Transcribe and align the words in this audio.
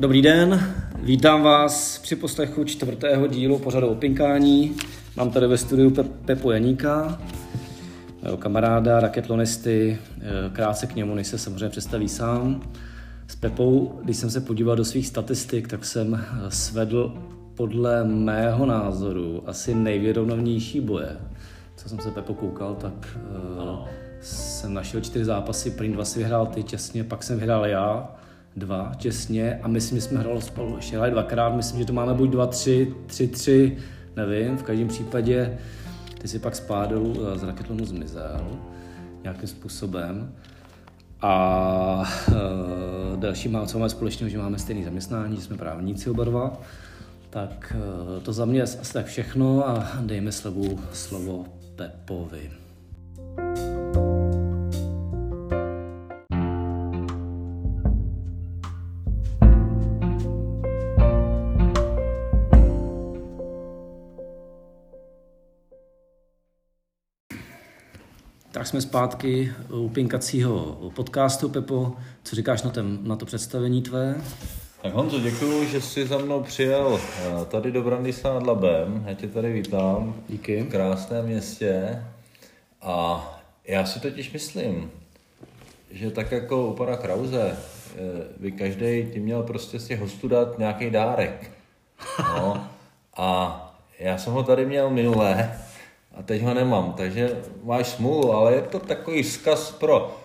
Dobrý 0.00 0.22
den, 0.22 0.74
vítám 1.02 1.42
vás 1.42 1.98
při 1.98 2.16
poslechu 2.16 2.64
čtvrtého 2.64 3.26
dílu 3.26 3.58
pořadu 3.58 3.86
Opinkání. 3.86 4.76
Mám 5.16 5.30
tady 5.30 5.46
ve 5.46 5.58
studiu 5.58 5.90
Pe- 5.90 6.08
Pepu 6.24 6.50
Janíka, 6.50 7.22
mého 8.22 8.36
kamaráda, 8.36 9.00
raketlonisty, 9.00 9.98
eh, 10.20 10.24
krátce 10.52 10.86
k 10.86 10.94
němu, 10.94 11.14
než 11.14 11.26
se 11.26 11.38
samozřejmě 11.38 11.68
představí 11.68 12.08
sám. 12.08 12.62
S 13.28 13.36
Pepou, 13.36 14.00
když 14.04 14.16
jsem 14.16 14.30
se 14.30 14.40
podíval 14.40 14.76
do 14.76 14.84
svých 14.84 15.06
statistik, 15.06 15.68
tak 15.68 15.84
jsem 15.84 16.14
eh, 16.14 16.50
svedl 16.50 17.14
podle 17.54 18.04
mého 18.04 18.66
názoru 18.66 19.42
asi 19.46 19.74
nejvěrovnovnější 19.74 20.80
boje. 20.80 21.16
Co 21.76 21.88
jsem 21.88 21.98
se 21.98 22.10
Pepo 22.10 22.34
koukal, 22.34 22.74
tak 22.74 23.18
uh, 23.68 23.88
jsem 24.20 24.74
našel 24.74 25.00
čtyři 25.00 25.24
zápasy, 25.24 25.70
první 25.70 25.92
dva 25.92 26.04
si 26.04 26.18
vyhrál 26.18 26.46
ty 26.46 26.62
těsně, 26.62 27.04
pak 27.04 27.22
jsem 27.22 27.38
vyhrál 27.38 27.66
já, 27.66 28.17
dva 28.58 28.92
těsně 28.96 29.58
a 29.62 29.68
myslím, 29.68 29.98
že 29.98 30.02
jsme 30.02 30.20
hráli 30.20 30.42
spolu 30.42 30.76
ještě 30.76 30.96
hráli 30.96 31.10
dvakrát, 31.10 31.56
myslím, 31.56 31.80
že 31.80 31.86
to 31.86 31.92
máme 31.92 32.14
buď 32.14 32.30
dva, 32.30 32.46
tři, 32.46 32.94
tři, 33.06 33.28
tři, 33.28 33.76
nevím, 34.16 34.56
v 34.56 34.62
každém 34.62 34.88
případě 34.88 35.58
ty 36.20 36.28
si 36.28 36.38
pak 36.38 36.56
z 36.56 36.60
pádu 36.60 37.14
z 37.34 37.42
raketlonu 37.42 37.84
zmizel 37.84 38.46
nějakým 39.22 39.48
způsobem. 39.48 40.32
A 41.20 42.04
uh, 42.28 42.34
další 43.16 43.48
má, 43.48 43.66
co 43.66 43.78
máme 43.78 43.88
společného, 43.88 44.30
že 44.30 44.38
máme 44.38 44.58
stejný 44.58 44.84
zaměstnání, 44.84 45.36
že 45.36 45.42
jsme 45.42 45.56
právníci 45.56 46.10
oba 46.10 46.24
dva. 46.24 46.60
Tak 47.30 47.76
uh, 47.76 48.22
to 48.22 48.32
za 48.32 48.44
mě 48.44 48.58
je 48.58 48.62
asi 48.62 48.92
tak 48.92 49.06
všechno 49.06 49.68
a 49.68 49.88
dejme 50.00 50.32
slovu 50.32 50.80
slovo 50.92 51.44
Pepovi. 51.76 52.50
Tak 53.36 53.67
jsme 68.68 68.80
zpátky 68.80 69.52
u 69.70 69.88
pinkacího 69.88 70.78
podcastu. 70.96 71.48
Pepo, 71.48 71.92
co 72.22 72.36
říkáš 72.36 72.62
na, 72.62 72.70
ten, 72.70 72.98
na 73.02 73.16
to 73.16 73.26
představení 73.26 73.82
tvé? 73.82 74.14
Tak 74.82 74.94
Honzo, 74.94 75.20
děkuji, 75.20 75.68
že 75.68 75.80
jsi 75.80 76.06
za 76.06 76.18
mnou 76.18 76.42
přijel 76.42 77.00
eh, 77.00 77.44
tady 77.44 77.72
do 77.72 77.82
Brandýsa 77.82 78.34
nad 78.34 78.46
Labem. 78.46 79.04
Já 79.06 79.14
tě 79.14 79.28
tady 79.28 79.52
vítám. 79.52 80.14
Díky. 80.28 80.62
V 80.62 80.68
krásném 80.68 81.26
městě. 81.26 82.02
A 82.82 83.24
já 83.64 83.86
si 83.86 84.00
totiž 84.00 84.32
myslím, 84.32 84.90
že 85.90 86.10
tak 86.10 86.32
jako 86.32 86.66
u 86.66 86.74
pana 86.74 86.96
Krause, 86.96 87.52
eh, 87.52 87.96
by 88.40 88.52
každý 88.52 89.08
ti 89.12 89.20
měl 89.20 89.42
prostě 89.42 89.78
z 89.78 89.86
těch 89.86 90.00
hostů 90.00 90.28
dát 90.28 90.58
nějaký 90.58 90.90
dárek. 90.90 91.50
No. 92.18 92.68
A 93.16 93.64
já 93.98 94.18
jsem 94.18 94.32
ho 94.32 94.42
tady 94.42 94.66
měl 94.66 94.90
minulé 94.90 95.58
a 96.18 96.22
teď 96.22 96.42
ho 96.42 96.54
nemám, 96.54 96.94
takže 96.96 97.36
máš 97.64 97.86
smůlu, 97.86 98.32
ale 98.32 98.54
je 98.54 98.62
to 98.62 98.78
takový 98.78 99.22
vzkaz 99.22 99.70
pro 99.70 100.16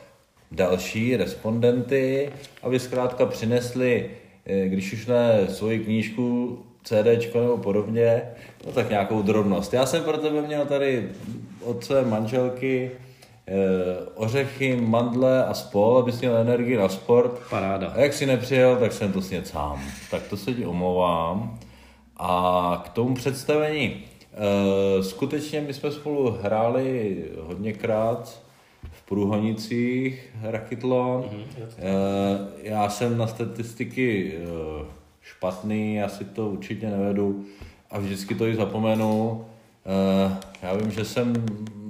další 0.52 1.18
respondenty, 1.18 2.32
aby 2.64 2.80
zkrátka 2.80 3.26
přinesli, 3.26 4.10
eh, 4.46 4.68
když 4.68 4.94
už 4.94 5.06
ne 5.06 5.48
svoji 5.50 5.80
knížku, 5.80 6.58
CD 6.84 7.34
nebo 7.34 7.58
podobně, 7.58 8.22
no 8.66 8.72
tak 8.72 8.90
nějakou 8.90 9.22
drobnost. 9.22 9.74
Já 9.74 9.86
jsem 9.86 10.04
pro 10.04 10.18
tebe 10.18 10.42
měl 10.42 10.66
tady 10.66 11.10
od 11.64 11.84
své 11.84 12.06
manželky 12.06 12.92
eh, 13.48 13.54
ořechy, 14.16 14.76
mandle 14.76 15.46
a 15.46 15.54
spol, 15.54 15.98
abys 15.98 16.20
měl 16.20 16.38
energii 16.38 16.78
na 16.78 16.90
sport. 16.90 17.42
Paráda. 17.50 17.88
A 17.88 18.00
jak 18.00 18.14
si 18.14 18.26
nepřijel, 18.26 18.76
tak 18.76 18.94
jsem 18.94 19.14
to 19.14 19.22
sněd 19.22 19.48
sám. 19.48 19.82
Tak 20.12 20.24
to 20.24 20.38
se 20.38 20.54
ti 20.54 20.66
omlouvám. 20.66 21.60
A 22.18 22.82
k 22.86 22.90
tomu 22.90 23.16
představení. 23.16 24.04
Eh, 24.34 25.04
skutečně 25.04 25.62
my 25.62 25.74
jsme 25.74 25.92
spolu 25.92 26.38
hráli 26.42 27.24
hodněkrát 27.40 28.42
v 28.92 29.02
Průhonicích 29.02 30.30
Rakitlon. 30.42 31.22
Mm-hmm. 31.22 32.48
Já 32.64 32.90
jsem 32.90 33.18
na 33.18 33.28
statistiky 33.28 34.34
eh, 34.38 34.86
špatný, 35.22 35.96
já 35.96 36.10
si 36.10 36.26
to 36.26 36.50
určitě 36.50 36.90
nevedu 36.90 37.46
a 37.92 38.00
vždycky 38.00 38.36
to 38.36 38.48
i 38.48 38.56
zapomenu. 38.56 39.46
Já 40.62 40.74
vím, 40.74 40.92
že 40.92 41.06
jsem 41.06 41.34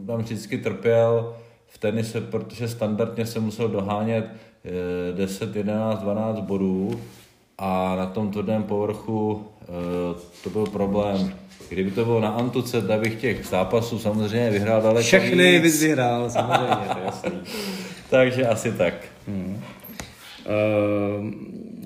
tam 0.08 0.22
vždycky 0.22 0.58
trpěl 0.58 1.36
v 1.68 1.78
tenise, 1.78 2.22
protože 2.22 2.68
standardně 2.68 3.26
jsem 3.26 3.44
musel 3.44 3.68
dohánět 3.68 4.26
10, 5.16 5.56
11, 5.56 6.00
12 6.00 6.40
bodů 6.40 7.02
a 7.58 7.96
na 7.96 8.06
tom 8.06 8.32
tvrdém 8.32 8.64
povrchu 8.64 9.48
to 10.44 10.50
byl 10.50 10.66
problém. 10.66 11.34
Kdyby 11.70 11.92
to 11.92 12.06
bylo 12.06 12.20
na 12.20 12.30
Antuce, 12.30 12.82
tak 12.82 13.00
bych 13.00 13.22
těch 13.22 13.46
zápasů 13.46 14.00
samozřejmě 14.00 14.50
vyhrál 14.50 14.82
daleko 14.82 15.02
Všechny 15.02 15.60
bys 15.60 15.82
vyhrál, 15.82 16.30
samozřejmě, 16.30 16.76
to 16.94 17.00
jasný. 17.06 17.32
Takže 18.10 18.48
asi 18.48 18.72
tak. 18.72 18.94
Hmm. 19.28 19.62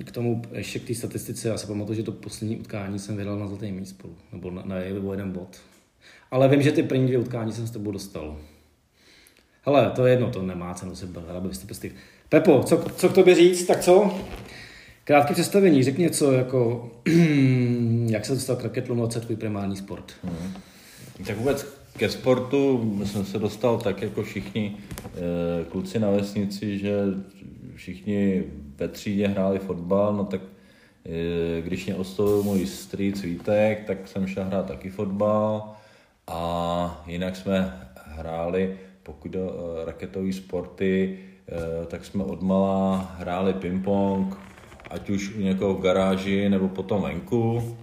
K 0.04 0.12
tomu 0.12 0.42
ještě 0.52 0.78
k 0.78 0.86
té 0.86 0.94
statistice, 0.94 1.48
já 1.48 1.58
si 1.58 1.66
pamatuju, 1.66 1.96
že 1.96 2.02
to 2.02 2.12
poslední 2.12 2.56
utkání 2.56 2.98
jsem 2.98 3.16
vyhrál 3.16 3.38
na 3.38 3.46
zlatý 3.46 3.72
míst 3.72 3.88
spolu, 3.88 4.14
nebo 4.32 4.50
na, 4.50 4.62
na 4.64 4.76
jeden 4.76 5.32
bod. 5.32 5.56
Ale 6.30 6.48
vím, 6.48 6.62
že 6.62 6.72
ty 6.72 6.82
první 6.82 7.06
dvě 7.06 7.18
utkání 7.18 7.52
jsem 7.52 7.66
s 7.66 7.70
tebou 7.70 7.90
dostal. 7.90 8.36
Hele, 9.62 9.92
to 9.96 10.06
je 10.06 10.12
jedno, 10.12 10.30
to 10.30 10.42
nemá 10.42 10.74
cenu 10.74 10.94
se 10.94 11.06
bavit, 11.06 11.30
aby 11.30 11.54
jste 11.54 11.66
prsty. 11.66 11.92
Pepo, 12.28 12.62
co, 12.62 12.84
co 12.96 13.08
k 13.08 13.14
tobě 13.14 13.34
říct, 13.34 13.66
tak 13.66 13.80
co? 13.80 14.14
Krátké 15.04 15.34
představení, 15.34 15.82
řekni 15.82 16.04
něco 16.04 16.32
jako, 16.32 16.90
jak 18.08 18.26
se 18.26 18.34
dostal 18.34 18.56
k 18.56 18.62
raketlonu, 18.62 19.06
co 19.06 19.18
je 19.18 19.24
tvůj 19.24 19.36
primární 19.36 19.76
sport? 19.76 20.12
Hmm. 20.24 20.54
Tak 21.26 21.36
vůbec 21.36 21.66
ke 21.96 22.08
sportu 22.10 23.00
jsem 23.04 23.24
se 23.24 23.38
dostal 23.38 23.78
tak 23.78 24.02
jako 24.02 24.22
všichni 24.22 24.76
e, 25.04 25.64
kluci 25.64 25.98
na 25.98 26.10
vesnici, 26.10 26.78
že 26.78 26.94
všichni 27.74 28.44
ve 28.76 28.88
třídě 28.88 29.28
hráli 29.28 29.58
fotbal, 29.58 30.16
no 30.16 30.24
tak 30.24 30.40
e, 31.06 31.62
když 31.62 31.86
mě 31.86 31.94
oslovil 31.94 32.42
můj 32.42 32.66
strýc 32.66 33.22
Vítek, 33.22 33.84
tak 33.84 34.08
jsem 34.08 34.26
šel 34.26 34.44
hrát 34.44 34.66
taky 34.66 34.90
fotbal 34.90 35.72
a 36.26 37.04
jinak 37.06 37.36
jsme 37.36 37.88
hráli, 38.04 38.78
pokud 39.02 39.30
do 39.30 39.50
e, 39.50 39.84
raketové 39.84 40.32
sporty, 40.32 41.18
tak 41.86 42.04
jsme 42.04 42.24
odmala 42.24 43.14
hráli 43.18 43.52
ping-pong, 43.52 44.36
ať 44.90 45.10
už 45.10 45.34
u 45.34 45.40
někoho 45.40 45.74
v 45.74 45.80
garáži 45.80 46.48
nebo 46.48 46.68
potom 46.68 47.02
venku. 47.02 47.76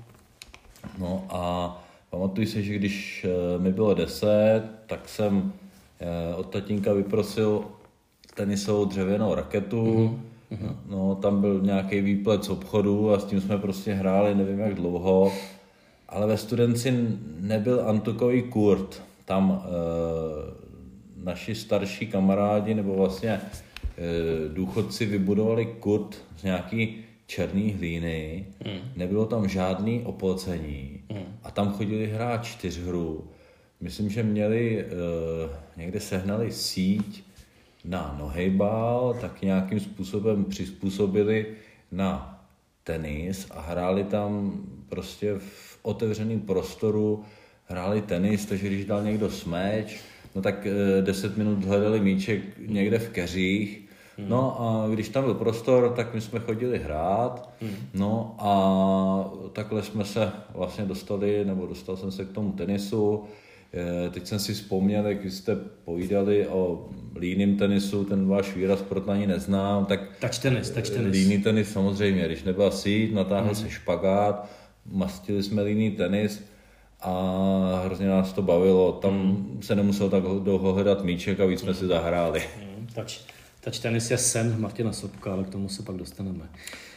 No 0.97 1.25
a 1.29 1.83
pamatuju 2.09 2.47
si, 2.47 2.63
že 2.63 2.73
když 2.73 3.25
eh, 3.25 3.59
mi 3.59 3.73
bylo 3.73 3.93
10, 3.93 4.63
tak 4.87 5.09
jsem 5.09 5.53
eh, 5.99 6.35
od 6.35 6.49
tatínka 6.49 6.93
vyprosil 6.93 7.65
tenisovou 8.35 8.85
dřevěnou 8.85 9.35
raketu. 9.35 10.19
Mm-hmm. 10.51 10.75
No, 10.89 11.15
tam 11.15 11.41
byl 11.41 11.61
nějaký 11.61 12.01
výplet 12.01 12.43
z 12.43 12.49
obchodu 12.49 13.13
a 13.13 13.19
s 13.19 13.25
tím 13.25 13.41
jsme 13.41 13.57
prostě 13.57 13.93
hráli 13.93 14.35
nevím 14.35 14.59
jak 14.59 14.75
dlouho. 14.75 15.31
Ale 16.09 16.27
ve 16.27 16.37
studenci 16.37 17.07
nebyl 17.39 17.89
antukový 17.89 18.41
kurt. 18.41 19.03
Tam 19.25 19.63
e, 19.65 19.69
naši 21.23 21.55
starší 21.55 22.07
kamarádi 22.07 22.73
nebo 22.73 22.95
vlastně 22.95 23.41
Eh, 23.97 24.49
důchodci 24.49 25.05
vybudovali 25.05 25.65
kurt 25.65 26.15
z 26.37 26.43
nějaký 26.43 26.95
černý 27.27 27.73
hlíny, 27.73 28.45
mm. 28.65 28.79
nebylo 28.95 29.25
tam 29.25 29.47
žádný 29.47 30.01
opocení 30.01 31.03
mm. 31.09 31.37
a 31.43 31.51
tam 31.51 31.73
chodili 31.73 32.07
hrát 32.07 32.45
čtyřhru. 32.45 33.27
Myslím, 33.81 34.09
že 34.09 34.23
měli, 34.23 34.85
uh, 34.85 35.51
někde 35.77 35.99
sehnali 35.99 36.51
síť 36.51 37.23
na 37.85 38.15
nohejbal, 38.19 39.17
tak 39.21 39.41
nějakým 39.41 39.79
způsobem 39.79 40.45
přizpůsobili 40.45 41.45
na 41.91 42.41
tenis 42.83 43.47
a 43.51 43.61
hráli 43.61 44.03
tam 44.03 44.61
prostě 44.89 45.35
v 45.37 45.79
otevřeném 45.81 46.41
prostoru, 46.41 47.23
hráli 47.65 48.01
tenis, 48.01 48.45
takže 48.45 48.67
když 48.67 48.85
dal 48.85 49.03
někdo 49.03 49.31
smeč, 49.31 49.99
no 50.35 50.41
tak 50.41 50.67
uh, 50.99 51.05
10 51.05 51.37
minut 51.37 51.63
hledali 51.63 51.99
míček 51.99 52.41
někde 52.57 52.99
v 52.99 53.09
keřích 53.09 53.84
Hmm. 54.17 54.29
No 54.29 54.61
a 54.61 54.87
když 54.87 55.09
tam 55.09 55.23
byl 55.23 55.33
prostor, 55.33 55.93
tak 55.95 56.13
my 56.13 56.21
jsme 56.21 56.39
chodili 56.39 56.79
hrát. 56.79 57.49
Hmm. 57.61 57.75
No 57.93 58.35
a 58.39 59.31
takhle 59.53 59.83
jsme 59.83 60.05
se 60.05 60.31
vlastně 60.53 60.85
dostali, 60.85 61.45
nebo 61.45 61.65
dostal 61.65 61.97
jsem 61.97 62.11
se 62.11 62.25
k 62.25 62.31
tomu 62.31 62.51
tenisu. 62.51 63.23
Teď 64.11 64.27
jsem 64.27 64.39
si 64.39 64.53
vzpomněl, 64.53 65.07
jak 65.07 65.25
jste 65.25 65.55
povídali 65.85 66.47
o 66.47 66.89
líným 67.15 67.57
tenisu, 67.57 68.03
ten 68.03 68.27
váš 68.27 68.55
výraz 68.55 68.81
proto 68.81 69.11
ani 69.11 69.27
neznám. 69.27 69.85
Tak 69.85 69.99
touch 70.19 70.39
tenis, 70.39 70.69
touch 70.69 70.89
tenis. 70.89 71.11
Líný 71.11 71.43
tenis 71.43 71.71
samozřejmě, 71.71 72.25
když 72.25 72.43
nebyla 72.43 72.71
síť, 72.71 73.13
natáhl 73.13 73.45
hmm. 73.45 73.55
se 73.55 73.69
špagát, 73.69 74.49
mastili 74.91 75.43
jsme 75.43 75.61
líný 75.61 75.91
tenis 75.91 76.45
a 77.01 77.81
hrozně 77.85 78.07
nás 78.07 78.33
to 78.33 78.41
bavilo. 78.41 78.91
Tam 78.91 79.13
hmm. 79.13 79.59
se 79.61 79.75
nemusel 79.75 80.09
tak 80.09 80.23
dlouho 80.23 80.73
hledat 80.73 81.03
míček 81.03 81.39
a 81.39 81.45
víc 81.45 81.59
jsme 81.59 81.73
si 81.73 81.87
zahráli. 81.87 82.43
Hmm. 82.59 82.87
Touch, 82.95 83.34
Touch 83.65 83.79
tenis 83.79 84.11
je 84.11 84.17
sen 84.17 84.55
Martina 84.57 84.93
Sobka, 84.93 85.33
ale 85.33 85.43
k 85.43 85.49
tomu 85.49 85.69
se 85.69 85.83
pak 85.83 85.95
dostaneme. 85.95 86.49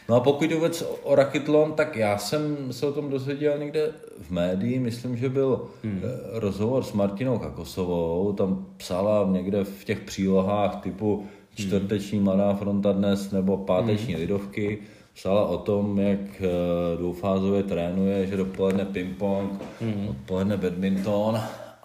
No 0.09 0.15
a 0.15 0.19
pokud 0.19 0.51
vůbec 0.51 0.83
o 1.03 1.15
raketlon, 1.15 1.73
tak 1.73 1.95
já 1.95 2.17
jsem 2.17 2.73
se 2.73 2.85
o 2.85 2.91
tom 2.91 3.09
dozvěděl 3.09 3.57
někde 3.57 3.91
v 4.21 4.31
médii, 4.31 4.79
myslím, 4.79 5.17
že 5.17 5.29
byl 5.29 5.61
hmm. 5.83 6.01
rozhovor 6.31 6.83
s 6.83 6.91
Martinou 6.91 7.39
Kakosovou, 7.39 8.33
tam 8.33 8.65
psala 8.77 9.27
někde 9.31 9.63
v 9.63 9.83
těch 9.83 9.99
přílohách 9.99 10.81
typu 10.81 11.27
čtvrteční 11.55 12.19
mladá 12.19 12.53
fronta 12.53 12.91
dnes 12.91 13.31
nebo 13.31 13.57
páteční 13.57 14.13
hmm. 14.13 14.21
lidovky, 14.21 14.79
psala 15.13 15.45
o 15.45 15.57
tom, 15.57 15.99
jak 15.99 16.41
eh, 16.41 16.97
dvoufázově 16.97 17.63
trénuje, 17.63 18.27
že 18.27 18.37
dopoledne 18.37 18.85
ping-pong, 18.85 19.49
hmm. 19.81 20.07
odpoledne 20.09 20.57
badminton 20.57 21.39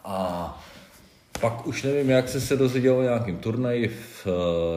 a 0.05 0.65
pak 1.45 1.67
už 1.67 1.83
nevím, 1.83 2.11
jak 2.11 2.29
se 2.29 2.41
se 2.41 2.57
dozvěděl 2.57 2.97
o 2.97 3.03
nějakým 3.03 3.37
turnaji 3.37 3.89
v 3.89 4.27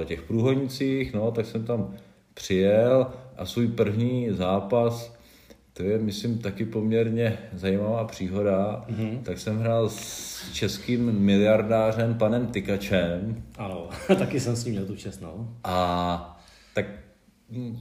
eh, 0.01 0.05
těch 0.05 0.21
průhodnicích, 0.21 1.13
no, 1.13 1.31
tak 1.31 1.45
jsem 1.45 1.65
tam 1.65 1.93
přijel 2.33 3.07
a 3.37 3.45
svůj 3.45 3.67
první 3.67 4.27
zápas, 4.31 5.15
to 5.73 5.83
je, 5.83 5.97
myslím, 5.97 6.37
taky 6.37 6.65
poměrně 6.65 7.37
zajímavá 7.53 8.05
příhoda, 8.05 8.85
mm-hmm. 8.89 9.21
tak 9.23 9.39
jsem 9.39 9.59
hrál 9.59 9.89
s 9.89 10.51
českým 10.53 11.11
miliardářem 11.11 12.15
panem 12.15 12.47
Tykačem. 12.47 13.43
Ano, 13.57 13.89
taky 14.19 14.39
jsem 14.39 14.55
s 14.55 14.65
ním 14.65 14.73
měl 14.73 14.85
tu 14.85 14.95
čest, 14.95 15.21
no. 15.21 15.57
A 15.63 16.39
tak 16.73 16.85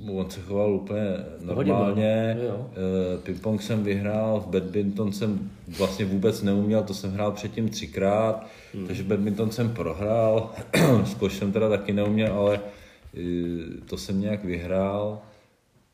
on 0.08 0.30
se 0.30 0.40
choval 0.40 0.74
úplně 0.74 1.00
normálně. 1.40 2.36
Eh, 2.40 3.18
ping-pong 3.22 3.60
jsem 3.60 3.82
vyhrál, 3.84 4.40
v 4.40 4.46
badminton 4.46 5.12
jsem 5.12 5.50
vlastně 5.78 6.04
vůbec 6.04 6.42
neuměl, 6.42 6.82
to 6.82 6.94
jsem 6.94 7.12
hrál 7.12 7.32
předtím 7.32 7.68
třikrát, 7.68 8.46
hmm. 8.74 8.86
takže 8.86 9.02
badminton 9.02 9.50
jsem 9.50 9.74
prohrál, 9.74 10.52
squash 11.04 11.34
jsem 11.34 11.52
teda 11.52 11.68
taky 11.68 11.92
neuměl, 11.92 12.32
ale 12.32 12.60
eh, 13.14 13.20
to 13.86 13.96
jsem 13.96 14.20
nějak 14.20 14.44
vyhrál. 14.44 15.18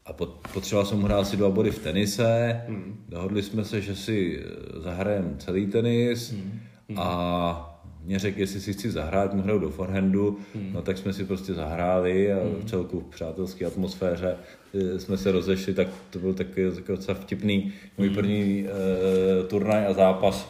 A 0.06 0.12
potřeboval 0.52 0.86
jsem 0.86 1.02
hrát 1.02 1.26
si 1.26 1.36
dva 1.36 1.50
body 1.50 1.70
v 1.70 1.78
tenise. 1.78 2.60
Hmm. 2.68 3.04
Dohodli 3.08 3.42
jsme 3.42 3.64
se, 3.64 3.80
že 3.80 3.96
si 3.96 4.42
eh, 4.44 4.80
zahrajeme 4.80 5.34
celý 5.38 5.66
tenis 5.66 6.32
hmm. 6.32 6.60
Hmm. 6.88 6.98
a 6.98 7.71
mě 8.04 8.18
řekl, 8.18 8.40
jestli 8.40 8.60
si 8.60 8.72
chci 8.72 8.90
zahrát, 8.90 9.34
hraju 9.34 9.58
do 9.58 9.70
forehandu, 9.70 10.38
hmm. 10.54 10.70
no 10.72 10.82
tak 10.82 10.98
jsme 10.98 11.12
si 11.12 11.24
prostě 11.24 11.54
zahráli 11.54 12.32
a 12.32 12.36
hmm. 12.36 12.54
v 12.54 12.64
celku 12.64 13.00
v 13.00 13.04
přátelské 13.04 13.66
atmosféře 13.66 14.36
eh, 14.74 14.98
jsme 15.00 15.18
se 15.18 15.32
rozešli, 15.32 15.74
tak 15.74 15.88
to 16.10 16.18
byl 16.18 16.34
takový, 16.34 16.70
takový 16.74 16.98
docela 16.98 17.18
vtipný 17.20 17.72
můj 17.98 18.06
hmm. 18.06 18.16
první 18.16 18.64
uh, 18.64 19.48
turnaj 19.48 19.86
a 19.86 19.92
zápas 19.92 20.48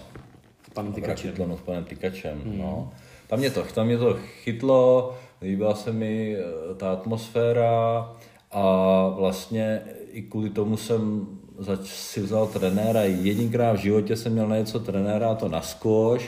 s 0.67 0.75
panem 0.75 0.93
Tykačem. 0.93 1.35
No, 1.39 1.57
s 1.57 1.61
panem 1.61 1.85
Tykačem, 1.85 2.41
hmm. 2.45 2.59
no. 2.59 2.93
Tam 3.29 3.39
mě, 3.39 3.51
to, 3.51 3.63
tam 3.75 3.87
mě 3.87 3.99
to 3.99 4.19
chytlo, 4.43 5.15
líbila 5.43 5.75
se 5.75 5.93
mi 5.93 6.37
eh, 6.37 6.75
ta 6.75 6.93
atmosféra 6.93 8.13
a 8.51 9.09
vlastně 9.09 9.81
i 10.13 10.23
kvůli 10.23 10.51
tomu 10.51 10.77
jsem 10.77 11.27
zač, 11.59 11.89
si 11.89 12.21
vzal 12.21 12.47
trenéra. 12.47 13.03
Jedinkrát 13.03 13.73
v 13.73 13.81
životě 13.81 14.17
jsem 14.17 14.33
měl 14.33 14.49
na 14.49 14.57
něco 14.57 14.81
trenéra, 14.81 15.31
a 15.31 15.35
to 15.35 15.49
na 15.49 15.61
squash 15.61 16.25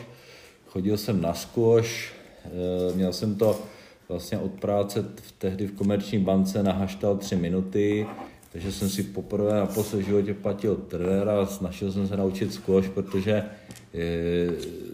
Chodil 0.74 0.96
jsem 0.96 1.22
na 1.22 1.34
skůš, 1.34 2.12
eh, 2.44 2.48
měl 2.94 3.12
jsem 3.12 3.34
to 3.34 3.60
vlastně 4.08 4.38
od 4.38 4.50
práce 4.50 5.02
v, 5.02 5.32
tehdy 5.32 5.66
v 5.66 5.72
komerční 5.72 6.18
bance 6.18 6.62
na 6.62 6.72
haštal 6.72 7.16
tři 7.16 7.36
minuty, 7.36 8.06
takže 8.52 8.72
jsem 8.72 8.88
si 8.88 9.02
poprvé 9.02 9.52
na 9.52 9.66
v 9.66 10.00
životě 10.00 10.34
platil 10.34 10.76
trenéra, 10.76 11.46
snažil 11.46 11.92
jsem 11.92 12.08
se 12.08 12.16
naučit 12.16 12.52
skvoš, 12.52 12.88
protože 12.88 13.32
e, 13.32 13.46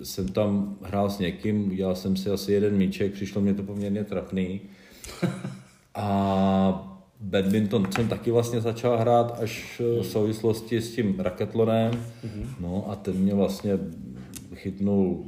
jsem 0.03 0.29
tam 0.29 0.77
hrál 0.83 1.11
s 1.11 1.19
někým, 1.19 1.73
udělal 1.73 1.97
jsem 1.97 2.17
si 2.17 2.31
asi 2.31 2.53
jeden 2.53 2.77
míček, 2.77 3.13
přišlo 3.13 3.41
mě 3.41 3.55
to 3.55 3.63
poměrně 3.63 4.05
trapný. 4.05 4.61
A 5.95 7.01
badminton 7.21 7.93
jsem 7.93 8.09
taky 8.09 8.31
vlastně 8.31 8.61
začal 8.61 8.99
hrát 8.99 9.39
až 9.43 9.81
v 10.01 10.07
souvislosti 10.07 10.81
s 10.81 10.95
tím 10.95 11.21
raketlonem. 11.21 11.93
Mm-hmm. 11.93 12.47
No 12.61 12.85
a 12.91 12.97
ten 12.97 13.15
mě 13.15 13.35
vlastně 13.35 13.79
chytnul 14.55 15.25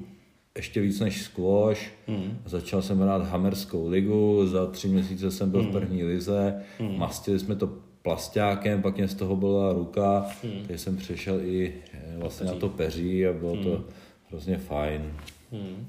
ještě 0.56 0.81
víc 0.81 1.00
než 1.00 1.22
squash. 1.22 1.81
Mm. 2.06 2.38
Začal 2.46 2.82
jsem 2.82 3.00
hrát 3.00 3.22
Hammerskou 3.22 3.88
ligu, 3.88 4.46
za 4.46 4.66
tři 4.66 4.88
měsíce 4.88 5.31
jsem 5.31 5.50
byl 5.50 5.62
mm. 5.62 5.69
v 5.69 5.72
první 5.72 6.04
lize, 6.04 6.62
mm. 6.81 6.99
mastili 6.99 7.38
jsme 7.38 7.56
to 7.56 7.72
plastákem, 8.02 8.82
pak 8.82 8.96
mě 8.96 9.08
z 9.08 9.14
toho 9.14 9.37
byla 9.37 9.72
ruka, 9.72 10.26
mm. 10.44 10.50
takže 10.66 10.78
jsem 10.78 10.96
přešel 10.96 11.40
i 11.40 11.75
eh, 11.93 12.14
vlastně 12.19 12.46
peří. 12.46 12.54
na 12.54 12.60
to 12.60 12.69
peří 12.69 13.26
a 13.26 13.32
bylo 13.32 13.54
mm. 13.54 13.62
to 13.62 13.70
hmm. 13.70 13.84
hrozně 14.28 14.58
fajn. 14.58 15.12
Mm. 15.52 15.87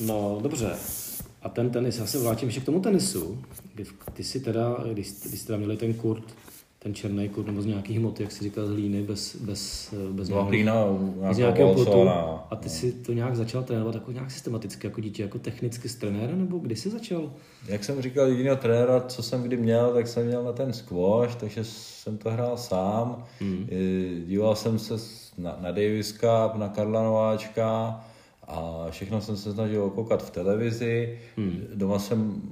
No 0.00 0.38
dobře, 0.42 0.70
a 1.42 1.48
ten 1.48 1.70
tenis, 1.70 1.98
já 1.98 2.06
se 2.06 2.18
vrátím 2.18 2.48
ještě 2.48 2.60
k 2.60 2.64
tomu 2.64 2.80
tenisu. 2.80 3.44
Kdy, 3.74 3.84
ty 4.12 4.24
jsi 4.24 4.40
teda, 4.40 4.76
když, 4.92 5.12
když 5.24 5.40
jste 5.40 5.52
tam 5.52 5.60
měli 5.60 5.76
ten 5.76 5.94
kurt, 5.94 6.24
ten 6.82 6.94
černý 6.94 7.28
kurt 7.28 7.46
nebo 7.46 7.62
z 7.62 7.66
nějakých 7.66 7.98
hmot, 7.98 8.20
jak 8.20 8.32
si 8.32 8.44
říkal, 8.44 8.66
z 8.66 8.70
hlíny, 8.70 9.02
bez, 9.02 9.36
bez, 9.36 9.94
bez, 10.12 10.28
no, 10.28 10.44
hlína, 10.44 10.84
bez 11.28 11.38
nějakého 11.38 11.74
plotu. 11.74 12.08
A 12.50 12.56
ty 12.56 12.68
no. 12.68 12.74
si 12.74 12.92
to 12.92 13.12
nějak 13.12 13.36
začal 13.36 13.62
trénovat 13.62 13.94
jako 13.94 14.12
nějak 14.12 14.30
systematicky, 14.30 14.86
jako 14.86 15.00
dítě, 15.00 15.22
jako 15.22 15.38
technicky 15.38 15.88
s 15.88 15.96
trenérem, 15.96 16.38
nebo 16.38 16.58
kdy 16.58 16.76
jsi 16.76 16.90
začal? 16.90 17.30
Jak 17.68 17.84
jsem 17.84 18.02
říkal, 18.02 18.26
jediného 18.26 18.56
trenéra, 18.56 19.00
co 19.00 19.22
jsem 19.22 19.42
kdy 19.42 19.56
měl, 19.56 19.92
tak 19.92 20.08
jsem 20.08 20.26
měl 20.26 20.44
na 20.44 20.52
ten 20.52 20.72
squash, 20.72 21.34
takže 21.34 21.64
jsem 21.64 22.18
to 22.18 22.30
hrál 22.30 22.56
sám. 22.56 23.24
Hmm. 23.40 23.66
Díval 24.26 24.56
jsem 24.56 24.78
se 24.78 24.94
na, 25.38 25.56
na 25.60 25.68
Davis 25.68 26.12
Cup, 26.12 26.54
na 26.56 26.68
Karla 26.68 27.02
Nováčka 27.02 28.00
a 28.48 28.86
všechno 28.90 29.20
jsem 29.20 29.36
se 29.36 29.52
snažil 29.52 29.84
okoukat 29.84 30.22
v 30.22 30.30
televizi. 30.30 31.18
Hmm. 31.36 31.64
Doma 31.74 31.98
jsem 31.98 32.42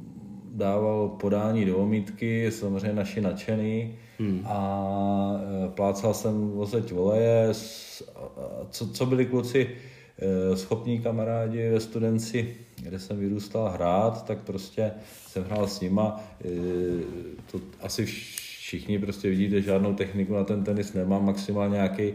dával 0.60 1.08
podání 1.08 1.64
do 1.64 1.76
omítky, 1.76 2.50
samozřejmě 2.50 2.92
naši 2.92 3.20
nadšený 3.20 3.94
hmm. 4.18 4.42
a 4.44 5.40
e, 5.66 5.68
plácal 5.68 6.14
jsem 6.14 6.50
vozeť 6.50 6.92
voleje, 6.92 7.48
co, 8.70 8.88
co 8.88 9.06
byli 9.06 9.26
kluci 9.26 9.70
e, 10.18 10.56
schopní 10.56 11.00
kamarádi 11.00 11.70
ve 11.70 11.80
studenci, 11.80 12.56
kde 12.82 12.98
jsem 12.98 13.18
vyrůstal 13.18 13.68
hrát, 13.68 14.24
tak 14.26 14.38
prostě 14.38 14.92
jsem 15.26 15.44
hrál 15.44 15.66
s 15.66 15.80
nima. 15.80 16.20
E, 16.44 16.48
to 17.52 17.60
asi 17.80 18.06
všichni 18.06 18.98
prostě 18.98 19.30
vidíte, 19.30 19.62
žádnou 19.62 19.94
techniku 19.94 20.34
na 20.34 20.44
ten 20.44 20.64
tenis 20.64 20.92
nemám, 20.92 21.26
maximálně 21.26 21.74
nějaký 21.74 22.12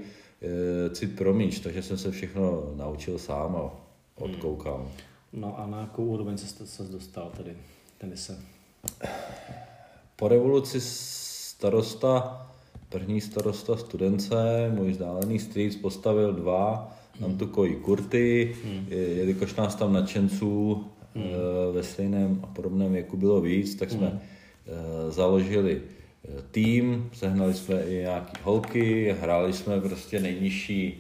cit 0.92 1.16
pro 1.16 1.34
míč, 1.34 1.60
takže 1.60 1.82
jsem 1.82 1.98
se 1.98 2.12
všechno 2.12 2.64
naučil 2.76 3.20
sám 3.20 3.56
a 3.56 3.72
odkoukal. 4.16 4.78
Hmm. 4.78 5.42
No 5.42 5.60
a 5.60 5.68
na 5.68 5.80
jakou 5.80 6.06
úroveň 6.06 6.38
se, 6.38 6.68
se 6.68 6.84
dostal 6.84 7.32
tedy? 7.38 7.56
Tenise? 8.06 8.38
Po 10.16 10.28
revoluci 10.28 10.82
starosta, 10.82 12.42
první 12.90 13.22
starosta 13.22 13.78
studence, 13.78 14.36
můj 14.74 14.92
vzdálený 14.92 15.40
strýc 15.40 15.76
postavil 15.76 16.34
dva 16.34 16.96
hmm. 17.20 17.38
koji 17.38 17.76
kurty, 17.76 18.56
hmm. 18.64 18.86
jelikož 18.90 19.56
nás 19.56 19.76
tam 19.76 19.94
nadšenců 19.94 20.86
hmm. 21.16 21.26
Eh, 21.26 21.72
ve 21.72 21.84
stejném 21.84 22.40
a 22.44 22.48
podobném 22.48 22.94
věku 22.94 23.18
bylo 23.18 23.42
víc, 23.42 23.76
tak 23.76 23.92
jsme 23.92 24.08
hmm. 24.08 24.20
Eh, 24.68 25.12
založili 25.12 25.82
eh, 25.82 26.42
tým, 26.52 27.10
sehnali 27.14 27.54
jsme 27.54 27.84
i 27.84 27.94
nějaký 27.94 28.34
holky, 28.44 29.16
hráli 29.22 29.54
jsme 29.54 29.82
prostě 29.82 30.20
nejnižší 30.20 31.00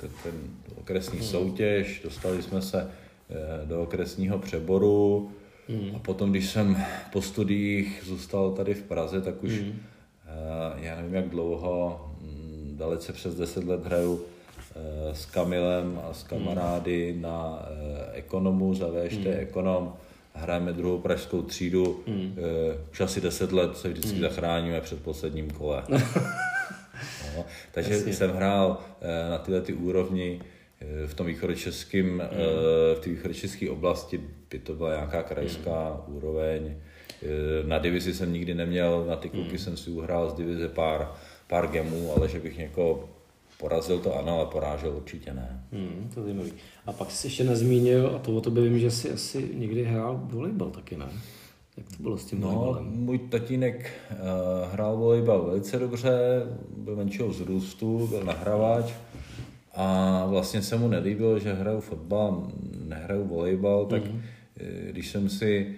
ten, 0.00 0.10
ten 0.22 0.32
okresní 0.80 1.18
hmm. 1.18 1.28
soutěž, 1.28 2.00
dostali 2.04 2.42
jsme 2.42 2.62
se 2.62 2.90
do 3.64 3.82
okresního 3.82 4.38
přeboru, 4.38 5.30
Mm. 5.68 5.96
A 5.96 5.98
potom, 5.98 6.30
když 6.30 6.50
jsem 6.50 6.84
po 7.12 7.22
studiích 7.22 8.02
zůstal 8.04 8.50
tady 8.50 8.74
v 8.74 8.82
Praze, 8.82 9.20
tak 9.20 9.42
už 9.42 9.60
mm. 9.60 9.80
já 10.76 10.96
nevím, 10.96 11.14
jak 11.14 11.28
dlouho, 11.28 12.00
mm, 12.20 12.74
dalece 12.78 13.12
přes 13.12 13.34
10 13.34 13.64
let 13.64 13.86
hraju 13.86 14.24
eh, 14.76 15.14
s 15.14 15.26
Kamilem 15.26 16.00
a 16.10 16.14
s 16.14 16.22
kamarády 16.22 17.12
mm. 17.12 17.22
na 17.22 17.62
eh, 17.62 18.12
ekonomu 18.12 18.74
za 18.74 18.86
VŠT 18.86 19.24
mm. 19.24 19.32
ekonom. 19.32 19.92
Hrajeme 20.34 20.72
druhou 20.72 20.98
pražskou 20.98 21.42
třídu. 21.42 22.02
Mm. 22.06 22.36
Už 22.92 23.00
asi 23.00 23.20
10 23.20 23.52
let 23.52 23.76
se 23.76 23.88
vždycky 23.88 24.14
mm. 24.14 24.20
zachráníme 24.20 24.80
před 24.80 25.02
posledním 25.02 25.50
kole. 25.50 25.82
no, 27.36 27.44
takže 27.72 27.92
Jasně. 27.92 28.14
jsem 28.14 28.30
hrál 28.30 28.78
na 29.30 29.38
tyhle 29.38 29.60
ty 29.60 29.72
úrovni 29.72 30.40
Eh, 30.40 30.61
v 31.06 31.14
tom 31.14 31.26
východočeském, 31.26 32.06
mm. 32.06 32.20
v 32.96 33.00
té 33.00 33.10
východočeské 33.10 33.70
oblasti 33.70 34.20
by 34.50 34.58
to 34.58 34.74
byla 34.74 34.90
nějaká 34.90 35.22
krajská 35.22 36.04
mm. 36.08 36.16
úroveň. 36.16 36.74
Eh, 37.22 37.66
na 37.66 37.78
divizi 37.78 38.14
jsem 38.14 38.32
nikdy 38.32 38.54
neměl, 38.54 39.04
na 39.08 39.16
ty 39.16 39.28
kluky 39.28 39.52
mm. 39.52 39.58
jsem 39.58 39.76
si 39.76 39.90
uhrál 39.90 40.30
z 40.30 40.34
divize 40.34 40.68
pár, 40.68 41.12
pár 41.46 41.66
gemů, 41.66 42.12
ale 42.16 42.28
že 42.28 42.40
bych 42.40 42.58
někoho 42.58 43.08
porazil 43.58 43.98
to 43.98 44.18
ano, 44.18 44.36
ale 44.36 44.46
porážel 44.46 44.96
určitě 44.96 45.34
ne. 45.34 45.64
Mm, 45.72 46.10
to 46.14 46.20
je 46.20 46.24
zajímavý. 46.24 46.52
A 46.86 46.92
pak 46.92 47.10
jsi 47.10 47.26
ještě 47.26 47.44
nezmínil, 47.44 48.12
a 48.16 48.18
to 48.18 48.36
o 48.36 48.40
tobě 48.40 48.62
vím, 48.62 48.78
že 48.78 48.90
jsi 48.90 49.10
asi 49.10 49.50
někdy 49.54 49.84
hrál 49.84 50.20
volejbal 50.24 50.70
taky, 50.70 50.96
ne? 50.96 51.06
Jak 51.76 51.96
to 51.96 52.02
bylo 52.02 52.18
s 52.18 52.24
tím 52.24 52.40
no, 52.40 52.48
volejbalem? 52.48 52.86
Můj 52.86 53.18
tatínek 53.18 53.92
uh, 54.10 54.16
hrál 54.72 54.96
volejbal 54.96 55.42
velice 55.42 55.78
dobře, 55.78 56.12
byl 56.76 56.96
menšího 56.96 57.28
vzrůstu, 57.28 58.06
byl 58.06 58.24
nahrávač. 58.24 58.92
A 59.74 60.26
vlastně 60.26 60.62
se 60.62 60.76
mu 60.76 60.88
nelíbilo, 60.88 61.38
že 61.38 61.52
hraju 61.52 61.80
fotbal, 61.80 62.46
nehraju 62.84 63.24
volejbal, 63.24 63.86
tak 63.86 64.04
mm-hmm. 64.04 64.20
když 64.90 65.08
jsem 65.08 65.28
si 65.28 65.76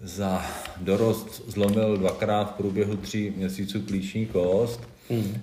za 0.00 0.42
dorost 0.80 1.42
zlomil 1.50 1.96
dvakrát 1.96 2.44
v 2.44 2.56
průběhu 2.56 2.96
tří 2.96 3.32
měsíců 3.36 3.80
klíční 3.80 4.26
kost, 4.26 4.88
mm. 5.10 5.34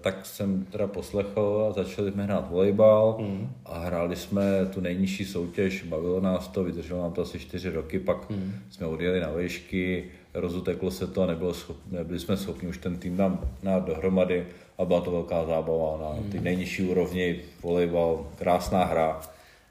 tak 0.00 0.26
jsem 0.26 0.64
teda 0.64 0.86
poslechl 0.86 1.66
a 1.70 1.72
začali 1.72 2.12
jsme 2.12 2.24
hrát 2.24 2.50
volejbal 2.50 3.16
mm. 3.20 3.48
a 3.64 3.78
hráli 3.78 4.16
jsme 4.16 4.42
tu 4.74 4.80
nejnižší 4.80 5.24
soutěž, 5.24 5.82
bavilo 5.82 6.20
nás 6.20 6.48
to, 6.48 6.64
vydrželo 6.64 7.02
nám 7.02 7.12
to 7.12 7.22
asi 7.22 7.38
čtyři 7.38 7.70
roky, 7.70 7.98
pak 7.98 8.30
mm. 8.30 8.54
jsme 8.70 8.86
odjeli 8.86 9.20
na 9.20 9.30
výšky, 9.30 10.04
rozuteklo 10.34 10.90
se 10.90 11.06
to 11.06 11.22
a 11.22 11.26
nebylo 11.26 11.54
schop, 11.54 11.76
nebyli 11.90 12.20
jsme 12.20 12.36
schopni 12.36 12.68
už 12.68 12.78
ten 12.78 12.96
tým 12.96 13.16
nám 13.16 13.40
dát 13.62 13.84
dohromady 13.84 14.46
a 14.78 14.84
byla 14.84 15.00
to 15.00 15.10
velká 15.10 15.44
zábava 15.44 15.98
na 16.00 16.20
mm. 16.20 16.30
ty 16.30 16.40
nejnižší 16.40 16.82
úrovni, 16.82 17.40
volejbal, 17.62 18.26
krásná 18.38 18.84
hra. 18.84 19.20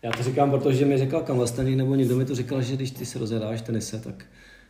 Já 0.04 0.12
to 0.12 0.24
říkám, 0.24 0.52
protože 0.52 0.86
mi 0.86 0.98
řekl 0.98 1.20
Kamlastany, 1.20 1.76
nebo 1.76 1.96
někdo 1.96 2.16
mi 2.16 2.26
to 2.26 2.36
říkal, 2.36 2.62
že 2.62 2.76
když 2.76 2.92
ty 2.92 3.06
se 3.06 3.20
rozhráš 3.20 3.62
tenise, 3.62 4.00
tak, 4.00 4.26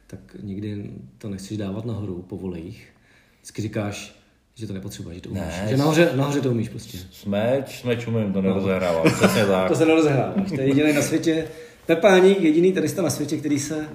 tak 0.08 0.20
nikdy 0.44 0.90
to 1.18 1.30
nechceš 1.30 1.58
dávat 1.58 1.86
nahoru 1.86 2.22
po 2.22 2.38
volejích. 2.38 2.88
Vždycky 3.42 3.62
říkáš, 3.62 4.16
že 4.56 4.68
to 4.68 4.74
nepotřebuješ, 4.74 5.16
že 5.16 5.22
to 5.22 5.30
umíš. 5.30 5.44
Ne, 5.44 5.66
že 5.70 5.78
nahoře, 5.78 6.12
nahoře 6.16 6.42
to 6.42 6.52
umíš 6.52 6.70
prostě. 6.70 6.98
Smeč, 7.12 7.80
smeč 7.82 8.08
umím, 8.08 8.34
to 8.34 8.42
nerozehrávám, 8.42 9.06
no. 9.06 9.12
přesně 9.12 9.46
tak. 9.46 9.68
to 9.68 9.76
se 9.76 9.86
nerozehráváš, 9.86 10.50
to 10.50 10.62
je 10.62 10.68
jediný 10.68 10.94
na 10.94 11.02
světě. 11.02 11.48
Pepáník, 11.86 12.42
jediný 12.42 12.74
tenista 12.74 13.02
na 13.02 13.10
světě, 13.10 13.38
který 13.38 13.60
se 13.60 13.90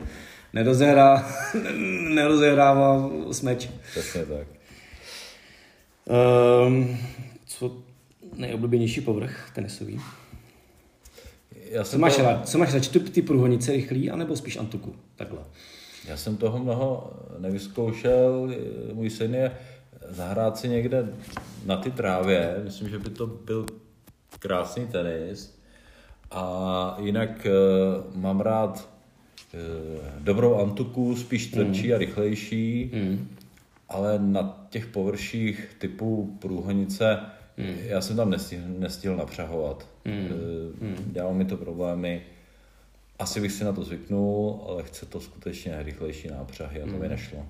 nerozehrá, 0.53 1.33
nerozehrává 2.15 3.11
smeč. 3.33 3.69
Přesně 3.91 4.27
tak. 4.27 4.62
Um, 6.07 6.99
co 7.47 7.77
nejoblíbenější 8.37 9.01
povrch 9.01 9.51
tenisový? 9.55 10.01
Já 11.71 11.85
co, 11.85 11.99
máš 11.99 12.17
to... 12.17 12.23
rád? 12.23 12.49
co 12.49 12.59
máš 12.59 12.75
radši, 12.75 13.01
ty 13.01 13.23
průhonice 13.23 13.73
rychlý, 13.73 14.11
anebo 14.11 14.37
spíš 14.37 14.57
antuku? 14.57 14.95
Takhle. 15.17 15.39
Já 16.09 16.17
jsem 16.17 16.37
toho 16.37 16.59
mnoho 16.59 17.13
nevyzkoušel. 17.39 18.51
Můj 18.93 19.11
syn 19.11 19.35
je 19.35 19.51
zahrát 20.09 20.59
si 20.59 20.69
někde 20.69 21.09
na 21.67 21.77
ty 21.77 21.91
trávě. 21.91 22.61
Myslím, 22.65 22.89
že 22.89 22.99
by 22.99 23.11
to 23.11 23.27
byl 23.27 23.67
krásný 24.39 24.87
tenis. 24.87 25.59
A 26.31 26.97
jinak 27.01 27.47
uh, 27.47 28.21
mám 28.21 28.41
rád 28.41 28.89
uh, 29.55 29.61
dobrou 30.19 30.55
antuku, 30.55 31.17
spíš 31.17 31.47
tvrdší 31.47 31.89
mm. 31.89 31.95
a 31.95 31.99
rychlejší, 31.99 32.91
mm. 32.95 33.29
Ale 33.93 34.19
na 34.19 34.67
těch 34.71 34.87
površích 34.87 35.77
typu 35.79 36.37
průhonice 36.41 37.19
Hmm. 37.57 37.77
Já 37.83 38.01
jsem 38.01 38.17
tam 38.17 38.31
nestihl, 38.31 38.65
nestihl 38.79 39.17
napřahovat. 39.17 39.89
Hmm. 40.07 40.29
Hmm. 40.81 40.97
Dělalo 41.07 41.35
mi 41.35 41.45
to 41.45 41.57
problémy. 41.57 42.23
Asi 43.19 43.41
bych 43.41 43.53
si 43.53 43.65
na 43.65 43.73
to 43.73 43.85
zvyknul, 43.85 44.65
ale 44.69 44.83
chce 44.83 45.07
to 45.07 45.21
skutečně 45.21 45.83
rychlejší 45.83 46.29
nápřahy 46.29 46.83
a 46.83 46.85
to 46.85 46.91
hmm. 46.91 47.01
mi 47.01 47.09
nešlo. 47.09 47.47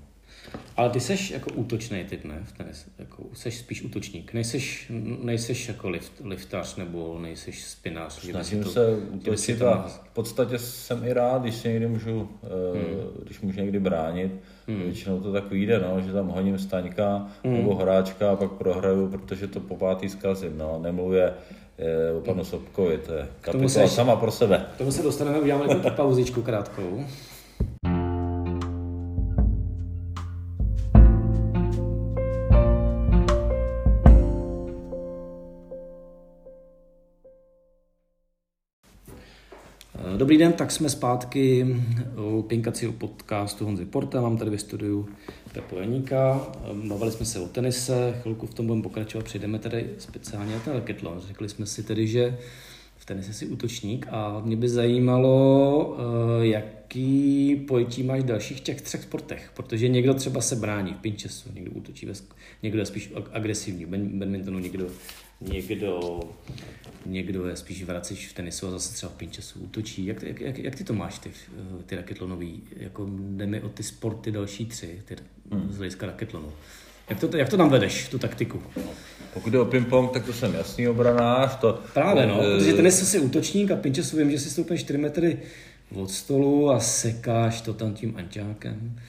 Ale 0.77 0.91
ty 0.91 1.01
seš 1.01 1.31
jako 1.31 1.51
útočný 1.53 2.05
typ, 2.05 2.25
ne? 2.25 2.43
V 2.45 2.53
tenis, 2.53 2.87
jako, 2.99 3.23
seš 3.33 3.59
spíš 3.59 3.83
útočník. 3.83 4.33
Nejseš, 4.33 4.93
nejseš 5.23 5.69
jako 5.69 5.91
lift, 5.91 6.13
liftař 6.25 6.77
nebo 6.77 7.19
nejseš 7.23 7.65
spinář. 7.65 8.31
Snažím 8.31 8.63
to, 8.63 8.71
se 8.71 8.97
útočit 8.97 9.63
a 9.63 9.87
v 9.89 10.15
podstatě 10.15 10.59
jsem 10.59 11.05
i 11.05 11.13
rád, 11.13 11.43
když 11.43 11.55
si 11.55 11.69
někdy 11.69 11.87
můžu, 11.87 12.29
eh, 12.45 12.79
hmm. 12.79 13.25
když 13.25 13.41
můžu 13.41 13.61
někdy 13.61 13.81
bránit. 13.81 14.33
Hmm. 14.69 14.83
Většinou 14.83 15.21
to 15.21 15.33
tak 15.33 15.51
vyjde, 15.51 15.79
no, 15.79 16.01
že 16.01 16.13
tam 16.13 16.29
hodím 16.29 16.59
staňka 16.59 17.27
hmm. 17.45 17.55
nebo 17.55 17.75
horáčka 17.75 18.33
a 18.33 18.37
pak 18.37 18.51
prohraju, 18.53 19.09
protože 19.09 19.47
to 19.47 19.61
po 19.61 19.77
pátý 19.77 20.09
zkazím. 20.09 20.59
No. 20.59 20.79
Nemluvě 20.83 21.35
eh, 21.79 22.13
o 22.13 22.21
panu 22.21 22.45
Sobkovi, 22.45 22.99
to 22.99 23.13
je 23.13 23.29
kapitola 23.41 23.89
sama 23.89 24.17
pro 24.17 24.31
sebe. 24.31 24.67
K 24.75 24.79
tomu 24.79 24.93
se 24.93 25.03
dostaneme, 25.03 25.41
uděláme 25.41 25.75
pauzičku 25.97 26.43
krátkou. 26.43 27.05
Dobrý 40.17 40.39
den, 40.39 40.53
tak 40.53 40.71
jsme 40.71 40.91
zpátky 40.91 41.67
u 42.17 42.43
Pinkacího 42.43 42.93
podcastu 42.93 43.65
Honzy 43.65 43.85
Porta. 43.85 44.21
Mám 44.21 44.37
tady 44.37 44.51
ve 44.51 44.59
studiu 44.59 45.09
Pepo 45.55 45.77
Janíka. 45.77 46.47
Bavili 46.89 47.11
jsme 47.11 47.27
se 47.27 47.41
o 47.41 47.49
tenise, 47.49 48.19
chvilku 48.23 48.47
v 48.47 48.55
tom 48.55 48.67
budeme 48.67 48.83
pokračovat. 48.83 49.25
Přejdeme 49.25 49.59
tady 49.59 49.91
speciálně 49.99 50.55
na 50.55 50.61
ten 50.61 50.73
raketlon. 50.73 51.21
Řekli 51.21 51.49
jsme 51.49 51.67
si 51.67 51.83
tedy, 51.83 52.07
že 52.07 52.39
v 52.97 53.05
tenise 53.05 53.33
si 53.33 53.47
útočník 53.47 54.07
a 54.11 54.43
mě 54.45 54.57
by 54.57 54.69
zajímalo, 54.69 55.97
eh, 55.99 56.47
jaký 56.47 57.57
pojetí 57.69 58.03
máš 58.03 58.21
v 58.21 58.25
dalších 58.25 58.61
těch 58.61 58.81
třech 58.81 59.03
sportech, 59.03 59.51
protože 59.55 59.89
někdo 59.89 60.15
třeba 60.15 60.41
se 60.41 60.57
brání 60.57 60.95
v 60.95 60.97
pinčesu, 60.97 61.51
někdo 61.55 61.71
útočí, 61.71 62.09
někdo 62.63 62.79
je 62.79 62.87
spíš 62.87 63.13
agresivní, 63.33 63.85
v 63.85 63.89
badmintonu 63.89 64.59
někdo 64.59 64.87
někdo, 65.49 66.21
někdo 67.07 67.47
je 67.47 67.57
spíš 67.57 67.85
vracič 67.85 68.29
v 68.29 68.33
tenisu 68.33 68.67
a 68.67 68.71
zase 68.71 68.95
třeba 68.95 69.13
v 69.13 69.15
pinčesu 69.15 69.61
útočí. 69.61 70.07
Jak, 70.07 70.23
jak, 70.23 70.41
jak, 70.41 70.59
jak 70.59 70.75
ty 70.75 70.85
to 70.85 70.93
máš, 70.93 71.19
ty, 71.19 71.31
ty 71.87 71.97
raketlonový? 71.97 72.63
Jako 72.77 73.09
jde 73.11 73.47
mi 73.47 73.61
o 73.61 73.69
ty 73.69 73.83
sporty 73.83 74.31
další 74.31 74.67
tři, 74.67 75.03
ty, 75.05 75.17
hmm. 75.51 75.73
z 75.73 75.77
hlediska 75.77 76.07
raketlonu. 76.07 76.53
Jak 77.11 77.21
to, 77.21 77.37
jak 77.37 77.49
to 77.49 77.57
tam 77.57 77.71
vedeš, 77.71 78.09
tu 78.09 78.19
taktiku? 78.19 78.63
Pokud 79.35 79.51
jde 79.51 79.61
o 79.61 79.65
ping-pong, 79.65 80.11
tak 80.11 80.27
to 80.27 80.33
jsem 80.33 80.55
jasný 80.55 80.89
obranář. 80.89 81.57
To, 81.57 81.81
Právě, 81.95 82.27
no, 82.27 82.43
e... 82.43 82.57
protože 82.57 82.73
tenis 82.73 83.11
si 83.11 83.19
útočník 83.19 83.71
a 83.71 83.77
pinčesu 83.77 84.17
vím, 84.17 84.31
že 84.31 84.39
si 84.39 84.51
stoupíš 84.51 84.81
4 84.81 84.99
metry 84.99 85.39
od 85.95 86.11
stolu 86.11 86.71
a 86.71 86.81
sekáš 86.81 87.61
to 87.61 87.75
tam 87.75 87.95
tím 87.95 88.15
anťákem. 88.17 89.01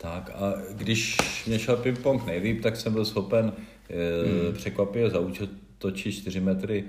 Tak 0.00 0.30
a 0.34 0.54
když 0.74 1.16
mě 1.46 1.58
šel 1.58 1.76
ping-pong 1.76 2.26
nejlíp, 2.26 2.62
tak 2.62 2.76
jsem 2.76 2.92
byl 2.92 3.04
schopen 3.04 3.52
e, 3.90 4.26
hmm. 4.26 4.54
překvapivě 4.54 5.10
zaučit 5.10 5.50
točí 5.80 6.12
4 6.12 6.40
metry 6.40 6.84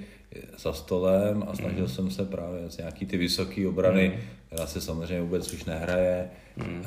za 0.57 0.73
stolem 0.73 1.43
a 1.47 1.55
snažil 1.55 1.83
mm. 1.83 1.87
jsem 1.87 2.11
se 2.11 2.25
právě 2.25 2.69
z 2.69 2.77
nějaký 2.77 3.05
ty 3.05 3.17
vysoké 3.17 3.67
obrany, 3.67 4.13
mm. 4.15 4.21
která 4.47 4.67
se 4.67 4.81
samozřejmě 4.81 5.21
vůbec 5.21 5.53
už 5.53 5.65
nehraje, 5.65 6.29
mm. 6.57 6.83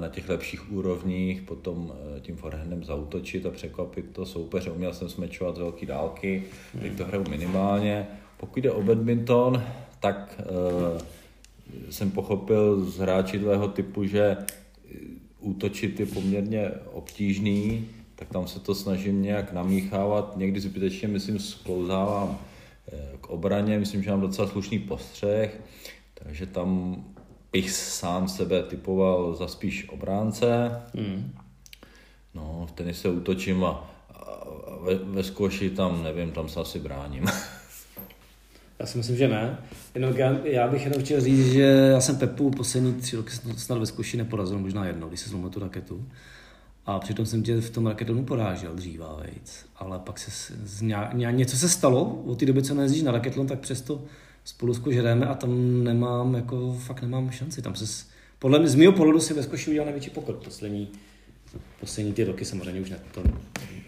na 0.00 0.08
těch 0.08 0.28
lepších 0.28 0.72
úrovních, 0.72 1.42
potom 1.42 1.92
eh, 2.16 2.20
tím 2.20 2.36
forehandem 2.36 2.84
zautočit 2.84 3.46
a 3.46 3.50
překvapit 3.50 4.04
to 4.12 4.26
soupeře. 4.26 4.70
Uměl 4.70 4.94
jsem 4.94 5.08
smečovat 5.08 5.56
z 5.56 5.58
velké 5.58 5.86
dálky, 5.86 6.42
mm. 6.74 6.80
teď 6.80 6.96
to 6.96 7.04
hraju 7.04 7.24
minimálně. 7.30 8.06
Pokud 8.36 8.60
jde 8.60 8.70
o 8.70 8.82
badminton, 8.82 9.62
tak 10.00 10.40
uh, 10.40 11.00
jsem 11.90 12.10
pochopil 12.10 12.84
z 12.84 12.98
hráči 12.98 13.38
tvého 13.38 13.68
typu, 13.68 14.04
že 14.04 14.36
útočit 15.40 16.00
je 16.00 16.06
poměrně 16.06 16.70
obtížný, 16.92 17.88
tak 18.16 18.28
tam 18.28 18.48
se 18.48 18.60
to 18.60 18.74
snažím 18.74 19.22
nějak 19.22 19.52
namíchávat. 19.52 20.36
Někdy 20.36 20.60
zbytečně, 20.60 21.08
myslím, 21.08 21.38
sklouzávám 21.38 22.38
eh, 22.92 23.16
k 23.20 23.26
obraně, 23.26 23.78
myslím, 23.78 24.02
že 24.02 24.10
mám 24.10 24.20
docela 24.20 24.48
slušný 24.48 24.78
postřeh, 24.78 25.60
takže 26.14 26.46
tam 26.46 26.96
bych 27.52 27.70
sám 27.70 28.28
sebe 28.28 28.62
typoval 28.62 29.34
za 29.34 29.48
spíš 29.48 29.88
obránce. 29.88 30.70
Mm. 30.94 31.32
No, 32.34 32.66
v 32.68 32.72
tenise 32.72 33.08
útočím 33.08 33.64
a, 33.64 33.90
a 34.10 34.44
ve, 34.80 34.94
ve 34.94 35.22
zkoši 35.22 35.70
tam, 35.70 36.02
nevím, 36.02 36.30
tam 36.30 36.48
se 36.48 36.60
asi 36.60 36.78
bráním. 36.78 37.24
Já 38.78 38.86
si 38.86 38.98
myslím, 38.98 39.16
že 39.16 39.28
ne. 39.28 39.58
Jenom 39.94 40.16
já, 40.16 40.36
já 40.44 40.68
bych 40.68 40.84
jenom 40.84 41.02
chtěl 41.02 41.20
říct, 41.20 41.52
že 41.52 41.62
já 41.62 42.00
jsem 42.00 42.16
Pepu 42.16 42.50
poslední 42.50 42.94
tři 42.94 43.16
roky 43.16 43.30
snad 43.56 43.78
ve 43.78 43.86
zkoši 43.86 44.16
neporazil, 44.16 44.58
možná 44.58 44.86
jednou, 44.86 45.08
když 45.08 45.20
se 45.20 45.30
zlomil 45.30 45.50
tu 45.50 45.60
raketu. 45.60 46.04
A 46.86 46.98
přitom 46.98 47.26
jsem 47.26 47.42
tě 47.42 47.60
v 47.60 47.70
tom 47.70 47.86
raketonu 47.86 48.24
porážel 48.24 48.74
dříva, 48.74 49.20
vejc. 49.22 49.66
Ale 49.76 49.98
pak 49.98 50.18
se 50.18 50.54
z 50.64 50.82
nějak, 50.82 51.14
něco 51.14 51.56
se 51.56 51.68
stalo, 51.68 52.22
od 52.26 52.38
té 52.38 52.46
doby, 52.46 52.62
co 52.62 52.74
nejezdíš 52.74 53.02
na 53.02 53.12
raketlon, 53.12 53.46
tak 53.46 53.58
přesto 53.58 54.02
spolu 54.44 54.74
zkožereme 54.74 55.26
a 55.26 55.34
tam 55.34 55.84
nemám, 55.84 56.34
jako 56.34 56.76
fakt 56.80 57.02
nemám 57.02 57.30
šanci. 57.30 57.62
Tam 57.62 57.74
se, 57.74 58.06
podle 58.38 58.58
mě, 58.58 58.68
z 58.68 58.74
mého 58.74 58.92
pohledu 58.92 59.20
si 59.20 59.34
ve 59.34 59.42
zkoši 59.42 59.70
udělal 59.70 59.84
největší 59.86 60.10
pokrok 60.10 60.44
poslední, 60.44 60.88
poslední 61.80 62.12
ty 62.12 62.24
roky 62.24 62.44
samozřejmě 62.44 62.80
už 62.80 62.90
ne, 62.90 62.98
to 63.14 63.22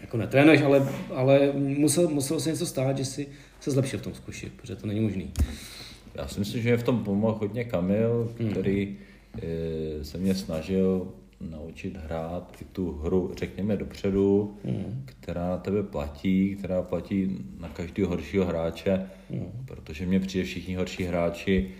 jako 0.01 0.17
netrénuješ, 0.17 0.61
ale, 0.61 0.89
ale 1.13 1.51
musel, 1.53 2.07
muselo 2.07 2.39
se 2.39 2.51
něco 2.51 2.65
stát, 2.65 2.97
že 2.97 3.05
si 3.05 3.27
se 3.59 3.71
zlepšil 3.71 3.99
v 3.99 4.01
tom 4.01 4.13
zkuši, 4.13 4.51
protože 4.55 4.75
to 4.75 4.87
není 4.87 4.99
možný. 4.99 5.31
Já 6.15 6.27
si 6.27 6.39
myslím, 6.39 6.61
že 6.61 6.69
je 6.69 6.77
v 6.77 6.83
tom 6.83 7.03
pomohl 7.03 7.37
hodně 7.39 7.63
Kamil, 7.63 8.33
hmm. 8.39 8.51
který 8.51 8.85
hmm. 8.85 10.05
se 10.05 10.17
mě 10.17 10.35
snažil 10.35 11.07
naučit 11.41 11.97
hrát 11.97 12.57
i 12.61 12.65
tu 12.65 12.91
hru, 12.91 13.33
řekněme, 13.37 13.77
dopředu, 13.77 14.57
mm. 14.63 15.03
která 15.05 15.49
na 15.49 15.57
tebe 15.57 15.83
platí, 15.83 16.55
která 16.55 16.81
platí 16.81 17.37
na 17.59 17.69
každého 17.69 18.09
horšího 18.09 18.45
hráče, 18.45 19.09
mm. 19.29 19.65
protože 19.65 20.05
mě 20.05 20.19
přijde 20.19 20.45
všichni 20.45 20.75
horší 20.75 21.03
hráči 21.03 21.71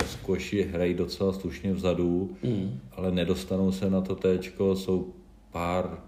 ve 0.00 0.06
skoši 0.06 0.62
hrají 0.62 0.94
docela 0.94 1.32
slušně 1.32 1.72
vzadu, 1.72 2.36
mm. 2.42 2.80
ale 2.92 3.12
nedostanou 3.12 3.72
se 3.72 3.90
na 3.90 4.00
to 4.00 4.16
téčko, 4.16 4.76
jsou 4.76 5.14
pár, 5.50 5.98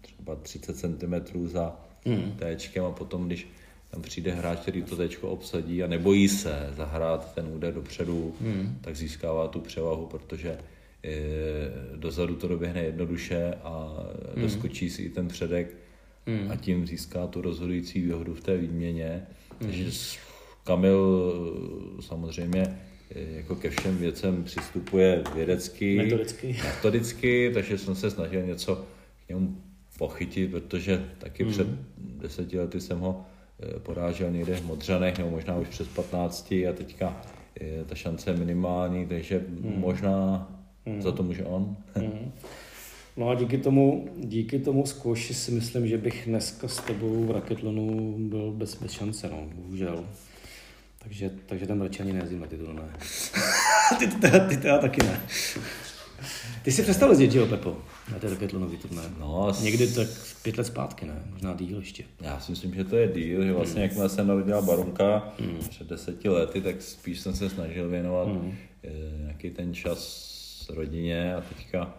třeba 0.00 0.36
30 0.36 0.76
cm 0.76 1.46
za 1.46 1.76
mm. 2.04 2.32
téčkem 2.38 2.84
a 2.84 2.90
potom, 2.90 3.26
když 3.26 3.48
tam 3.92 4.02
přijde 4.02 4.32
hráč, 4.32 4.58
který 4.58 4.82
to 4.82 4.96
tečko 4.96 5.28
obsadí 5.28 5.82
a 5.82 5.86
nebojí 5.86 6.28
se 6.28 6.70
zahrát 6.76 7.34
ten 7.34 7.46
úder 7.46 7.74
dopředu, 7.74 8.34
hmm. 8.40 8.78
tak 8.80 8.96
získává 8.96 9.48
tu 9.48 9.60
převahu, 9.60 10.06
protože 10.06 10.58
dozadu 11.96 12.34
to 12.34 12.48
doběhne 12.48 12.82
jednoduše 12.82 13.54
a 13.62 13.96
hmm. 14.34 14.42
doskočí 14.42 14.90
si 14.90 15.02
i 15.02 15.08
ten 15.08 15.28
předek 15.28 15.76
hmm. 16.26 16.50
a 16.50 16.56
tím 16.56 16.86
získá 16.86 17.26
tu 17.26 17.40
rozhodující 17.40 18.00
výhodu 18.00 18.34
v 18.34 18.40
té 18.40 18.56
výměně. 18.56 19.26
Hmm. 19.60 19.70
Takže 19.70 19.90
Kamil 20.64 21.32
samozřejmě 22.00 22.78
e, 23.14 23.36
jako 23.36 23.56
ke 23.56 23.70
všem 23.70 23.98
věcem 23.98 24.44
přistupuje 24.44 25.22
vědecky, 25.34 25.96
metodicky. 25.96 26.56
metodicky, 26.64 27.50
takže 27.54 27.78
jsem 27.78 27.94
se 27.94 28.10
snažil 28.10 28.42
něco 28.42 28.86
k 29.26 29.28
němu 29.28 29.62
pochytit, 29.98 30.50
protože 30.50 31.10
taky 31.18 31.44
mm. 31.44 31.50
před 31.50 31.66
deseti 31.98 32.58
lety 32.58 32.80
jsem 32.80 32.98
ho 32.98 33.26
eh, 33.60 33.80
porážel 33.80 34.30
někde 34.30 34.54
v 34.54 34.64
Modřanech, 34.64 35.18
nebo 35.18 35.30
možná 35.30 35.56
už 35.56 35.68
přes 35.68 35.88
15 35.88 36.52
a 36.52 36.72
teďka 36.74 37.22
ta 37.86 37.94
šance 37.94 38.30
je 38.30 38.36
minimální, 38.36 39.06
takže 39.06 39.44
mm. 39.48 39.80
možná 39.80 40.48
mm. 40.86 41.02
za 41.02 41.12
to 41.12 41.22
může 41.22 41.44
on. 41.44 41.76
Mm. 41.96 42.32
No 43.16 43.28
a 43.28 43.34
díky 43.34 43.58
tomu, 43.58 44.08
díky 44.16 44.58
tomu 44.58 44.86
zkouši 44.86 45.34
si 45.34 45.50
myslím, 45.50 45.86
že 45.86 45.98
bych 45.98 46.26
dneska 46.26 46.68
s 46.68 46.80
tebou 46.80 47.24
v 47.24 47.30
Raketlonu 47.30 48.16
byl 48.18 48.52
bez, 48.52 48.82
bez 48.82 48.92
šance, 48.92 49.28
no, 49.28 49.48
bohužel. 49.54 50.04
Takže, 50.98 51.30
takže 51.46 51.66
ten 51.66 51.82
radši 51.82 52.02
ani 52.02 52.12
nejezdím 52.12 52.40
na 52.40 52.46
ty 52.46 52.56
turné. 52.56 52.82
ty, 53.98 54.06
ty, 54.06 54.16
ty, 54.16 54.40
ty 54.48 54.56
teda 54.56 54.78
taky 54.78 55.02
ne. 55.02 55.20
Ty 56.62 56.72
jsi 56.72 56.82
přestal 56.82 57.10
jezdit, 57.10 57.34
jo, 57.34 57.46
Pepo? 57.46 57.76
Na 58.12 58.18
té 58.18 58.30
raketlonový 58.30 58.76
turné. 58.76 59.02
No, 59.18 59.52
Někdy 59.62 59.86
tak 59.86 60.08
pět 60.42 60.58
let 60.58 60.64
zpátky, 60.64 61.06
ne? 61.06 61.22
Možná 61.32 61.54
díl 61.54 61.78
ještě. 61.78 62.04
Já 62.20 62.40
si 62.40 62.52
myslím, 62.52 62.74
že 62.74 62.84
to 62.84 62.96
je 62.96 63.08
díl, 63.08 63.44
že 63.44 63.52
vlastně 63.52 63.80
mm. 63.80 63.82
jakmile 63.82 64.08
jsem 64.08 64.26
narodila 64.26 64.62
Barunka 64.62 65.32
mm. 65.40 65.58
před 65.68 65.86
deseti 65.86 66.28
lety, 66.28 66.60
tak 66.60 66.82
spíš 66.82 67.20
jsem 67.20 67.34
se 67.34 67.50
snažil 67.50 67.88
věnovat 67.88 68.28
mm. 68.28 68.54
nějaký 69.20 69.50
ten 69.50 69.74
čas 69.74 70.31
rodině 70.68 71.34
a 71.34 71.40
teďka 71.40 71.94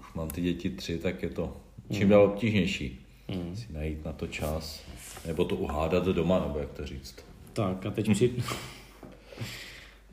už 0.00 0.14
mám 0.14 0.28
ty 0.28 0.40
děti 0.40 0.70
tři, 0.70 0.98
tak 0.98 1.22
je 1.22 1.30
to 1.30 1.56
čím 1.92 2.08
dál 2.08 2.24
obtížnější 2.24 2.98
mm. 3.28 3.56
si 3.56 3.72
najít 3.72 4.04
na 4.04 4.12
to 4.12 4.26
čas, 4.26 4.84
nebo 5.26 5.44
to 5.44 5.56
uhádat 5.56 6.04
doma, 6.04 6.40
nebo 6.40 6.58
jak 6.58 6.70
to 6.70 6.86
říct. 6.86 7.16
Tak 7.52 7.86
a 7.86 7.90
teď 7.90 8.10
při... 8.12 8.34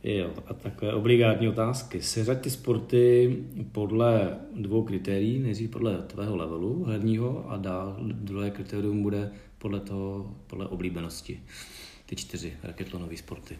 Jo, 0.04 0.34
a 0.48 0.54
takové 0.54 0.94
obligátní 0.94 1.48
otázky. 1.48 2.02
Seřaď 2.02 2.42
ty 2.42 2.50
sporty 2.50 3.36
podle 3.72 4.38
dvou 4.56 4.84
kritérií. 4.84 5.40
Nejdřív 5.40 5.70
podle 5.70 5.98
tvého 5.98 6.36
levelu 6.36 6.84
herního 6.84 7.50
a 7.50 7.58
dál 7.58 7.98
druhé 8.02 8.50
kritérium 8.50 9.04
bude 9.04 9.32
podle 9.58 9.80
toho, 9.80 10.36
podle 10.48 10.68
oblíbenosti. 10.68 11.40
Ty 12.06 12.16
čtyři 12.16 12.54
raketlonové 12.64 13.18
sporty. 13.18 13.58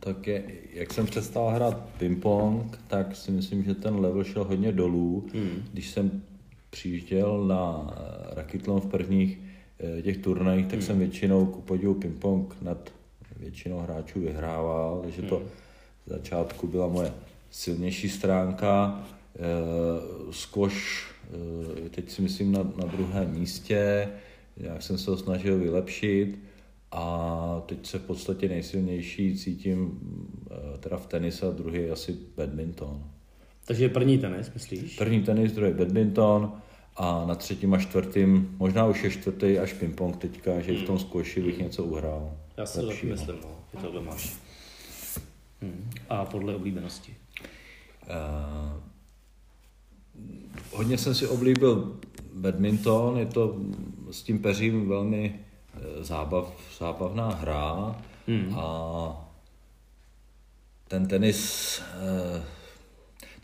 Tak 0.00 0.26
je, 0.26 0.44
jak 0.72 0.92
jsem 0.92 1.06
přestal 1.06 1.48
hrát 1.48 1.88
ping-pong, 1.98 2.78
tak 2.88 3.16
si 3.16 3.30
myslím, 3.30 3.64
že 3.64 3.74
ten 3.74 3.96
level 3.96 4.24
šel 4.24 4.44
hodně 4.44 4.72
dolů. 4.72 5.26
Hmm. 5.34 5.64
Když 5.72 5.90
jsem 5.90 6.22
přijížděl 6.70 7.46
na 7.46 7.94
raketlon 8.30 8.80
v 8.80 8.86
prvních 8.86 9.38
eh, 9.98 10.02
těch 10.02 10.18
turnajích, 10.18 10.66
tak 10.66 10.78
hmm. 10.78 10.82
jsem 10.82 10.98
většinou 10.98 11.46
ku 11.46 11.60
podivu 11.60 11.94
ping-pong 11.94 12.54
nad 12.62 12.92
většinou 13.36 13.78
hráčů 13.78 14.20
vyhrával, 14.20 15.00
takže 15.02 15.22
to 15.22 15.36
hmm. 15.36 15.48
v 16.06 16.10
začátku 16.10 16.66
byla 16.66 16.88
moje 16.88 17.12
silnější 17.50 18.08
stránka. 18.08 19.04
E, 19.38 20.32
squash, 20.32 21.14
e, 21.86 21.88
teď 21.88 22.10
si 22.10 22.22
myslím 22.22 22.52
na, 22.52 22.62
na 22.62 22.84
druhém 22.84 23.30
místě, 23.38 24.08
jak 24.56 24.82
jsem 24.82 24.98
se 24.98 25.10
ho 25.10 25.16
snažil 25.16 25.58
vylepšit 25.58 26.38
a 26.92 27.62
teď 27.66 27.86
se 27.86 27.98
v 27.98 28.02
podstatě 28.02 28.48
nejsilnější 28.48 29.36
cítím 29.38 29.98
e, 30.74 30.78
teda 30.78 30.96
v 30.96 31.06
tenise 31.06 31.46
a 31.46 31.50
druhý 31.50 31.90
asi 31.90 32.16
badminton. 32.36 33.04
Takže 33.64 33.88
první 33.88 34.18
tenis, 34.18 34.50
myslíš? 34.54 34.96
První 34.96 35.22
tenis, 35.22 35.52
druhý 35.52 35.72
badminton 35.72 36.52
a 36.96 37.24
na 37.26 37.34
třetím 37.34 37.74
a 37.74 37.78
čtvrtým, 37.78 38.56
možná 38.58 38.86
už 38.86 39.04
je 39.04 39.10
čtvrtý 39.10 39.58
až 39.58 39.72
ping-pong 39.72 40.16
teďka, 40.16 40.60
že 40.60 40.72
hmm. 40.72 40.82
v 40.82 40.86
tom 40.86 40.98
squashi 40.98 41.42
bych 41.42 41.58
něco 41.58 41.84
uhrál. 41.84 42.36
Já 42.56 42.66
si 42.66 42.80
to 42.80 42.88
taky 42.88 43.06
myslím, 43.06 43.36
no, 43.42 43.50
že 43.72 43.78
tohle 43.78 44.00
máš. 44.00 44.36
Hmm. 45.60 45.90
A 46.08 46.24
podle 46.24 46.54
oblíbenosti? 46.54 47.16
Uh, 48.08 48.80
hodně 50.72 50.98
jsem 50.98 51.14
si 51.14 51.26
oblíbil 51.26 51.96
badminton, 52.34 53.18
je 53.18 53.26
to 53.26 53.56
s 54.10 54.22
tím 54.22 54.38
peřím 54.38 54.88
velmi 54.88 55.40
eh, 55.40 55.47
zábav, 56.00 56.52
zábavná 56.78 57.28
hra 57.28 57.96
hmm. 58.26 58.54
a 58.58 59.28
ten 60.88 61.06
tenis, 61.06 61.82
uh, 62.34 62.42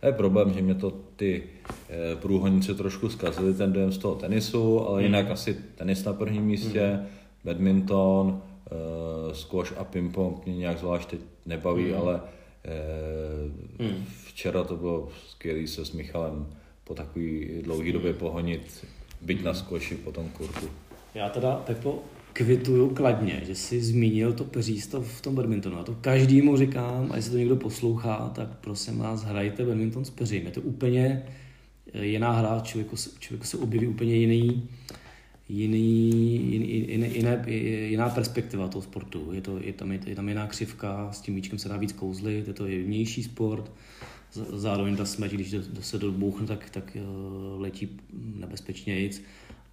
to 0.01 0.07
je 0.07 0.13
problém, 0.13 0.53
že 0.53 0.63
mě 0.63 0.75
to 0.75 0.91
ty 1.17 1.43
uh, 1.43 2.21
průhodnice 2.21 2.75
trošku 2.75 3.09
zkazily 3.09 3.55
ten 3.55 3.73
dojem 3.73 3.93
z 3.93 3.99
toho 3.99 4.15
tenisu, 4.15 4.89
ale 4.89 4.97
hmm. 4.97 5.05
jinak 5.05 5.31
asi 5.31 5.55
tenis 5.55 6.05
na 6.05 6.13
prvním 6.13 6.45
místě, 6.45 6.81
hmm. 6.81 7.07
badminton, 7.45 8.43
squash 9.33 9.73
a 9.79 9.85
ping-pong 9.85 10.47
mě 10.47 10.57
nějak 10.57 10.79
zvlášť 10.79 11.11
teď 11.11 11.21
nebaví, 11.47 11.85
mm. 11.85 11.99
ale 11.99 12.21
uh, 13.79 13.87
mm. 13.87 14.05
včera 14.25 14.65
to 14.65 14.77
bylo 14.77 15.09
skvělé 15.29 15.67
se 15.67 15.85
s 15.85 15.93
Michalem 15.93 16.47
po 16.85 16.95
takový 16.95 17.61
dlouhý 17.63 17.93
době 17.93 18.11
hmm. 18.11 18.19
pohonit, 18.19 18.87
byť 19.21 19.43
na 19.43 19.55
squashi 19.55 19.97
po 19.97 20.13
tom 20.13 20.29
kurtu. 20.29 20.71
Já 21.15 21.29
teda, 21.29 21.57
Pepo, 21.57 22.03
kvituju 22.35 22.89
kladně, 22.89 23.43
že 23.47 23.55
jsi 23.55 23.83
zmínil 23.83 24.33
to 24.33 24.45
peřísto 24.45 25.03
v 25.03 25.21
tom 25.21 25.35
badmintonu. 25.35 25.79
A 25.79 25.85
to 25.85 25.97
každému 26.01 26.57
říkám, 26.57 27.13
a 27.13 27.17
jestli 27.17 27.31
to 27.31 27.39
někdo 27.39 27.57
poslouchá, 27.57 28.33
tak 28.35 28.49
prosím 28.61 28.99
vás, 28.99 29.25
hrajte 29.25 29.65
badminton 29.65 30.05
s 30.05 30.11
peřím. 30.11 30.47
Je 30.47 30.51
to 30.51 30.61
úplně 30.61 31.23
jiná 32.01 32.33
hra, 32.33 32.61
člověku, 32.61 32.97
člověku 33.19 33.47
se 33.47 33.59
objeví 33.59 33.87
úplně 33.87 34.17
jiný, 34.17 34.69
jiný, 35.49 36.11
jiný, 36.53 37.15
jiné, 37.15 37.45
jiná 37.89 38.09
perspektiva 38.09 38.69
toho 38.69 38.83
sportu. 38.83 39.29
Je, 39.33 39.41
to, 39.41 39.59
je, 39.59 39.73
tam, 39.73 39.93
je, 39.93 40.15
tam 40.17 40.29
jiná 40.29 40.47
křivka, 40.47 41.13
s 41.13 41.21
tím 41.21 41.35
míčkem 41.35 41.59
se 41.59 41.69
dá 41.69 41.77
víc 41.77 41.93
kouzlit, 41.93 42.49
je 42.49 42.55
to 42.55 42.67
jemnější 42.67 43.23
sport. 43.23 43.73
Zároveň 44.53 44.97
ta 44.97 45.05
smeť, 45.05 45.33
když 45.33 45.55
se 45.81 45.99
dobouchne, 45.99 46.47
tak, 46.47 46.71
tak 46.71 46.97
eh, 46.97 47.01
letí 47.59 47.89
nebezpečnějíc. 48.37 49.23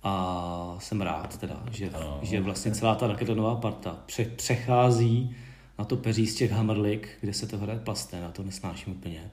A 0.04 0.76
jsem 0.80 1.02
rád 1.02 1.38
teda, 1.38 1.64
že, 1.72 1.90
no. 1.94 2.20
že 2.22 2.42
vlastně 2.42 2.72
celá 2.72 2.96
ta 2.96 3.08
raketonová 3.08 3.56
parta 3.56 4.00
pře, 4.06 4.26
přechází 4.26 5.36
na 5.80 5.86
to 5.86 5.98
peří 5.98 6.28
z 6.28 6.36
těch 6.36 6.52
hammerlik, 6.52 7.10
kde 7.22 7.34
se 7.34 7.48
to 7.48 7.58
hraje 7.58 7.80
plasté, 7.80 8.22
na 8.22 8.32
to 8.32 8.44
nesnáším 8.44 8.94
úplně 8.94 9.32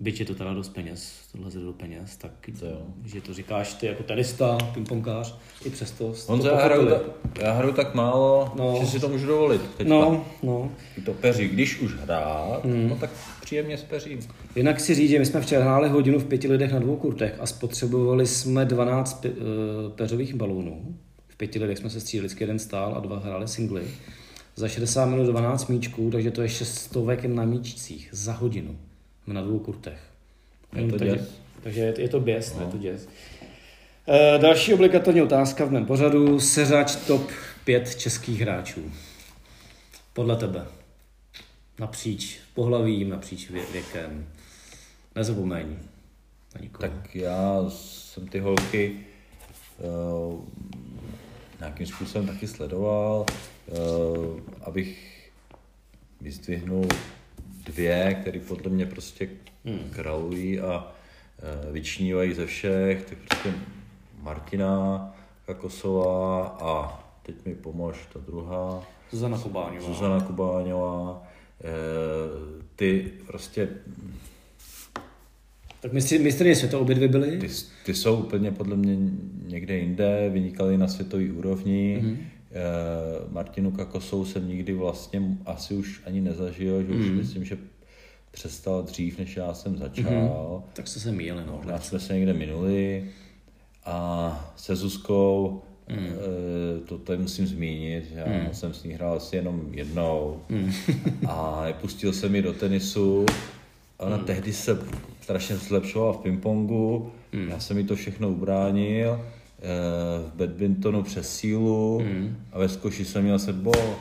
byť 0.00 0.20
je 0.20 0.26
to 0.26 0.34
teda 0.34 0.54
dost 0.54 0.68
peněz, 0.68 1.12
tohle 1.32 1.50
zde 1.50 1.60
do 1.60 1.72
peněz, 1.72 2.16
tak 2.16 2.30
to 2.58 2.66
jo. 2.66 2.82
že 3.04 3.20
to 3.20 3.34
říkáš 3.34 3.74
ty 3.74 3.86
jako 3.86 4.02
tenista, 4.02 4.58
pingpongář, 4.74 5.34
i 5.64 5.70
přesto. 5.70 6.14
Honzo, 6.26 6.48
já 6.48 6.64
hraju, 6.64 6.86
ta, 6.86 7.00
já 7.42 7.52
hraju 7.52 7.72
tak 7.72 7.94
málo, 7.94 8.52
no. 8.56 8.78
že 8.80 8.86
si 8.86 9.00
to 9.00 9.08
můžu 9.08 9.26
dovolit. 9.26 9.60
Teďka. 9.76 9.94
No, 9.94 10.26
no. 10.42 10.72
To 11.04 11.14
peří, 11.14 11.48
když 11.48 11.80
už 11.80 11.94
hrát, 11.94 12.64
hmm. 12.64 12.88
no 12.88 12.96
tak 12.96 13.10
příjemně 13.42 13.76
peřím. 13.76 14.20
Jinak 14.56 14.80
si 14.80 14.94
říct, 14.94 15.10
že 15.10 15.18
my 15.18 15.26
jsme 15.26 15.40
včera 15.40 15.64
hráli 15.64 15.88
hodinu 15.88 16.18
v 16.18 16.24
pěti 16.24 16.48
lidech 16.48 16.72
na 16.72 16.78
dvou 16.78 16.96
kurtech 16.96 17.36
a 17.40 17.46
spotřebovali 17.46 18.26
jsme 18.26 18.64
12 18.64 19.20
pe, 19.20 19.30
uh, 19.30 19.36
peřových 19.94 20.34
balónů. 20.34 20.96
V 21.28 21.36
pěti 21.36 21.58
lidech 21.58 21.78
jsme 21.78 21.90
se 21.90 22.00
stříleli, 22.00 22.28
jeden 22.40 22.58
stál 22.58 22.94
a 22.96 23.00
dva 23.00 23.18
hráli 23.18 23.48
singly. 23.48 23.82
Za 24.56 24.68
60 24.68 25.06
minut 25.06 25.26
12 25.26 25.68
míčků, 25.68 26.10
takže 26.10 26.30
to 26.30 26.42
je 26.42 26.48
600 26.48 27.24
na 27.26 27.44
míčcích 27.44 28.08
za 28.12 28.32
hodinu 28.32 28.76
na 29.26 29.42
dvou 29.42 29.58
kurtech. 29.58 29.98
Je 30.76 30.88
to 30.88 30.98
takže, 30.98 31.26
takže 31.62 31.80
je, 31.80 32.00
je 32.00 32.08
to 32.08 32.20
běs, 32.20 32.54
no. 32.54 32.60
je 32.60 32.66
to 32.66 32.78
děs. 32.78 33.08
E, 34.08 34.38
další 34.38 34.74
obligatorní 34.74 35.22
otázka 35.22 35.64
v 35.64 35.72
mém 35.72 35.86
pořadu. 35.86 36.40
Seřač 36.40 36.96
top 36.96 37.30
5 37.64 37.94
českých 37.94 38.40
hráčů. 38.40 38.92
Podle 40.12 40.36
tebe. 40.36 40.66
Napříč 41.78 42.38
pohlavím, 42.54 43.08
napříč 43.08 43.50
vě, 43.50 43.62
věkem. 43.72 44.26
Nezapomeň 45.14 45.66
na 46.54 46.60
nikoho. 46.60 46.88
Tak 46.88 47.16
já 47.16 47.64
jsem 47.68 48.28
ty 48.28 48.40
holky 48.40 49.00
uh, 49.78 50.44
nějakým 51.60 51.86
způsobem 51.86 52.26
taky 52.26 52.46
sledoval, 52.46 53.26
uh, 53.66 54.40
abych 54.62 55.14
vyzdvihnul 56.20 56.88
dvě, 57.64 58.16
které 58.20 58.40
podle 58.40 58.70
mě 58.70 58.86
prostě 58.86 59.28
hmm. 59.64 59.90
kralují 59.92 60.60
a 60.60 60.92
e, 61.68 61.72
vyčnívají 61.72 62.34
ze 62.34 62.46
všech, 62.46 63.04
tak 63.04 63.18
prostě 63.18 63.54
Martina 64.22 65.14
Kakosová 65.46 66.46
a 66.46 67.04
teď 67.22 67.34
mi 67.46 67.54
pomož 67.54 67.96
ta 68.12 68.20
druhá. 68.26 68.82
Zuzana 69.10 69.38
Kubáňová. 69.38 69.86
Zuzana 69.86 70.20
Kubáňová. 70.20 71.22
E, 71.64 71.70
ty 72.76 73.12
prostě 73.26 73.68
Tak 75.80 75.92
mistři, 75.92 76.18
mistry 76.18 76.56
světa 76.56 76.78
obě 76.78 76.94
dvě 76.94 77.08
byly? 77.08 77.38
Ty, 77.38 77.48
ty 77.84 77.94
jsou 77.94 78.16
úplně 78.16 78.50
podle 78.50 78.76
mě 78.76 78.96
někde 79.46 79.78
jinde, 79.78 80.30
vynikali 80.32 80.78
na 80.78 80.88
světové 80.88 81.32
úrovni. 81.32 82.00
Mm-hmm. 82.02 82.16
Martinu 83.30 83.70
Kakosou 83.70 84.24
jsem 84.24 84.48
nikdy 84.48 84.74
vlastně 84.74 85.22
asi 85.46 85.74
už 85.74 86.02
ani 86.06 86.20
nezažil, 86.20 86.82
že 86.82 86.92
už 86.92 87.06
mhm. 87.06 87.16
myslím, 87.16 87.44
že 87.44 87.58
přestal 88.30 88.82
dřív, 88.82 89.18
než 89.18 89.36
já 89.36 89.54
jsem 89.54 89.76
začal. 89.76 90.12
Mm-hmm. 90.12 90.62
Tak 90.72 90.88
se 90.88 91.00
se 91.00 91.12
míjeli, 91.12 91.42
no. 91.46 91.56
Možná 91.56 91.80
jsme 91.80 92.00
se 92.00 92.14
někde 92.14 92.32
minuli. 92.32 93.10
A 93.84 94.52
se 94.56 94.76
Zuzkou, 94.76 95.62
mm. 95.88 96.08
to 96.86 96.98
tady 96.98 97.18
musím 97.18 97.46
zmínit, 97.46 98.04
já 98.14 98.26
mm. 98.26 98.54
jsem 98.54 98.74
s 98.74 98.84
ní 98.84 98.92
hrál 98.92 99.16
asi 99.16 99.36
jenom 99.36 99.68
jednou 99.70 100.40
mm. 100.48 100.72
a 101.28 101.62
nepustil 101.64 102.12
jsem 102.12 102.32
mi 102.32 102.42
do 102.42 102.52
tenisu. 102.52 103.26
Ona 103.98 104.16
mm. 104.16 104.24
tehdy 104.24 104.52
se 104.52 104.78
strašně 105.20 105.56
zlepšovala 105.56 106.12
v 106.12 106.16
pingpongu, 106.18 107.12
mm. 107.32 107.48
já 107.48 107.60
jsem 107.60 107.76
mi 107.76 107.84
to 107.84 107.96
všechno 107.96 108.30
ubránil, 108.30 109.20
eh, 109.20 109.43
v 110.28 110.36
badmintonu 110.36 111.02
přes 111.02 111.36
sílu 111.36 112.00
mm. 112.00 112.36
a 112.52 112.58
ve 112.58 112.68
skoši 112.68 113.04
jsem 113.04 113.22
měl 113.22 113.38
setball. 113.38 113.96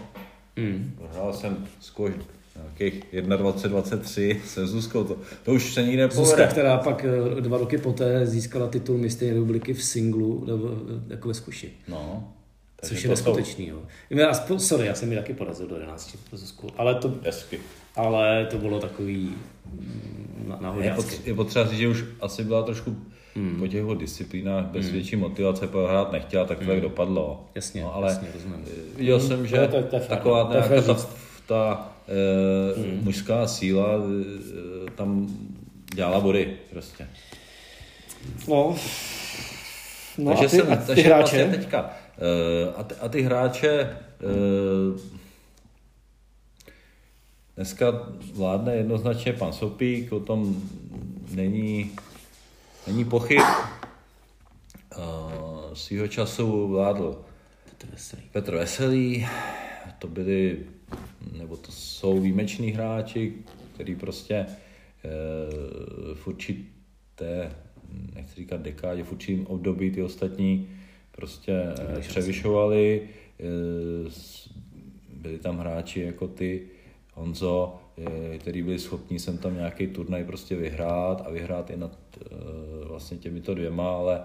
Mm. 0.55 0.95
Hrál 1.11 1.33
jsem 1.33 1.67
skoš 1.79 2.13
nějakých 2.55 3.13
21-23 3.13 4.39
se 4.45 4.67
Zuzkou, 4.67 5.03
to, 5.03 5.17
to 5.43 5.51
už 5.51 5.73
se 5.73 5.83
nikde 5.83 6.07
povede. 6.07 6.25
Zuzka, 6.25 6.47
která 6.47 6.77
pak 6.77 7.05
eh, 7.05 7.41
dva 7.41 7.57
roky 7.57 7.77
poté 7.77 8.25
získala 8.25 8.67
titul 8.67 8.97
mistry 8.97 9.33
republiky 9.33 9.73
v 9.73 9.83
singlu, 9.83 10.45
nebo 10.47 10.71
eh, 10.71 11.13
jako 11.13 11.27
ve 11.27 11.33
zkuši. 11.33 11.73
No. 11.87 12.33
Což 12.81 13.03
je 13.03 13.09
neskutečný, 13.09 13.67
jo. 13.67 13.81
Já, 14.09 14.33
sorry, 14.57 14.87
já 14.87 14.95
jsem 14.95 15.09
mi 15.09 15.15
taky 15.15 15.33
porazil 15.33 15.67
do 15.67 15.75
11 15.75 16.17
pro 16.29 16.37
Zuzku, 16.37 16.67
ale 16.77 16.95
to, 16.95 17.13
Hezky. 17.23 17.59
ale 17.95 18.45
to 18.45 18.57
bylo 18.57 18.79
takový 18.79 19.35
mm, 19.73 20.45
na, 20.47 20.59
na 20.61 20.83
je, 20.83 20.91
potřeba, 20.91 21.21
je 21.25 21.33
potřeba 21.33 21.67
říct, 21.67 21.79
že 21.79 21.87
už 21.87 22.03
asi 22.21 22.43
byla 22.43 22.63
trošku 22.63 22.97
hmm. 23.35 23.59
po 23.59 23.67
těch 23.67 23.83
disciplínách 23.97 24.65
bez 24.65 24.85
hmm. 24.85 24.93
větší 24.93 25.15
motivace 25.15 25.69
hrát 25.87 26.11
nechtěla, 26.11 26.45
tak 26.45 26.57
to 26.57 26.63
hmm. 26.63 26.73
jak 26.73 26.81
dopadlo. 26.81 27.45
Jasně, 27.55 27.81
no, 27.81 27.95
ale 27.95 28.09
jasně, 28.09 28.27
rozumím. 28.33 28.65
Viděl 28.97 29.19
jsem, 29.19 29.47
že 29.47 29.67
to, 29.71 29.83
to, 29.83 29.99
to 29.99 29.99
taková 29.99 30.49
nějaká 30.51 30.81
ta, 30.81 30.95
ta 31.45 31.91
e, 32.07 32.79
mm. 32.79 33.03
mužská 33.03 33.47
síla 33.47 33.87
e, 34.87 34.91
tam 34.91 35.27
dělala 35.95 36.19
body 36.19 36.57
prostě. 36.69 37.07
No, 38.47 38.75
no 40.17 40.31
takže 40.31 40.45
a 40.45 40.49
ty, 40.49 40.57
jsem, 40.57 40.73
a 40.73 40.75
ty 40.75 40.85
takže 40.87 41.03
hráče? 41.03 41.37
Vlastně 41.37 41.57
teďka, 41.57 41.89
e, 42.17 42.73
a, 42.75 42.83
ty, 42.83 42.95
a 42.95 43.09
ty 43.09 43.21
hráče 43.21 43.69
e, 43.69 43.97
dneska 47.55 48.09
vládne 48.33 48.75
jednoznačně 48.75 49.33
pan 49.33 49.53
Sopík, 49.53 50.11
o 50.11 50.19
tom 50.19 50.55
není, 51.31 51.91
není 52.87 53.05
pochyb. 53.05 53.41
Uh, 54.97 55.73
svýho 55.73 56.07
času 56.07 56.67
vládl 56.67 57.21
Petr 57.69 57.87
Veselý. 57.91 58.23
Petr 58.31 58.55
Veselý. 58.55 59.27
To 59.99 60.07
byli 60.07 60.65
nebo 61.37 61.57
to 61.57 61.71
jsou 61.71 62.19
výjimeční 62.19 62.71
hráči, 62.71 63.33
který 63.73 63.95
prostě 63.95 64.35
e, 64.35 64.47
v 66.13 66.27
určité, 66.27 67.51
nechci 68.15 68.35
říkat 68.35 68.61
dekádě, 68.61 69.03
v 69.03 69.11
určitém 69.11 69.45
období 69.47 69.91
ty 69.91 70.03
ostatní 70.03 70.69
prostě 71.11 71.51
e, 71.97 71.99
převyšovali. 71.99 73.09
E, 73.39 73.43
byli 75.13 75.37
tam 75.37 75.57
hráči 75.57 75.99
jako 75.99 76.27
ty, 76.27 76.67
Honzo, 77.13 77.79
který 78.37 78.63
byli 78.63 78.79
schopni 78.79 79.19
sem 79.19 79.37
tam 79.37 79.55
nějaký 79.55 79.87
turnaj 79.87 80.23
prostě 80.23 80.55
vyhrát 80.55 81.27
a 81.27 81.31
vyhrát 81.31 81.69
i 81.69 81.77
nad 81.77 81.91
e, 81.91 82.02
vlastně 82.87 83.17
těmito 83.17 83.53
dvěma, 83.53 83.89
ale 83.89 84.21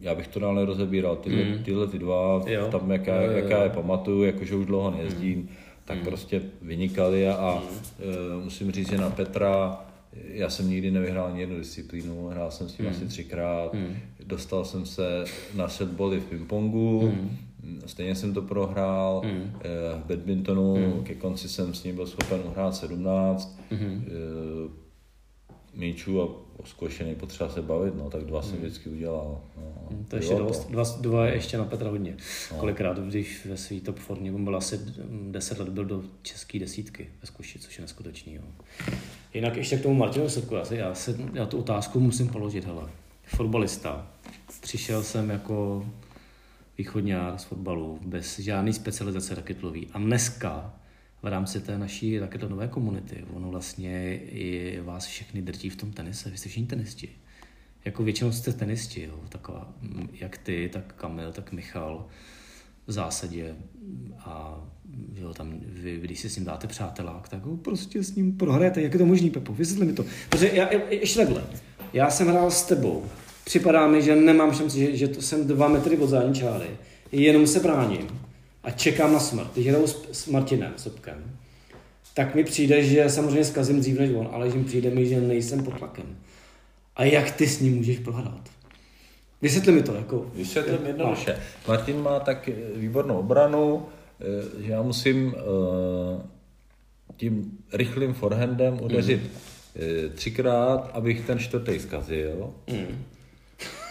já 0.00 0.14
bych 0.14 0.28
to 0.28 0.40
dál 0.40 0.54
nerozebíral. 0.54 1.16
Tyhle, 1.16 1.44
mm. 1.44 1.64
tyhle 1.64 1.86
ty 1.86 1.98
dva, 1.98 2.42
jo. 2.46 2.68
tam 2.70 2.90
jaká, 2.90 3.16
jo, 3.16 3.22
jo, 3.22 3.30
jo. 3.30 3.36
jaká 3.36 3.62
je 3.64 3.70
pamatuju, 3.70 4.22
jakože 4.22 4.54
už 4.54 4.66
dlouho 4.66 4.90
nejezdím, 4.90 5.38
mm 5.38 5.48
tak 5.84 5.98
mm. 5.98 6.04
prostě 6.04 6.42
vynikali 6.62 7.28
a, 7.28 7.34
a 7.34 7.54
mm. 7.54 7.66
uh, 8.36 8.44
musím 8.44 8.72
říct, 8.72 8.90
že 8.90 8.98
na 8.98 9.10
Petra 9.10 9.80
já 10.12 10.50
jsem 10.50 10.70
nikdy 10.70 10.90
nevyhrál 10.90 11.26
ani 11.26 11.40
jednu 11.40 11.58
disciplínu, 11.58 12.28
hrál 12.28 12.50
jsem 12.50 12.68
s 12.68 12.74
tím 12.74 12.86
mm. 12.86 12.90
asi 12.92 13.06
třikrát, 13.06 13.74
mm. 13.74 13.96
dostal 14.26 14.64
jsem 14.64 14.86
se 14.86 15.24
na 15.54 15.68
setboly 15.68 16.20
v 16.20 16.24
pingpongu, 16.24 17.02
mm. 17.02 17.80
stejně 17.86 18.14
jsem 18.14 18.34
to 18.34 18.42
prohrál, 18.42 19.22
mm. 19.24 19.52
v 20.02 20.06
badmintonu, 20.08 20.76
mm. 20.76 21.04
ke 21.04 21.14
konci 21.14 21.48
jsem 21.48 21.74
s 21.74 21.84
ním 21.84 21.94
byl 21.94 22.06
schopen 22.06 22.40
uhrát 22.46 22.76
17, 22.76 23.60
mm. 23.70 23.78
uh, 23.80 24.70
míčů 25.74 26.22
a 26.22 26.28
o 26.56 26.66
zkoušení 26.66 27.14
potřeba 27.14 27.50
se 27.50 27.62
bavit, 27.62 27.94
no, 27.96 28.10
tak 28.10 28.24
dva 28.24 28.42
jsem 28.42 28.52
hmm. 28.52 28.60
vždycky 28.60 28.90
udělal. 28.90 29.40
No, 29.56 29.88
hmm, 29.90 30.04
to 30.04 30.16
ještě 30.16 30.34
dost, 30.34 30.70
dva, 30.70 30.84
dva 31.00 31.26
je 31.26 31.34
ještě 31.34 31.58
na 31.58 31.64
Petra 31.64 31.90
hodně. 31.90 32.16
No. 32.52 32.58
Kolikrát, 32.58 32.98
když 32.98 33.46
ve 33.46 33.56
své 33.56 33.80
top 33.80 33.98
formě, 33.98 34.32
on 34.32 34.44
byl 34.44 34.56
asi 34.56 34.80
10 35.30 35.58
let, 35.58 35.68
byl 35.68 35.84
do 35.84 36.02
české 36.22 36.58
desítky 36.58 37.08
ve 37.20 37.26
zkuši, 37.26 37.58
což 37.58 37.78
je 37.78 37.82
neskutečný. 37.82 38.34
Jo. 38.34 38.42
Jinak 39.34 39.56
ještě 39.56 39.76
k 39.76 39.82
tomu 39.82 39.94
Martinu 39.94 40.28
Srku, 40.28 40.54
já, 40.54 40.74
já, 40.74 40.94
se, 40.94 41.16
já 41.32 41.46
tu 41.46 41.58
otázku 41.58 42.00
musím 42.00 42.28
položit, 42.28 42.64
hele. 42.64 42.90
Fotbalista. 43.24 44.06
Přišel 44.60 45.02
jsem 45.02 45.30
jako 45.30 45.86
východňár 46.78 47.38
z 47.38 47.44
fotbalu, 47.44 47.98
bez 48.02 48.38
žádné 48.38 48.72
specializace 48.72 49.34
raketlový. 49.34 49.88
A 49.92 49.98
dneska 49.98 50.74
v 51.24 51.26
rámci 51.26 51.60
té 51.60 51.78
naší 51.78 52.20
nové 52.48 52.68
komunity. 52.68 53.24
Ono 53.34 53.50
vlastně 53.50 54.16
i 54.16 54.80
vás 54.80 55.06
všechny 55.06 55.42
drží 55.42 55.70
v 55.70 55.76
tom 55.76 55.92
tenise. 55.92 56.30
Vy 56.30 56.36
jste 56.36 56.48
všichni 56.48 56.66
tenisti. 56.66 57.08
Jako 57.84 58.02
většinou 58.02 58.32
jste 58.32 58.52
tenisti, 58.52 59.02
jo. 59.02 59.20
Taková, 59.28 59.72
jak 60.12 60.38
ty, 60.38 60.70
tak 60.72 60.94
Kamil, 60.94 61.32
tak 61.32 61.52
Michal 61.52 62.06
v 62.86 62.92
zásadě 62.92 63.54
a 64.18 64.64
jo, 65.14 65.34
tam 65.34 65.60
vy, 65.62 65.98
když 66.00 66.20
si 66.20 66.30
s 66.30 66.36
ním 66.36 66.44
dáte 66.44 66.66
přátelák, 66.66 67.28
tak 67.28 67.44
ho 67.44 67.56
prostě 67.56 68.02
s 68.02 68.14
ním 68.14 68.36
prohrajete. 68.36 68.82
Jak 68.82 68.92
je 68.92 68.98
to 68.98 69.06
možný, 69.06 69.30
Pepo? 69.30 69.54
Vysvětli 69.54 69.86
mi 69.86 69.92
to. 69.92 70.04
Protože 70.28 70.50
já, 70.52 70.68
ještě 70.90 71.18
takhle. 71.18 71.44
Já 71.92 72.10
jsem 72.10 72.28
hrál 72.28 72.50
s 72.50 72.62
tebou. 72.62 73.04
Připadá 73.44 73.86
mi, 73.86 74.02
že 74.02 74.16
nemám 74.16 74.54
šanci, 74.54 74.80
že, 74.80 74.96
že 74.96 75.08
to 75.08 75.22
jsem 75.22 75.46
dva 75.46 75.68
metry 75.68 75.98
od 75.98 76.06
zádní 76.06 76.34
čáry. 76.34 76.68
Jenom 77.12 77.46
se 77.46 77.60
bráním 77.60 78.23
a 78.64 78.70
čekám 78.70 79.12
na 79.12 79.20
smrt. 79.20 79.52
Když 79.52 79.66
hraju 79.66 79.86
s, 79.86 80.08
s 80.12 80.26
Martinem 80.26 80.72
Sobkem, 80.76 81.38
tak 82.14 82.34
mi 82.34 82.44
přijde, 82.44 82.82
že 82.84 83.10
samozřejmě 83.10 83.44
zkazím 83.44 83.80
dřív 83.80 83.98
než 83.98 84.10
on, 84.10 84.28
ale 84.32 84.50
že 84.50 84.58
mi 84.58 84.64
přijde 84.64 84.90
mi, 84.90 85.06
že 85.06 85.20
nejsem 85.20 85.64
pod 85.64 85.78
tlakem. 85.78 86.16
A 86.96 87.04
jak 87.04 87.30
ty 87.30 87.46
s 87.46 87.60
ním 87.60 87.76
můžeš 87.76 87.98
prohrát? 87.98 88.48
Vysvětli 89.42 89.72
mi 89.72 89.82
to. 89.82 89.94
Jako, 89.94 90.30
Vysvětlím 90.34 90.86
jednoduše. 90.86 91.38
Martin 91.68 92.02
má 92.02 92.20
tak 92.20 92.50
výbornou 92.74 93.18
obranu, 93.18 93.86
eh, 94.20 94.64
že 94.64 94.72
já 94.72 94.82
musím 94.82 95.34
eh, 95.36 96.22
tím 97.16 97.58
rychlým 97.72 98.14
forehandem 98.14 98.78
udeřit 98.82 99.22
mm. 99.22 99.30
třikrát, 100.14 100.90
abych 100.92 101.26
ten 101.26 101.38
čtvrtý 101.38 101.80
zkazil. 101.80 102.50
Mm 102.70 103.04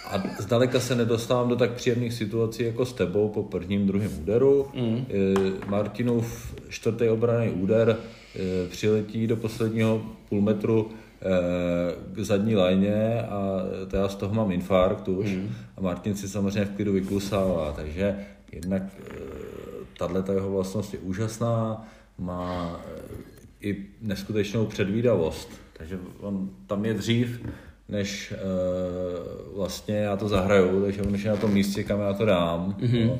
a 0.05 0.23
zdaleka 0.39 0.79
se 0.79 0.95
nedostávám 0.95 1.49
do 1.49 1.55
tak 1.55 1.71
příjemných 1.71 2.13
situací 2.13 2.63
jako 2.63 2.85
s 2.85 2.93
tebou 2.93 3.29
po 3.29 3.43
prvním, 3.43 3.87
druhém 3.87 4.11
úderu. 4.21 4.67
Mm. 4.73 5.05
Martinův 5.67 6.55
čtvrtý 6.69 7.09
obraný 7.09 7.49
úder 7.49 7.97
e, 8.35 8.67
přiletí 8.67 9.27
do 9.27 9.35
posledního 9.37 10.01
půl 10.29 10.41
metru 10.41 10.91
e, 10.91 12.15
k 12.15 12.19
zadní 12.19 12.55
lajně 12.55 13.21
a 13.21 13.61
to 13.87 13.95
já 13.95 14.09
z 14.09 14.15
toho 14.15 14.33
mám 14.33 14.51
infarkt 14.51 15.07
už 15.07 15.31
mm. 15.31 15.49
a 15.77 15.81
Martin 15.81 16.15
si 16.15 16.29
samozřejmě 16.29 16.65
v 16.65 16.75
klidu 16.75 16.93
vyklusává, 16.93 17.71
takže 17.71 18.15
jednak 18.51 18.83
tahle 19.97 20.23
jeho 20.33 20.51
vlastnost 20.51 20.93
je 20.93 20.99
úžasná, 20.99 21.87
má 22.17 22.79
i 23.61 23.85
neskutečnou 24.01 24.65
předvídavost, 24.65 25.49
takže 25.73 25.99
on 26.19 26.49
tam 26.67 26.85
je 26.85 26.93
dřív, 26.93 27.41
než 27.93 28.33
uh, 28.33 29.57
vlastně 29.57 29.95
já 29.95 30.17
to 30.17 30.27
zahraju, 30.27 30.83
takže 30.83 31.01
on 31.01 31.15
je 31.15 31.29
na 31.29 31.35
tom 31.35 31.53
místě, 31.53 31.83
kam 31.83 31.99
já 31.99 32.13
to 32.13 32.25
dám. 32.25 32.75
Mm-hmm. 32.79 33.07
No. 33.07 33.19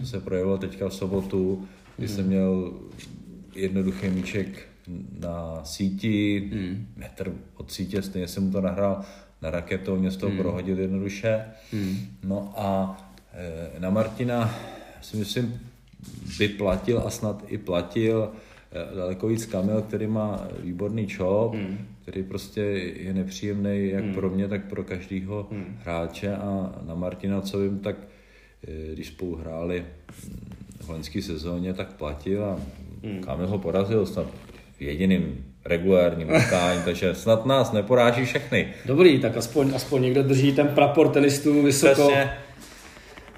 To 0.00 0.06
se 0.06 0.20
projevilo 0.20 0.58
teďka 0.58 0.88
v 0.88 0.94
sobotu, 0.94 1.68
kdy 1.96 2.06
mm-hmm. 2.06 2.14
jsem 2.14 2.26
měl 2.26 2.72
jednoduchý 3.54 4.08
míček 4.08 4.66
na 5.20 5.64
síti, 5.64 6.50
mm. 6.54 6.86
metr 6.96 7.32
od 7.56 7.72
sítě, 7.72 8.02
stejně 8.02 8.28
jsem 8.28 8.44
mu 8.44 8.52
to 8.52 8.60
nahrál 8.60 9.00
na 9.42 9.50
raketu, 9.50 9.96
mě 9.96 10.10
z 10.10 10.16
toho 10.16 10.32
mm. 10.32 10.38
prohodil 10.38 10.78
jednoduše. 10.78 11.44
Mm. 11.72 11.96
No 12.24 12.52
a 12.56 12.98
e, 13.76 13.80
na 13.80 13.90
Martina 13.90 14.54
si 15.00 15.16
myslím, 15.16 15.60
by 16.38 16.48
platil 16.48 17.02
a 17.06 17.10
snad 17.10 17.44
i 17.46 17.58
platil 17.58 18.32
e, 18.72 18.96
daleko 18.96 19.26
víc 19.26 19.46
Kamil, 19.46 19.82
který 19.82 20.06
má 20.06 20.48
výborný 20.62 21.06
čop, 21.06 21.54
mm 21.54 21.93
který 22.04 22.22
prostě 22.22 22.60
je 22.96 23.14
nepříjemný 23.14 23.88
jak 23.88 24.04
hmm. 24.04 24.14
pro 24.14 24.30
mě, 24.30 24.48
tak 24.48 24.68
pro 24.68 24.84
každého 24.84 25.48
hmm. 25.50 25.78
hráče 25.80 26.36
a 26.36 26.74
na 26.86 26.94
Martina, 26.94 27.40
co 27.40 27.58
vím, 27.58 27.78
tak 27.78 27.96
eh, 28.68 28.94
když 28.94 29.08
spolu 29.08 29.36
hráli 29.36 29.84
v 30.80 30.88
loňské 30.88 31.22
sezóně, 31.22 31.74
tak 31.74 31.92
platil 31.92 32.44
a 32.44 32.60
hmm. 33.04 33.20
Kamil 33.20 33.46
ho 33.46 33.58
porazil 33.58 34.06
snad 34.06 34.26
jediným 34.80 35.44
regulárním 35.64 36.28
utkání, 36.28 36.80
takže 36.84 37.14
snad 37.14 37.46
nás 37.46 37.72
neporáží 37.72 38.24
všechny. 38.24 38.68
Dobrý, 38.86 39.20
tak 39.20 39.36
aspoň, 39.36 39.74
aspoň 39.74 40.02
někdo 40.02 40.22
drží 40.22 40.52
ten 40.52 40.68
prapor 40.68 41.08
tenistů 41.08 41.62
vysoko. 41.62 41.92
Přesně. 41.92 42.30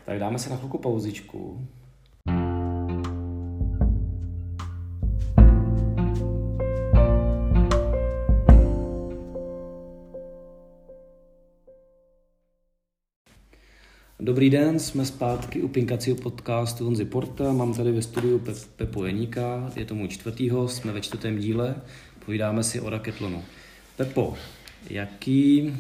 Tak 0.05 0.19
dáme 0.19 0.39
se 0.39 0.51
na 0.51 0.57
chvilku 0.57 0.79
pauzičku. 0.79 1.69
Dobrý 14.27 14.51
den, 14.51 14.79
jsme 14.79 15.07
zpátky 15.07 15.63
u 15.63 15.69
Pinkacího 15.69 16.17
podcastu 16.17 16.85
Honzy 16.85 17.05
Porta. 17.05 17.53
Mám 17.53 17.75
tady 17.75 17.93
ve 17.93 18.03
studiu 18.03 18.39
Pe- 18.39 18.69
Pepo 18.77 19.05
Jeníka, 19.05 19.73
je 19.77 19.85
to 19.85 19.95
můj 19.95 20.09
čtvrtý 20.09 20.51
host, 20.51 20.77
jsme 20.77 20.93
ve 20.93 21.01
čtvrtém 21.01 21.39
díle, 21.39 21.75
povídáme 22.25 22.65
si 22.65 22.81
o 22.81 22.91
raketlonu. 22.91 23.45
Pepo, 23.97 24.37
jaký 24.91 25.75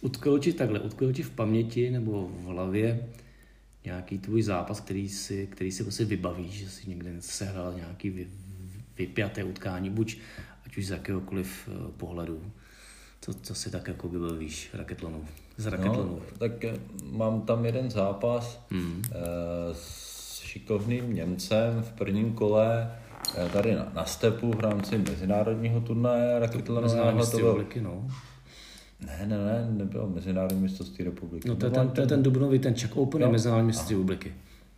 utkvěl 0.00 0.40
takhle, 0.56 0.80
utkvěl 0.80 1.12
v 1.12 1.30
paměti 1.30 1.90
nebo 1.90 2.30
v 2.40 2.44
hlavě 2.44 3.08
nějaký 3.84 4.18
tvůj 4.18 4.42
zápas, 4.42 4.80
který 4.80 5.08
si, 5.08 5.46
který 5.46 5.72
si 5.72 5.82
prostě 5.82 6.04
vybavíš, 6.04 6.52
že 6.52 6.70
si 6.70 6.90
někde 6.90 7.16
sehrál 7.20 7.74
nějaký 7.76 8.10
vy, 8.10 8.26
vypjaté 8.98 9.44
utkání, 9.44 9.90
buď 9.90 10.16
ať 10.66 10.76
už 10.76 10.86
z 10.86 10.90
jakéhokoliv 10.90 11.68
eh, 11.68 11.92
pohledu. 11.96 12.52
Co, 13.20 13.34
co 13.34 13.54
si 13.54 13.70
tak 13.70 13.88
jako 13.88 14.08
vybavíš 14.08 14.70
raketlonu, 14.74 15.24
z? 15.56 16.04
No, 16.04 16.18
tak 16.38 16.64
eh, 16.64 16.74
mám 17.10 17.40
tam 17.40 17.64
jeden 17.64 17.90
zápas 17.90 18.60
hmm. 18.70 19.02
s 19.72 20.12
šikovným 20.52 21.14
Němcem 21.14 21.82
v 21.82 21.92
prvním 21.92 22.32
kole 22.32 22.90
eh, 23.36 23.48
tady 23.48 23.74
na, 23.74 23.92
na 23.94 24.04
stepu 24.04 24.50
v 24.50 24.60
rámci 24.60 24.98
mezinárodního 24.98 25.80
turnaje 25.80 26.40
byl, 27.30 27.52
republiky, 27.54 27.80
no. 27.80 28.06
ne, 29.00 29.26
ne, 29.26 29.38
ne, 29.38 29.68
nebylo 29.70 30.08
mezinárodní 30.08 30.62
mistrovství 30.62 31.04
republiky. 31.04 31.48
No 31.48 31.56
to 31.56 31.66
je 31.66 31.70
Byl 31.70 31.80
ten, 31.80 31.90
to 31.90 32.00
je 32.00 32.06
ten 32.06 32.22
dubnový, 32.22 32.58
ten 32.58 32.74
Czech 32.74 32.96
Open, 32.96 33.20
je 33.20 33.26
No. 33.26 33.32
mezinárodní 33.32 33.66
mistrovství 33.66 33.96
republiky. 33.96 34.34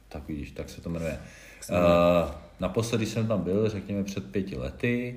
Tak 0.09 0.29
vidíš, 0.29 0.51
tak 0.51 0.71
se 0.71 0.81
to 0.81 0.91
jmenuje. 0.91 1.19
Uh, 1.71 2.31
naposledy 2.61 3.07
jsem 3.07 3.27
tam 3.27 3.43
byl, 3.43 3.69
řekněme 3.69 4.05
před 4.05 4.31
pěti 4.31 4.57
lety, 4.57 5.15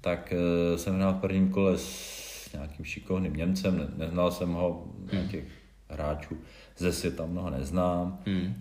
tak 0.00 0.32
uh, 0.72 0.76
jsem 0.76 0.96
hrál 0.96 1.14
v 1.14 1.20
prvním 1.20 1.48
kole 1.48 1.78
s 1.78 2.52
nějakým 2.52 2.84
šikovným 2.84 3.36
Němcem, 3.36 3.78
ne, 3.78 3.88
neznal 3.96 4.30
jsem 4.30 4.52
ho, 4.52 4.84
hmm. 5.12 5.28
těch 5.28 5.44
hráčů 5.88 6.36
ze 6.78 6.92
světa 6.92 7.26
mnoho 7.26 7.50
neznám. 7.50 8.18
Hmm. 8.26 8.54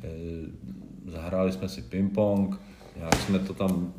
Uh, 1.05 1.11
zahráli 1.11 1.51
jsme 1.51 1.69
si 1.69 1.81
ping-pong, 1.81 2.59
nějak 2.95 3.15
jsme 3.15 3.39
to 3.39 3.53
tam 3.53 3.93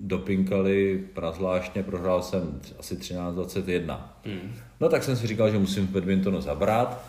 dopinkali 0.00 1.04
prazvláštně, 1.14 1.82
prohrál 1.82 2.22
jsem 2.22 2.60
asi 2.78 2.96
13-21. 2.96 4.00
Hmm. 4.24 4.54
No 4.80 4.88
tak 4.88 5.02
jsem 5.02 5.16
si 5.16 5.26
říkal, 5.26 5.50
že 5.50 5.58
musím 5.58 5.86
v 5.86 5.90
badmintonu 5.90 6.40
zabrat. 6.40 7.04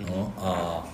No 0.00 0.32
a 0.38 0.84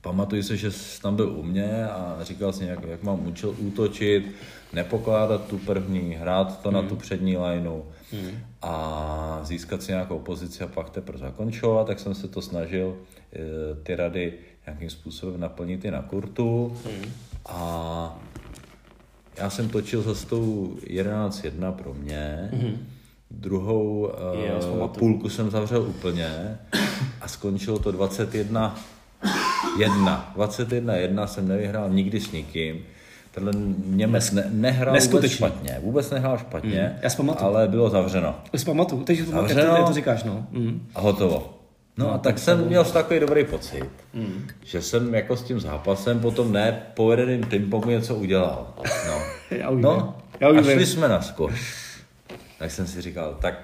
pamatuju 0.00 0.42
se, 0.42 0.56
že 0.56 0.70
jsi 0.70 1.02
tam 1.02 1.16
byl 1.16 1.28
u 1.28 1.42
mě 1.42 1.88
a 1.88 2.18
říkal 2.22 2.52
si 2.52 2.64
nějak, 2.64 2.82
jak 2.82 3.02
mám 3.02 3.26
učil 3.26 3.56
útočit, 3.58 4.34
nepokládat 4.72 5.46
tu 5.46 5.58
první, 5.58 6.14
hrát 6.14 6.62
to 6.62 6.68
mm. 6.68 6.74
na 6.74 6.82
tu 6.82 6.96
přední 6.96 7.36
lineu 7.36 7.82
mm. 8.12 8.38
a 8.62 9.40
získat 9.42 9.82
si 9.82 9.92
nějakou 9.92 10.18
pozici 10.18 10.64
a 10.64 10.66
pak 10.66 10.90
teprve 10.90 11.18
zakončovat, 11.18 11.86
tak 11.86 11.98
jsem 12.00 12.14
se 12.14 12.28
to 12.28 12.42
snažil 12.42 12.96
e, 13.32 13.74
ty 13.74 13.96
rady 13.96 14.32
nějakým 14.66 14.90
způsobem 14.90 15.40
naplnit 15.40 15.84
i 15.84 15.90
na 15.90 16.02
kurtu 16.02 16.76
mm. 16.86 17.12
a 17.46 18.18
já 19.36 19.50
jsem 19.50 19.68
točil 19.68 20.02
za 20.02 20.26
tou 20.26 20.76
11-1 20.86 21.72
pro 21.72 21.94
mě, 21.94 22.50
mm. 22.52 22.86
druhou 23.30 24.12
uh, 24.80 24.88
půlku 24.88 25.28
jsem 25.28 25.50
zavřel 25.50 25.82
úplně 25.82 26.58
a 27.20 27.28
skončilo 27.28 27.78
to 27.78 27.92
21 27.92 28.80
1. 29.78 30.32
21 30.34 30.96
1 30.96 31.26
jsem 31.26 31.48
nevyhrál 31.48 31.90
nikdy 31.90 32.20
s 32.20 32.32
nikým. 32.32 32.82
Tenhle 33.30 33.52
Němec 33.86 34.32
ne, 34.32 34.46
nehrál 34.50 34.96
vůbec 35.00 35.30
špatně. 35.30 35.78
Vůbec 35.82 36.10
nehrál 36.10 36.38
špatně, 36.38 36.98
Já 37.02 37.10
si 37.10 37.16
pamatuju. 37.16 37.46
ale 37.50 37.68
bylo 37.68 37.90
zavřeno. 37.90 38.34
To 38.50 38.58
si 38.58 38.64
pamatuju, 38.64 39.04
teď 39.04 39.18
to, 39.18 39.24
to, 39.24 39.30
Zavřeno. 39.30 39.76
jak 39.76 39.86
to 39.86 39.92
říkáš, 39.92 40.24
no. 40.24 40.46
Mm. 40.50 40.86
A 40.94 41.00
hotovo. 41.00 41.56
No 41.96 42.14
a 42.14 42.18
tak 42.18 42.38
jsem 42.38 42.66
měl 42.66 42.84
takový 42.84 43.20
dobrý 43.20 43.44
pocit, 43.44 43.90
mm. 44.14 44.46
že 44.64 44.82
jsem 44.82 45.14
jako 45.14 45.36
s 45.36 45.42
tím 45.42 45.60
zápasem 45.60 46.20
potom 46.20 46.52
ne 46.52 46.82
povedeným 46.94 47.40
pingpongu 47.40 47.90
něco 47.90 48.14
udělal. 48.14 48.74
No, 49.06 49.22
Já 49.56 49.70
už 49.70 49.82
no. 49.82 50.16
Já 50.40 50.48
a 50.48 50.62
šli 50.62 50.86
jsme 50.86 51.08
na 51.08 51.22
skoš. 51.22 51.74
Tak 52.58 52.70
jsem 52.70 52.86
si 52.86 53.02
říkal, 53.02 53.36
tak 53.40 53.54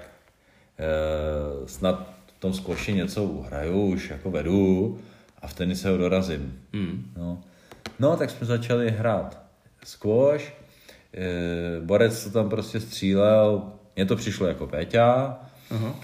e, 0.79 1.67
snad 1.67 2.07
v 2.37 2.39
tom 2.39 2.53
skoši 2.53 2.93
něco 2.93 3.23
uhraju, 3.23 3.85
už 3.85 4.09
jako 4.09 4.31
vedu 4.31 4.99
a 5.41 5.47
v 5.47 5.53
tenise 5.53 5.89
ho 5.89 5.97
dorazím. 5.97 6.59
Mm. 6.73 7.11
No. 7.17 7.39
no, 7.99 8.17
tak 8.17 8.29
jsme 8.29 8.47
začali 8.47 8.91
hrát 8.91 9.46
squash, 9.87 10.53
e, 11.13 11.81
Borec 11.81 12.23
to 12.23 12.29
tam 12.29 12.49
prostě 12.49 12.79
střílel, 12.79 13.71
mně 13.95 14.05
to 14.05 14.15
přišlo 14.15 14.47
jako 14.47 14.67
Péťa 14.67 15.39
Aha. 15.71 15.95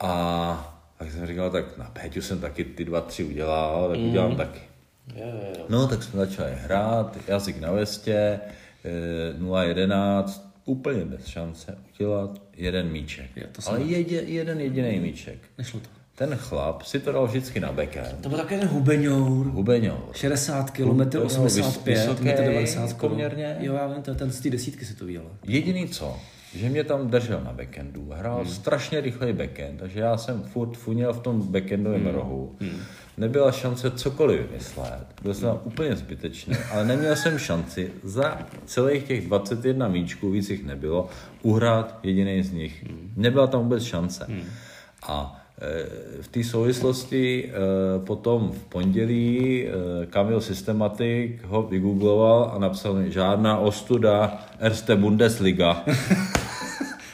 a 0.00 0.72
tak 0.98 1.12
jsem 1.12 1.26
říkal, 1.26 1.50
tak 1.50 1.78
na 1.78 1.84
Péťu 1.84 2.22
jsem 2.22 2.40
taky 2.40 2.64
ty 2.64 2.84
dva, 2.84 3.00
tři 3.00 3.24
udělal, 3.24 3.88
tak 3.88 3.98
udělám 3.98 4.36
taky. 4.36 4.60
Je, 5.14 5.22
je, 5.22 5.26
je. 5.26 5.64
No, 5.68 5.88
tak 5.88 6.02
jsme 6.02 6.20
začali 6.26 6.52
hrát, 6.54 7.16
jazyk 7.28 7.60
na 7.60 7.72
vestě, 7.72 8.40
eh, 8.84 9.32
0-11, 9.38 10.40
úplně 10.64 11.04
bez 11.04 11.26
šance 11.26 11.78
udělat 11.94 12.42
jeden 12.56 12.90
míček. 12.90 13.30
Jo, 13.36 13.46
to 13.52 13.70
Ale 13.70 13.80
jedě, 13.80 14.16
jeden 14.16 14.60
jediný 14.60 15.00
míček. 15.00 15.38
Nešlo 15.58 15.80
to. 15.80 15.88
Ten 16.16 16.36
chlap 16.36 16.82
si 16.82 17.00
to 17.00 17.12
dal 17.12 17.26
vždycky 17.26 17.60
na 17.60 17.72
backhand. 17.72 18.20
To 18.20 18.28
byl 18.28 18.38
takový 18.38 18.60
ten 18.60 18.68
hubeňour. 18.68 19.46
Hubeňour. 19.46 20.12
60 20.12 20.70
km, 20.70 20.84
Hubeňour, 20.84 21.26
85, 21.26 21.98
vysoký, 21.98 22.24
90 22.24 22.92
km. 22.92 22.98
poměrně. 22.98 23.56
Jo, 23.60 23.74
já 23.74 23.86
vím, 23.86 24.02
je 24.08 24.14
ten 24.14 24.32
z 24.32 24.40
té 24.40 24.50
desítky 24.50 24.84
si 24.84 24.94
to 24.94 25.06
viděl. 25.06 25.22
Jediný 25.44 25.88
co, 25.88 26.16
že 26.54 26.68
mě 26.68 26.84
tam 26.84 27.10
držel 27.10 27.40
na 27.44 27.52
backhandu, 27.52 28.10
hrál 28.14 28.36
hmm. 28.36 28.48
strašně 28.48 29.00
rychlej 29.00 29.32
backhand, 29.32 29.78
takže 29.78 30.00
já 30.00 30.16
jsem 30.16 30.42
furt 30.42 30.76
funěl 30.76 31.12
v 31.12 31.20
tom 31.20 31.42
backhandovém 31.42 32.04
hmm. 32.04 32.14
rohu. 32.14 32.56
Hmm. 32.60 32.80
Nebyla 33.16 33.52
šance 33.52 33.90
cokoliv 33.90 34.40
vymyslet, 34.40 35.06
byl 35.22 35.34
jsem 35.34 35.48
tam 35.48 35.60
úplně 35.64 35.96
zbytečný, 35.96 36.54
ale 36.72 36.84
neměl 36.84 37.16
jsem 37.16 37.38
šanci 37.38 37.92
za 38.02 38.38
celých 38.64 39.04
těch 39.04 39.26
21 39.26 39.88
míčků, 39.88 40.30
víc 40.30 40.50
jich 40.50 40.64
nebylo, 40.64 41.08
uhrát 41.42 41.98
jediný 42.02 42.42
z 42.42 42.52
nich. 42.52 42.84
Hmm. 42.84 43.12
Nebyla 43.16 43.46
tam 43.46 43.62
vůbec 43.62 43.82
šance. 43.82 44.26
Hmm. 44.28 44.44
A 45.02 45.45
v 46.20 46.28
té 46.28 46.44
souvislosti 46.44 47.44
e, 47.44 47.50
potom 47.98 48.52
v 48.52 48.64
pondělí 48.64 49.66
Kamil 50.10 50.40
Systematik 50.40 51.44
ho 51.44 51.62
vygoogloval 51.62 52.50
a 52.54 52.58
napsal 52.58 52.94
mi 52.94 53.12
žádná 53.12 53.58
ostuda 53.58 54.46
Erste 54.60 54.96
Bundesliga. 54.96 55.84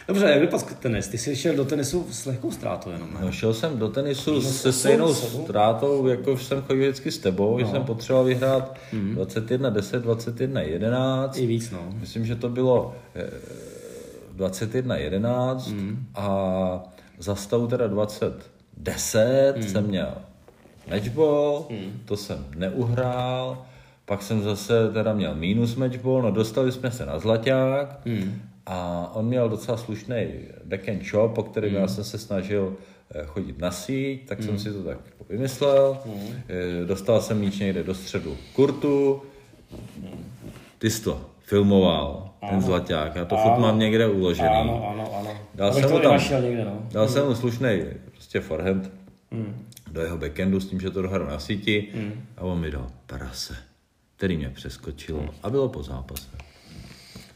Dobře, 0.09 0.26
jak 0.26 0.40
vypadl 0.40 0.64
tenis? 0.81 1.09
Ty 1.09 1.18
jsi 1.18 1.37
šel 1.37 1.57
do 1.57 1.64
tenisu 1.64 2.07
s 2.11 2.26
lehkou 2.26 2.50
ztrátou 2.50 2.90
jenom, 2.90 3.14
ne? 3.14 3.20
No, 3.22 3.33
šel 3.33 3.55
jsem 3.55 3.78
do 3.78 3.88
tenisu 3.88 4.40
se 4.40 4.62
to 4.62 4.72
stejnou 4.72 5.14
ztrátou, 5.14 6.07
jako 6.07 6.38
jsem 6.38 6.62
chodil 6.62 6.83
vždycky 6.83 7.11
s 7.11 7.18
tebou, 7.18 7.59
no. 7.59 7.64
že 7.64 7.70
jsem 7.70 7.85
potřeboval 7.85 8.24
vyhrát 8.24 8.76
21 8.92 9.70
10, 9.70 10.02
21 10.02 10.61
11. 10.61 11.38
I 11.38 11.46
víc, 11.46 11.70
no. 11.70 11.78
Myslím, 12.00 12.26
že 12.26 12.37
to 12.37 12.48
bylo 12.48 12.94
eh, 13.14 13.31
21 14.33 14.96
11 14.96 15.68
mm. 15.68 16.07
a 16.14 16.92
za 17.22 17.35
stavu 17.35 17.66
teda 17.66 17.87
20 17.87 18.50
10 18.76 19.54
mm. 19.56 19.62
jsem 19.62 19.87
měl 19.87 20.14
matchball, 20.90 21.66
mm. 21.70 22.00
to 22.04 22.16
jsem 22.16 22.46
neuhrál, 22.56 23.66
pak 24.04 24.22
jsem 24.22 24.42
zase 24.42 24.90
teda 24.92 25.14
měl 25.14 25.35
minus 25.35 25.74
matchball, 25.74 26.22
no 26.22 26.30
dostali 26.30 26.72
jsme 26.72 26.90
se 26.90 27.06
na 27.06 27.18
zlaťák 27.18 28.00
mm. 28.04 28.42
a 28.66 29.11
on 29.14 29.26
měl 29.26 29.48
docela 29.48 29.76
slušný 29.76 30.26
backhand 30.64 31.02
shop, 31.02 31.35
po 31.35 31.42
kterém 31.42 31.70
mm. 31.70 31.76
já 31.76 31.88
jsem 31.88 32.04
se 32.04 32.18
snažil 32.18 32.76
eh, 33.14 33.24
chodit 33.26 33.58
na 33.58 33.70
síť, 33.70 34.28
tak 34.28 34.38
mm. 34.38 34.44
jsem 34.44 34.58
si 34.58 34.72
to 34.72 34.82
tak 34.82 34.98
vymyslel. 35.28 35.98
Mm. 36.06 36.87
Dostal 36.87 37.20
jsem 37.20 37.38
míč 37.38 37.58
někde 37.58 37.82
do 37.82 37.94
středu 37.94 38.37
kurtu, 38.52 39.22
ty 40.78 40.90
jsi 40.90 41.02
to 41.02 41.32
filmoval, 41.53 42.31
ten 42.51 42.62
zlaťák, 42.62 43.17
já 43.17 43.25
to 43.25 43.37
furt 43.37 43.59
mám 43.59 43.79
někde 43.79 44.07
uložený. 44.09 44.49
Ano, 44.49 44.88
ano, 44.91 45.15
ano. 45.19 45.31
Dal 45.55 45.71
Abych 45.71 45.85
jsem 45.85 45.93
mu 45.93 45.99
tam- 45.99 46.21
někde, 46.43 46.65
no. 46.65 46.87
Dal 46.93 47.09
jsem 47.09 47.27
mu 47.27 47.35
slušný 47.35 47.81
prostě 48.11 48.41
forehand 48.41 48.91
do 49.93 50.01
jeho 50.01 50.19
backhandu 50.19 50.61
s 50.61 50.67
tím, 50.67 50.81
že 50.81 50.91
to 50.91 51.03
dohrál 51.03 51.27
na 51.27 51.38
síti 51.38 51.88
a 52.37 52.41
on 52.43 52.61
mi 52.61 52.71
dal 52.71 52.87
prase, 53.07 53.57
který 54.17 54.37
mě 54.37 54.49
přeskočilo 54.49 55.25
a 55.43 55.51
bylo 55.51 55.69
po 55.69 55.83
zápase. 55.83 56.29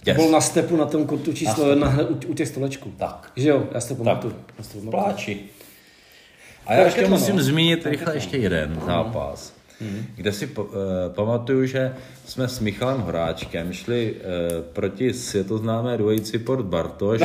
To 0.05 0.13
byl 0.15 0.31
na 0.31 0.41
stepu 0.41 0.77
na 0.77 0.87
tom 0.87 1.07
kurtu 1.07 1.33
číslo 1.33 1.71
jedna 1.71 1.89
hned 1.89 2.11
u, 2.11 2.15
u 2.29 2.35
těch 2.35 2.49
stolečků. 2.49 2.93
Tak. 2.97 3.33
Že 3.37 3.49
jo, 3.49 3.65
já 3.75 3.81
si 3.81 3.89
to 3.89 3.95
pamatuju. 4.05 4.35
Pláči. 4.91 5.41
A 6.67 6.75
já 6.75 6.85
ještě 6.85 7.01
Raketlo, 7.01 7.19
musím 7.19 7.37
no. 7.37 7.43
zmínit 7.43 7.87
rychle 7.87 8.15
ještě 8.17 8.37
jeden 8.37 8.81
zápas. 8.87 9.56
Hmm. 9.81 10.05
kde 10.15 10.33
si 10.33 10.47
po, 10.47 10.65
uh, 10.65 10.73
pamatuju, 11.09 11.67
že 11.67 11.95
jsme 12.27 12.49
s 12.49 12.61
Michalem 12.61 13.01
Horáčkem 13.01 13.73
šli 13.73 14.15
uh, 14.15 14.21
proti 14.73 15.13
světoznámé 15.13 15.97
dvojici 15.97 16.39
Port 16.39 16.67
Bartoš 16.67 17.23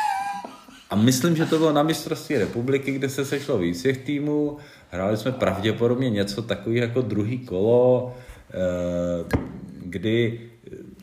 a 0.90 0.96
myslím, 0.96 1.36
že 1.36 1.46
to 1.46 1.58
bylo 1.58 1.72
na 1.72 1.82
mistrovství 1.82 2.38
republiky, 2.38 2.92
kde 2.92 3.08
se 3.08 3.24
sešlo 3.24 3.58
víc 3.58 3.82
těch 3.82 3.98
týmů. 3.98 4.56
Hráli 4.90 5.16
jsme 5.16 5.32
pravděpodobně 5.32 6.10
něco 6.10 6.42
takový 6.42 6.76
jako 6.76 7.02
druhý 7.02 7.38
kolo, 7.38 8.14
uh, 8.54 9.28
kdy 9.84 10.40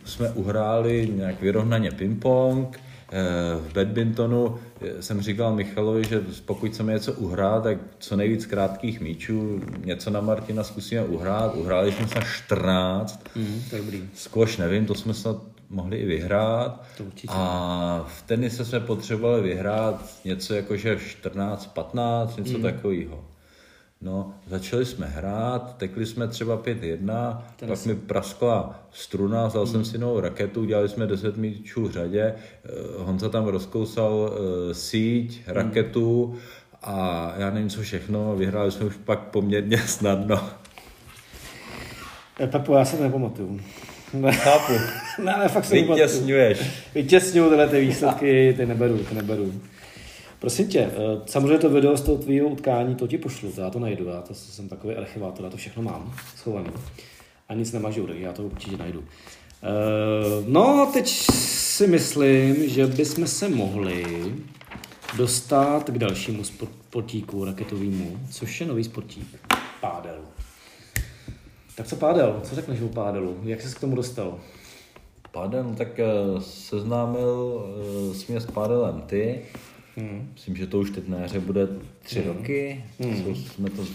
jsme 0.05 0.29
uhráli 0.29 1.09
nějak 1.15 1.41
vyrovnaně 1.41 1.91
ping-pong, 1.91 2.67
v 3.67 3.73
badmintonu 3.73 4.59
jsem 4.99 5.21
říkal 5.21 5.55
Michalovi, 5.55 6.03
že 6.09 6.23
pokud 6.45 6.71
chceme 6.71 6.93
něco 6.93 7.13
uhrát, 7.13 7.63
tak 7.63 7.77
co 7.99 8.15
nejvíc 8.15 8.45
krátkých 8.45 9.01
míčů, 9.01 9.61
něco 9.85 10.09
na 10.09 10.21
Martina 10.21 10.63
zkusíme 10.63 11.03
uhrát. 11.03 11.55
Uhráli 11.55 11.91
jsme 11.91 12.07
se 12.07 12.19
14. 12.35 13.25
Mm, 13.35 13.61
to 13.69 13.75
je 13.75 13.81
dobrý. 13.81 14.09
Squash 14.13 14.57
nevím, 14.57 14.85
to 14.85 14.95
jsme 14.95 15.13
snad 15.13 15.37
mohli 15.69 15.97
i 15.97 16.05
vyhrát. 16.05 16.83
To 16.97 17.03
určitě. 17.03 17.33
A 17.33 18.05
v 18.07 18.21
tenise 18.21 18.65
jsme 18.65 18.79
potřebovali 18.79 19.41
vyhrát 19.41 20.05
něco 20.25 20.53
jako, 20.53 20.77
že 20.77 20.95
14-15, 20.95 22.37
něco 22.37 22.57
mm. 22.57 22.63
takového. 22.63 23.23
No, 24.03 24.33
začali 24.47 24.85
jsme 24.85 25.07
hrát, 25.07 25.77
tekli 25.77 26.05
jsme 26.05 26.27
třeba 26.27 26.57
5-1, 26.57 27.41
Ten 27.55 27.69
pak 27.69 27.85
mi 27.85 27.95
praskla 27.95 28.79
struna, 28.91 29.47
vzal 29.47 29.63
hmm. 29.63 29.71
jsem 29.71 29.85
si 29.85 29.97
novou 29.97 30.19
raketu, 30.19 30.65
dělali 30.65 30.89
jsme 30.89 31.07
10 31.07 31.37
míčů 31.37 31.87
v 31.87 31.91
řadě, 31.91 32.21
eh, 32.23 32.69
Honza 32.97 33.29
tam 33.29 33.45
rozkousal 33.45 34.13
uh, 34.13 34.73
síť, 34.73 35.41
hmm. 35.45 35.55
raketu 35.55 36.35
a 36.81 37.33
já 37.37 37.49
nevím 37.49 37.69
co 37.69 37.81
všechno, 37.81 38.35
vyhráli 38.35 38.71
jsme 38.71 38.85
už 38.85 38.95
pak 39.05 39.19
poměrně 39.19 39.77
snadno. 39.85 40.49
Eh, 42.39 42.47
Pepo, 42.47 42.75
já 42.75 42.85
se 42.85 43.03
nepamatuju. 43.03 43.59
Chápu. 44.31 44.73
ne, 45.23 45.35
ne, 45.39 45.47
fakt 45.47 45.65
se 45.65 45.75
Vytěsňuješ. 45.75 46.87
Vytěsňuju 46.95 47.49
tyhle 47.49 47.67
ty 47.67 47.79
výsledky, 47.79 48.53
ty 48.57 48.65
neberu, 48.65 48.97
ty 48.97 49.15
neberu. 49.15 49.53
Prosím 50.41 50.67
tě, 50.67 50.79
eh, 50.79 51.21
samozřejmě 51.25 51.57
to 51.57 51.69
video 51.69 51.97
z 51.97 52.01
toho 52.01 52.17
tvýho 52.17 52.47
utkání, 52.47 52.95
to 52.95 53.07
ti 53.07 53.17
pošlu, 53.17 53.53
já 53.57 53.69
to 53.69 53.79
najdu, 53.79 54.05
já 54.05 54.21
to 54.21 54.33
jsem 54.33 54.69
takový 54.69 54.95
archivátor, 54.95 55.45
já 55.45 55.51
to 55.51 55.57
všechno 55.57 55.83
mám 55.83 56.13
schovaný. 56.35 56.69
A 57.49 57.53
nic 57.53 57.71
nemažu, 57.71 58.07
tak 58.07 58.17
já 58.17 58.33
to 58.33 58.43
určitě 58.43 58.77
najdu. 58.77 59.03
Eh, 59.63 60.43
no, 60.47 60.89
teď 60.93 61.07
si 61.07 61.87
myslím, 61.87 62.69
že 62.69 62.87
bychom 62.87 63.27
se 63.27 63.49
mohli 63.49 64.33
dostat 65.17 65.89
k 65.89 65.97
dalšímu 65.97 66.43
sportíku 66.43 67.45
raketovému, 67.45 68.19
což 68.31 68.61
je 68.61 68.67
nový 68.67 68.83
sportík, 68.83 69.27
pádel. 69.81 70.19
Tak 71.75 71.87
co 71.87 71.95
pádel? 71.95 72.39
Co 72.43 72.55
řekneš 72.55 72.81
o 72.81 72.87
pádelu? 72.87 73.37
Jak 73.43 73.61
jsi 73.61 73.75
k 73.75 73.79
tomu 73.79 73.95
dostal? 73.95 74.39
Pádel, 75.31 75.63
no 75.63 75.75
tak 75.75 75.99
eh, 75.99 76.05
seznámil 76.39 77.65
s 78.13 78.27
mě 78.27 78.41
s 78.41 78.45
pádelem 78.45 79.01
ty. 79.01 79.41
Hmm. 79.95 80.29
Myslím, 80.33 80.55
že 80.55 80.67
to 80.67 80.79
už 80.79 80.89
teď 80.89 81.07
na 81.07 81.17
jaře 81.17 81.39
bude 81.39 81.67
tři 82.03 82.21
hmm. 82.21 82.37
roky, 82.37 82.83
hmm. 82.99 83.23
co 83.23 83.35
jsme 83.35 83.69
to 83.69 83.85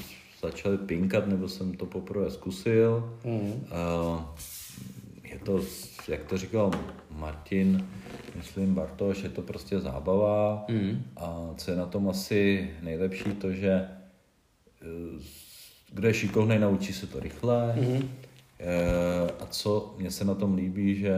začali 0.43 0.79
pinkat, 0.79 1.27
nebo 1.27 1.49
jsem 1.49 1.75
to 1.75 1.87
poprvé 1.87 2.31
zkusil. 2.31 3.19
Hmm. 3.25 3.41
Uh, 3.43 4.21
je 5.25 5.39
to, 5.39 5.61
jak 6.09 6.25
to 6.25 6.39
říkal 6.39 6.71
Martin, 7.11 7.89
myslím 8.37 8.75
Bartoš, 8.75 9.23
je 9.23 9.29
to 9.29 9.43
prostě 9.43 9.81
zábava 9.81 10.65
hmm. 10.69 11.05
a 11.17 11.55
co 11.57 11.71
je 11.71 11.77
na 11.77 11.87
tom 11.87 12.09
asi 12.09 12.71
nejlepší, 12.83 13.25
to, 13.25 13.53
že 13.53 13.71
eh, 14.83 15.23
kdo 15.93 16.09
je 16.09 16.15
šikovný, 16.15 16.59
naučí 16.59 16.93
se 16.93 17.07
to 17.07 17.21
rychle. 17.21 17.73
Hmm. 17.73 18.09
A 19.41 19.47
co 19.47 19.95
mě 19.99 20.11
se 20.11 20.25
na 20.25 20.35
tom 20.35 20.55
líbí, 20.55 20.95
že 20.95 21.15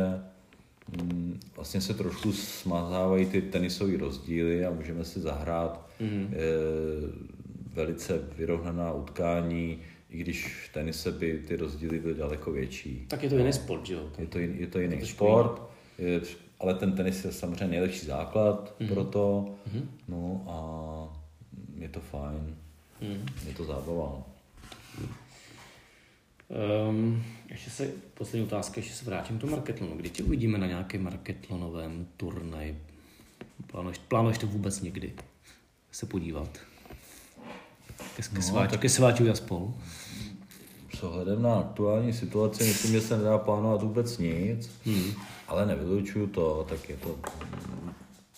vlastně 1.56 1.80
se 1.80 1.94
trošku 1.94 2.32
smazávají 2.32 3.26
ty 3.26 3.42
tenisové 3.42 3.96
rozdíly 3.96 4.64
a 4.64 4.70
můžeme 4.70 5.04
si 5.04 5.20
zahrát 5.20 5.88
mm. 6.00 6.34
e, 6.34 6.38
velice 7.74 8.20
vyrovnaná 8.36 8.92
utkání, 8.92 9.78
i 10.10 10.18
když 10.18 10.66
v 10.68 10.72
tenise 10.72 11.12
by 11.12 11.44
ty 11.48 11.56
rozdíly 11.56 11.98
byly 11.98 12.14
daleko 12.14 12.52
větší. 12.52 13.04
Tak 13.08 13.22
je 13.22 13.30
to 13.30 13.38
jiný 13.38 13.52
sport, 13.52 13.86
že 13.86 13.94
jo? 13.94 14.10
Je 14.18 14.26
to, 14.26 14.38
je 14.38 14.66
to 14.66 14.78
jiný 14.78 15.00
to 15.00 15.06
sport, 15.06 15.62
je, 15.98 16.20
ale 16.60 16.74
ten 16.74 16.92
tenis 16.92 17.24
je 17.24 17.32
samozřejmě 17.32 17.66
nejlepší 17.66 18.06
základ 18.06 18.74
mm. 18.80 18.88
pro 18.88 19.04
to, 19.04 19.54
mm. 19.72 19.88
no 20.08 20.44
a 20.48 20.58
je 21.76 21.88
to 21.88 22.00
fajn, 22.00 22.56
mm. 23.00 23.26
je 23.46 23.54
to 23.54 23.64
zábava. 23.64 24.22
Um, 26.88 27.24
ještě 27.50 27.70
se, 27.70 27.90
poslední 28.14 28.46
otázka, 28.46 28.80
ještě 28.80 28.94
se 28.94 29.04
vrátím 29.04 29.38
do 29.38 29.46
marketlonu. 29.46 29.96
Kdy 29.96 30.10
tě 30.10 30.22
uvidíme 30.22 30.58
na 30.58 30.66
nějakém 30.66 31.02
marketlonovém 31.02 32.06
turnaji? 32.16 32.82
Plánuješ, 33.66 33.98
plánuješ 33.98 34.38
to 34.38 34.46
vůbec 34.46 34.80
někdy 34.80 35.12
se 35.92 36.06
podívat? 36.06 36.58
Ke, 38.16 38.22
ke, 38.22 38.34
no, 38.34 38.42
sváč, 38.42 38.70
tak... 38.70 38.80
ke 38.80 38.88
sváču 38.88 39.30
a 39.30 39.34
spolu? 39.34 39.74
S 40.94 41.02
ohledem 41.02 41.42
na 41.42 41.54
aktuální 41.54 42.12
situaci 42.12 42.64
myslím, 42.64 42.92
že 42.92 43.00
se 43.00 43.18
nedá 43.18 43.38
plánovat 43.38 43.82
vůbec 43.82 44.18
nic, 44.18 44.70
hmm. 44.84 45.12
ale 45.48 45.66
nevylučuju 45.66 46.26
to, 46.26 46.66
tak 46.68 46.88
je 46.88 46.96
to... 46.96 47.18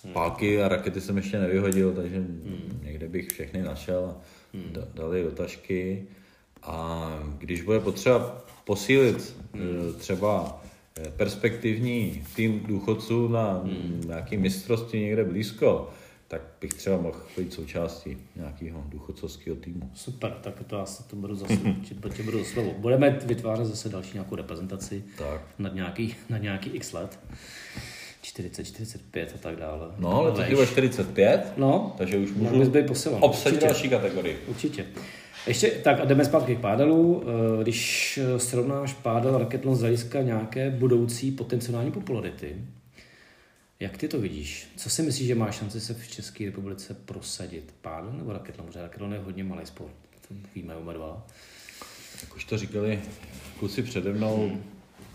Hmm. 0.04 0.12
Pálky 0.12 0.62
a 0.62 0.68
rakety 0.68 1.00
jsem 1.00 1.16
ještě 1.16 1.38
nevyhodil, 1.38 1.92
takže 1.92 2.16
hmm. 2.16 2.80
někde 2.82 3.08
bych 3.08 3.28
všechny 3.28 3.62
našel 3.62 4.04
a 4.04 4.20
hmm. 4.54 4.74
dali 4.94 5.22
do 5.22 5.30
tašky. 5.30 6.06
A 6.62 7.08
když 7.38 7.62
bude 7.62 7.80
potřeba 7.80 8.44
posílit 8.64 9.36
hmm. 9.54 9.94
třeba 9.98 10.62
eh, 10.98 11.10
perspektivní 11.10 12.24
tým 12.36 12.60
důchodců 12.60 13.28
na 13.28 13.52
hmm. 13.52 14.02
nějaký 14.06 14.36
mistrovství 14.36 15.00
někde 15.00 15.24
blízko, 15.24 15.90
tak 16.28 16.42
bych 16.60 16.74
třeba 16.74 16.96
mohl 16.96 17.20
být 17.36 17.52
součástí 17.52 18.18
nějakého 18.36 18.84
důchodcovského 18.88 19.56
týmu. 19.56 19.90
Super, 19.94 20.32
tak 20.40 20.62
to 20.66 20.76
já 20.76 20.86
se 20.86 21.02
to 21.02 21.16
budu 21.16 21.34
zase, 21.34 21.56
tě 22.16 22.22
budu 22.22 22.44
slovo. 22.44 22.74
Budeme 22.78 23.18
vytvářet 23.24 23.66
zase 23.66 23.88
další 23.88 24.12
nějakou 24.12 24.34
reprezentaci 24.34 25.04
tak. 25.18 25.40
nad 25.58 25.74
nějaký, 25.74 26.14
nad 26.28 26.38
nějaký 26.38 26.70
x 26.70 26.92
let. 26.92 27.18
40, 28.22 28.64
45 28.64 29.32
a 29.34 29.38
tak 29.38 29.56
dále. 29.56 29.88
No, 29.98 30.16
ale 30.16 30.32
to 30.32 30.42
je 30.42 30.66
45, 30.66 31.52
no, 31.56 31.94
takže 31.98 32.18
už 32.18 32.30
můžu 32.32 32.72
obsadit 33.20 33.60
další 33.60 33.88
kategorii. 33.88 34.38
Určitě. 34.46 34.86
Ještě 35.46 35.70
tak 35.70 36.00
a 36.00 36.04
jdeme 36.04 36.24
zpátky 36.24 36.56
k 36.56 36.60
pádelu. 36.60 37.22
Eh, 37.22 37.62
když 37.62 38.18
srovnáš 38.36 38.92
pádel 38.92 39.38
raketlon 39.38 39.76
z 39.76 39.80
hlediska 39.80 40.22
nějaké 40.22 40.70
budoucí 40.70 41.30
potenciální 41.30 41.92
popularity, 41.92 42.56
jak 43.80 43.96
ty 43.96 44.08
to 44.08 44.20
vidíš? 44.20 44.68
Co 44.76 44.90
si 44.90 45.02
myslíš, 45.02 45.26
že 45.26 45.34
má 45.34 45.50
šanci 45.50 45.80
se 45.80 45.94
v 45.94 46.08
České 46.08 46.44
republice 46.44 46.94
prosadit? 46.94 47.74
Pádel 47.80 48.12
nebo 48.12 48.32
raketlon? 48.32 48.66
Protože 48.66 48.82
raketlon 48.82 49.12
je 49.12 49.18
hodně 49.18 49.44
malý 49.44 49.66
sport. 49.66 49.94
To 50.28 50.34
víme 50.54 50.76
oba 50.76 50.92
dva. 50.92 51.26
Jak 52.22 52.36
už 52.36 52.44
to 52.44 52.58
říkali 52.58 53.00
kluci 53.58 53.82
přede 53.82 54.12
mnou, 54.12 54.48
hmm. 54.48 54.62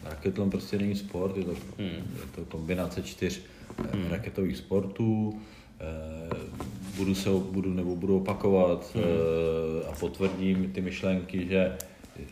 raketlon 0.03 0.49
prostě 0.49 0.77
není 0.77 0.95
sport, 0.95 1.37
je 1.37 1.43
to, 1.43 1.51
hmm. 1.51 1.89
je 1.89 2.27
to 2.35 2.45
kombinace 2.45 3.03
čtyř 3.03 3.41
eh, 3.79 3.97
hmm. 3.97 4.11
raketových 4.11 4.57
sportů. 4.57 5.41
Eh, 5.79 6.35
budu 6.97 7.15
se 7.15 7.29
budu 7.29 7.73
nebo 7.73 7.95
budu 7.95 8.17
opakovat 8.17 8.95
hmm. 8.95 9.03
a 9.89 9.91
potvrdím 9.91 10.71
ty 10.71 10.81
myšlenky, 10.81 11.47
že 11.47 11.77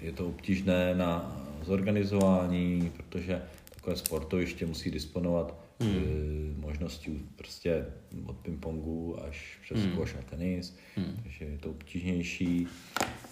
je 0.01 0.12
to 0.12 0.27
obtížné 0.27 0.95
na 0.95 1.39
zorganizování, 1.63 2.91
protože 2.97 3.41
takové 3.69 3.95
sportoviště 3.95 4.65
musí 4.65 4.91
disponovat 4.91 5.56
hmm. 5.79 6.56
možností 6.60 7.21
prostě 7.36 7.86
od 8.25 8.38
pingpongu 8.38 9.23
až 9.23 9.60
přes 9.63 9.79
hmm. 9.79 9.91
squash 9.91 10.15
a 10.19 10.21
tenis, 10.21 10.77
hmm. 10.95 11.19
takže 11.23 11.45
je 11.45 11.58
to 11.58 11.69
obtížnější, 11.69 12.67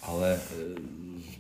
ale 0.02 0.40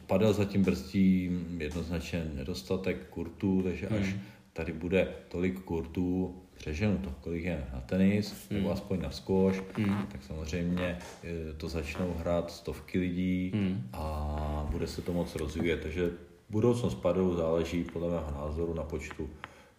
padal 0.08 0.34
zatím 0.34 0.64
brzdí 0.64 1.32
jednoznačně 1.58 2.32
nedostatek 2.36 3.10
kurtů, 3.10 3.62
takže 3.64 3.88
hmm. 3.88 4.02
až 4.02 4.16
tady 4.54 4.74
bude 4.74 5.08
tolik 5.28 5.60
kurtů, 5.60 6.42
přeženu 6.54 6.98
to, 6.98 7.14
kolik 7.22 7.44
je 7.44 7.68
na 7.74 7.82
tenis, 7.82 8.50
hmm. 8.50 8.60
nebo 8.60 8.72
aspoň 8.72 9.02
na 9.02 9.12
squash, 9.12 9.62
hmm. 9.78 10.08
tak 10.12 10.24
samozřejmě 10.24 10.98
e, 11.24 11.54
to 11.54 11.70
začnou 11.70 12.16
hrát 12.20 12.52
stovky 12.52 13.00
lidí 13.00 13.52
hmm. 13.54 13.90
a 13.94 14.68
bude 14.72 14.88
se 14.88 15.02
to 15.02 15.14
moc 15.14 15.36
rozvíjet. 15.36 15.82
Takže 15.82 16.12
budoucnost 16.50 16.96
padu 16.96 17.36
záleží 17.36 17.84
podle 17.84 18.10
mého 18.10 18.32
názoru 18.32 18.74
na 18.74 18.84
počtu, 18.84 19.30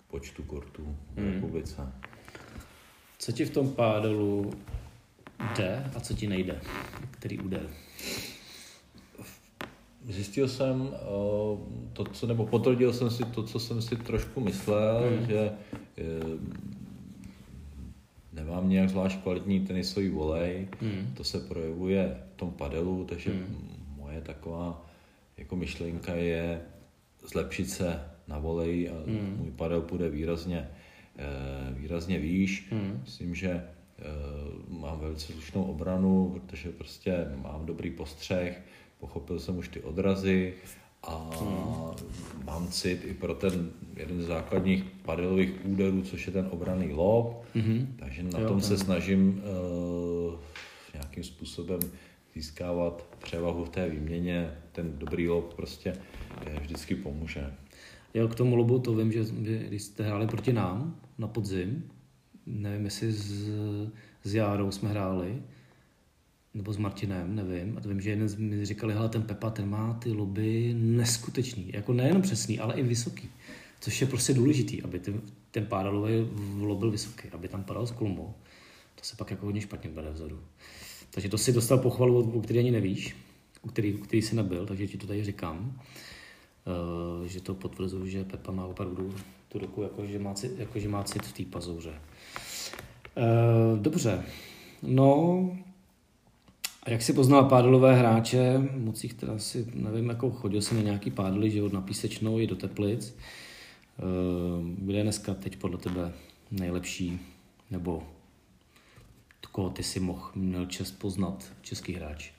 počtu 0.09 0.43
kurtů 0.43 0.97
v 1.15 1.21
hmm. 1.21 1.33
republice. 1.33 1.93
Co 3.19 3.33
ti 3.33 3.45
v 3.45 3.51
tom 3.51 3.73
pádelu 3.73 4.53
jde 5.57 5.91
a 5.97 6.01
co 6.01 6.15
ti 6.15 6.27
nejde? 6.27 6.61
Který 7.11 7.39
úder? 7.39 7.71
Zjistil 10.09 10.49
jsem 10.49 10.91
e, 10.93 10.99
to, 11.93 12.05
co, 12.05 12.27
nebo 12.27 12.47
potvrdil 12.47 12.93
jsem 12.93 13.11
si 13.11 13.25
to, 13.25 13.43
co 13.43 13.61
jsem 13.61 13.83
si 13.83 13.97
trošku 13.97 14.41
myslel, 14.41 15.03
hmm. 15.19 15.27
že 15.27 15.39
e, 15.39 15.53
nemám 18.33 18.69
nějak 18.69 18.91
zvlášť 18.91 19.23
kvalitní 19.23 19.61
tenisový 19.61 20.09
volej, 20.09 20.69
hmm. 20.81 21.15
to 21.17 21.25
se 21.25 21.41
projevuje 21.41 22.17
v 22.35 22.37
tom 22.37 22.51
padelu, 22.51 23.05
takže 23.05 23.31
hmm. 23.31 23.69
moje 23.97 24.21
taková 24.21 24.87
jako 25.37 25.57
myšlenka 25.57 26.15
je 26.15 26.61
zlepšit 27.27 27.71
se 27.71 28.01
na 28.29 28.39
volej 28.39 28.91
a 28.91 28.95
mm. 29.07 29.37
můj 29.39 29.51
padel 29.51 29.81
půjde 29.81 30.11
výrazně, 30.11 30.69
eh, 31.17 31.75
výrazně 31.75 32.19
výš. 32.19 32.71
Mm. 32.71 33.01
Myslím, 33.05 33.35
že 33.35 33.51
eh, 33.51 34.05
mám 34.69 34.99
velice 34.99 35.33
slušnou 35.33 35.65
obranu, 35.65 36.31
protože 36.31 36.73
prostě 36.73 37.27
mám 37.43 37.67
dobrý 37.67 37.91
postřeh, 37.91 38.63
pochopil 39.03 39.41
jsem 39.41 39.59
už 39.59 39.69
ty 39.69 39.81
odrazy 39.81 40.55
a 41.03 41.31
mm. 41.43 42.47
mám 42.47 42.69
cit 42.69 43.05
i 43.05 43.15
pro 43.15 43.35
ten 43.35 43.71
jeden 43.97 44.23
z 44.23 44.27
základních 44.27 44.85
padelových 44.85 45.53
úderů, 45.65 46.03
což 46.03 46.27
je 46.27 46.33
ten 46.33 46.49
obraný 46.51 46.93
lob, 46.93 47.45
mm-hmm. 47.55 47.87
takže 47.99 48.23
na 48.23 48.39
jo, 48.39 48.49
tom 48.49 48.61
se 48.61 48.79
snažím 48.79 49.43
uh, 49.43 50.35
nějakým 50.95 51.25
způsobem 51.25 51.81
získávat 52.35 53.07
převahu 53.23 53.65
v 53.65 53.69
té 53.69 53.89
výměně. 53.89 54.51
Ten 54.73 54.99
dobrý 54.99 55.29
lob 55.29 55.55
prostě 55.55 55.97
vždycky 56.61 56.95
pomůže. 56.95 57.55
Jo, 58.15 58.29
k 58.29 58.35
tomu 58.35 58.57
lobu 58.57 58.79
to 58.79 58.95
vím, 58.95 59.13
že, 59.13 59.25
že 59.25 59.59
když 59.59 59.83
jste 59.83 60.05
hráli 60.05 60.27
proti 60.27 60.53
nám 60.53 60.97
na 61.19 61.29
podzim, 61.29 61.91
nevím, 62.47 62.85
jestli 62.85 63.13
s, 63.13 63.51
s 64.25 64.35
Járou 64.35 64.71
jsme 64.71 64.89
hráli, 64.89 65.43
nebo 66.55 66.73
s 66.73 66.77
Martinem, 66.77 67.35
nevím. 67.35 67.79
A 67.79 67.81
to 67.81 67.89
vím, 67.89 68.01
že 68.01 68.11
jeden 68.11 68.29
z 68.29 68.35
mi 68.35 68.67
říkali, 68.67 68.95
hele, 68.95 69.09
ten 69.09 69.23
Pepa, 69.23 69.51
ten 69.51 69.69
má 69.69 69.95
ty 69.95 70.13
loby 70.13 70.75
neskutečný. 70.79 71.71
Jako 71.73 71.93
nejenom 71.93 72.23
přesný, 72.23 72.59
ale 72.59 72.75
i 72.75 72.83
vysoký. 72.83 73.29
Což 73.81 74.01
je 74.01 74.07
prostě 74.07 74.35
důležitý, 74.35 74.83
aby 74.83 74.99
ten, 74.99 75.21
ten 75.51 75.67
pádalový 75.67 76.29
lob 76.59 76.79
byl 76.79 76.91
vysoký, 76.91 77.29
aby 77.29 77.49
tam 77.49 77.65
padal 77.65 77.87
z 77.87 77.91
kolmo. 77.91 78.35
To 78.95 79.05
se 79.05 79.17
pak 79.17 79.31
jako 79.31 79.47
hodně 79.47 79.61
špatně 79.61 79.91
bere 79.91 80.11
vzadu. 80.11 80.41
Takže 81.11 81.29
to 81.29 81.39
si 81.39 81.53
dostal 81.53 81.79
pochvalu, 81.79 82.33
o 82.33 82.41
který 82.41 82.59
ani 82.59 82.71
nevíš, 82.71 83.17
u 83.63 83.69
který, 83.69 83.95
u 83.95 83.99
který 83.99 84.23
jsi 84.23 84.37
nebyl, 84.37 84.67
takže 84.67 84.87
ti 84.87 84.99
to 84.99 85.07
tady 85.07 85.25
říkám. 85.25 85.81
Uh, 87.21 87.27
že 87.27 87.41
to 87.41 87.55
potvrzuju, 87.55 88.07
že 88.07 88.25
Pepa 88.25 88.53
má 88.53 88.67
opravdu 88.67 89.15
tu 89.49 89.59
ruku, 89.59 89.83
jako 89.83 90.07
že 90.07 90.19
má 90.19 90.35
cit, 90.35 90.59
jako, 90.59 90.79
že 90.79 90.89
má 90.89 91.05
cit 91.05 91.23
v 91.23 91.33
té 91.33 91.45
pazouře. 91.45 91.93
Uh, 93.17 93.79
dobře, 93.79 94.25
no 94.83 95.57
a 96.83 96.91
jak 96.91 97.03
si 97.03 97.13
poznal 97.13 97.45
pádlové 97.45 97.95
hráče, 97.95 98.59
moc 98.77 99.05
jich 99.05 99.15
teda 99.15 99.39
si, 99.39 99.67
nevím, 99.75 100.09
jako 100.09 100.31
chodil 100.31 100.63
jsem 100.63 100.77
na 100.77 100.83
nějaký 100.83 101.11
pádly, 101.11 101.51
že 101.51 101.63
od 101.63 101.73
na 101.73 101.81
Písečnou 101.81 102.39
i 102.39 102.47
do 102.47 102.57
Teplic. 102.57 103.17
Uh, 103.99 104.67
kde 104.79 104.99
je 104.99 105.03
dneska 105.03 105.35
teď 105.35 105.57
podle 105.57 105.79
tebe 105.79 106.13
nejlepší, 106.51 107.21
nebo 107.71 108.03
koho 109.53 109.71
ty 109.71 109.83
si 109.83 110.01
mohl, 110.01 110.31
měl 110.35 110.67
čest 110.67 110.91
poznat 110.93 111.53
český 111.63 111.93
hráč? 111.93 112.31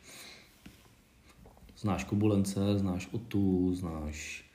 Znáš 1.78 2.04
Kubulence, 2.04 2.80
znáš 2.80 3.10
Otu, 3.12 3.76
znáš 3.76 4.46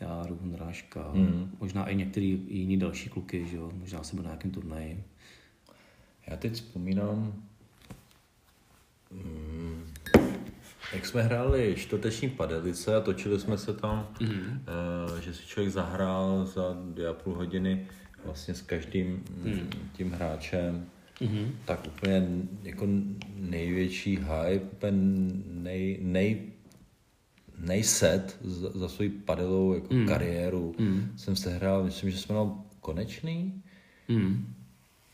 Járu, 0.00 0.38
Vondráška, 0.40 1.10
mm. 1.14 1.56
možná 1.60 1.86
i 1.86 1.96
některý 1.96 2.40
jiní 2.48 2.76
další 2.76 3.08
kluky, 3.08 3.46
že 3.46 3.56
jo? 3.56 3.72
možná 3.74 4.04
jsem 4.04 4.16
byl 4.16 4.24
na 4.24 4.30
nějakém 4.30 4.50
turnaji. 4.50 5.04
Já 6.26 6.36
teď 6.36 6.52
vzpomínám, 6.52 7.42
jak 10.92 11.06
jsme 11.06 11.22
hráli 11.22 11.74
čtvrteční 11.78 12.30
padelice 12.30 12.96
a 12.96 13.00
točili 13.00 13.40
jsme 13.40 13.58
se 13.58 13.72
tam, 13.72 14.08
mm. 14.20 14.28
uh, 14.28 15.20
že 15.20 15.34
si 15.34 15.46
člověk 15.46 15.72
zahrál 15.72 16.46
za 16.46 16.76
dvě 16.84 17.08
a 17.08 17.12
půl 17.12 17.34
hodiny 17.34 17.86
vlastně 18.24 18.54
s 18.54 18.62
každým 18.62 19.24
mm. 19.42 19.70
tím 19.92 20.10
hráčem 20.10 20.86
mm-hmm. 21.20 21.50
tak 21.64 21.86
úplně 21.86 22.28
jako 22.62 22.86
největší 23.36 24.16
hype, 24.16 24.90
nej, 25.46 25.98
nej, 26.02 26.52
nejset 27.58 28.38
za, 28.42 28.70
za 28.70 28.88
svou 28.88 29.08
padelovou 29.24 29.74
jako 29.74 29.94
mm. 29.94 30.06
kariéru 30.06 30.74
mm. 30.78 31.12
jsem 31.16 31.36
se 31.36 31.50
hrál, 31.50 31.84
myslím, 31.84 32.10
že 32.10 32.18
jsme 32.18 32.32
měl 32.32 32.52
konečný. 32.80 33.62
Mm. 34.08 34.54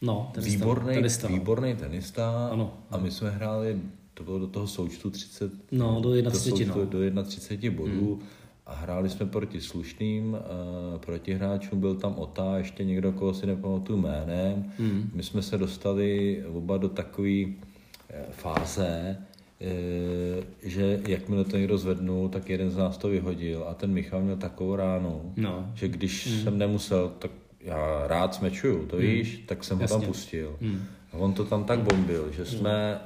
No, 0.03 0.31
tenista, 0.35 0.59
výborný, 0.59 0.95
tenista, 0.95 1.29
no. 1.29 1.35
výborný 1.35 1.77
tenista 1.77 2.49
ano, 2.53 2.75
a 2.91 2.99
my 2.99 3.11
jsme 3.11 3.31
hráli, 3.31 3.81
to 4.15 4.25
bylo 4.25 4.39
do 4.39 4.47
toho 4.47 4.67
součtu 4.67 5.11
30, 5.11 5.53
no, 5.73 6.01
do 6.01 6.31
31, 6.31 6.75
do, 6.75 6.81
no. 6.81 7.11
do 7.11 7.23
31 7.23 7.77
bodů. 7.77 8.19
Mm 8.21 8.27
a 8.71 8.75
hráli 8.75 9.09
jsme 9.09 9.27
proti 9.27 9.61
slušným 9.61 10.33
uh, 10.33 10.99
protihráčům, 10.99 11.81
byl 11.81 11.95
tam 11.95 12.15
Ota, 12.19 12.59
ještě 12.59 12.85
někdo, 12.85 13.13
koho 13.13 13.35
si 13.35 13.47
nepamatuju 13.47 13.99
jménem. 13.99 14.73
Mm. 14.79 15.11
My 15.15 15.23
jsme 15.23 15.43
se 15.43 15.59
dostali 15.59 16.43
oba 16.47 16.77
do 16.77 16.89
takové 16.89 17.43
eh, 17.43 18.27
fáze, 18.31 19.17
uh, 19.61 20.45
že 20.63 21.01
jakmile 21.09 21.45
to 21.45 21.57
někdo 21.57 21.79
zvednul, 21.79 22.29
tak 22.29 22.49
jeden 22.51 22.71
z 22.71 22.77
nás 22.77 22.99
to 22.99 23.09
vyhodil 23.09 23.65
a 23.69 23.75
ten 23.75 23.93
Michal 23.93 24.23
měl 24.23 24.37
takovou 24.37 24.77
ránu, 24.77 25.33
no. 25.37 25.73
že 25.75 25.89
když 25.89 26.27
mm. 26.27 26.43
jsem 26.43 26.59
nemusel, 26.59 27.13
tak 27.19 27.31
já 27.61 28.07
rád 28.07 28.35
smečuju, 28.35 28.87
to 28.87 28.97
mm. 28.97 29.03
víš, 29.03 29.43
tak 29.47 29.65
jsem 29.65 29.81
Jasně. 29.81 29.95
ho 29.95 30.01
tam 30.01 30.09
pustil. 30.09 30.57
Mm. 30.61 30.85
A 31.13 31.17
on 31.17 31.33
to 31.33 31.45
tam 31.45 31.65
tak 31.65 31.79
bombil, 31.79 32.33
že 32.33 32.47
jsme 32.47 33.01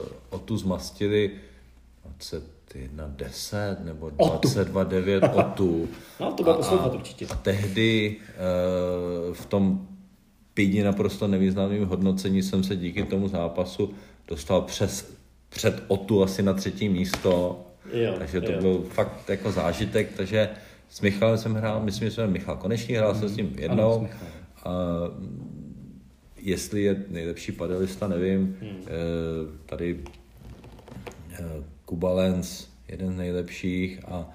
uh, 0.00 0.08
o 0.30 0.38
tu 0.38 0.56
zmastili 0.56 1.30
20 2.04 2.56
21 2.74 3.08
10 3.16 3.76
nebo 3.84 4.10
22 4.10 4.84
9 4.84 5.22
o 5.34 5.42
tu. 5.42 5.88
No, 6.20 6.32
to 6.32 6.42
bude 6.42 6.56
poslouchat 6.56 6.94
určitě. 6.94 7.26
A 7.26 7.34
tehdy 7.34 8.16
uh, 8.16 9.34
v 9.34 9.46
tom 9.46 9.88
pídni 10.54 10.82
naprosto 10.82 11.28
nevýznamným 11.28 11.84
hodnocení 11.84 12.42
jsem 12.42 12.64
se 12.64 12.76
díky 12.76 13.02
tomu 13.02 13.28
zápasu 13.28 13.94
dostal 14.28 14.62
přes, 14.62 15.12
před 15.48 15.84
Otu 15.88 16.22
asi 16.22 16.42
na 16.42 16.52
třetí 16.52 16.88
místo. 16.88 17.62
Jo, 17.92 18.14
takže 18.18 18.40
to 18.40 18.52
jo. 18.52 18.60
byl 18.60 18.84
fakt 18.90 19.28
jako 19.28 19.52
zážitek, 19.52 20.12
takže 20.16 20.48
s 20.88 21.00
Michalem 21.00 21.38
jsem 21.38 21.54
hrál, 21.54 21.82
myslím, 21.82 22.08
že 22.08 22.14
jsem 22.14 22.32
Michal 22.32 22.56
Konečný, 22.56 22.94
hrál 22.94 23.14
mm. 23.14 23.20
jsem 23.20 23.28
s 23.28 23.36
ním 23.36 23.46
mhm. 23.46 23.58
jednou. 23.58 23.98
Ano, 23.98 24.08
a 24.64 24.70
jestli 26.46 26.82
je 26.82 27.04
nejlepší 27.08 27.52
padelista, 27.52 28.08
nevím. 28.08 28.56
Hmm. 28.60 28.80
Tady 29.66 30.00
Kuba 31.84 32.12
Lenz, 32.12 32.68
jeden 32.88 33.12
z 33.12 33.16
nejlepších 33.16 34.00
a 34.08 34.34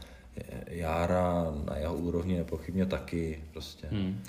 Jára 0.67 1.53
na 1.65 1.77
jeho 1.77 1.95
úrovni 1.95 2.37
nepochybně 2.37 2.85
taky 2.85 3.39
prostě. 3.53 3.87
Hmm. 3.91 4.23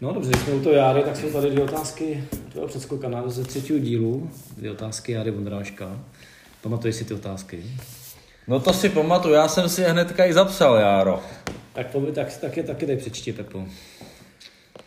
No 0.00 0.12
dobře, 0.12 0.30
když 0.30 0.42
jsme 0.42 0.54
u 0.54 0.62
toho 0.62 0.74
Járy, 0.74 1.02
tak 1.02 1.16
jsou 1.16 1.30
tady 1.30 1.50
dvě 1.50 1.64
otázky 1.64 2.24
tvého 2.52 2.66
předskokana 2.66 3.28
ze 3.28 3.44
třetího 3.44 3.78
dílu, 3.78 4.30
dvě 4.56 4.70
otázky 4.70 5.12
Járy 5.12 5.30
Vondráška. 5.30 6.00
Pamatuješ 6.62 6.96
si 6.96 7.04
ty 7.04 7.14
otázky? 7.14 7.64
No 8.48 8.60
to 8.60 8.72
si 8.72 8.88
pamatuju, 8.88 9.34
já 9.34 9.48
jsem 9.48 9.68
si 9.68 9.82
je 9.82 9.90
hnedka 9.90 10.24
i 10.24 10.32
zapsal, 10.32 10.76
Járo. 10.76 11.22
Tak, 11.72 11.90
to, 11.90 12.12
tak, 12.12 12.36
tak 12.36 12.56
je 12.56 12.62
taky 12.62 12.86
tady 12.86 12.98
přečti, 12.98 13.32
Pepo. 13.32 13.64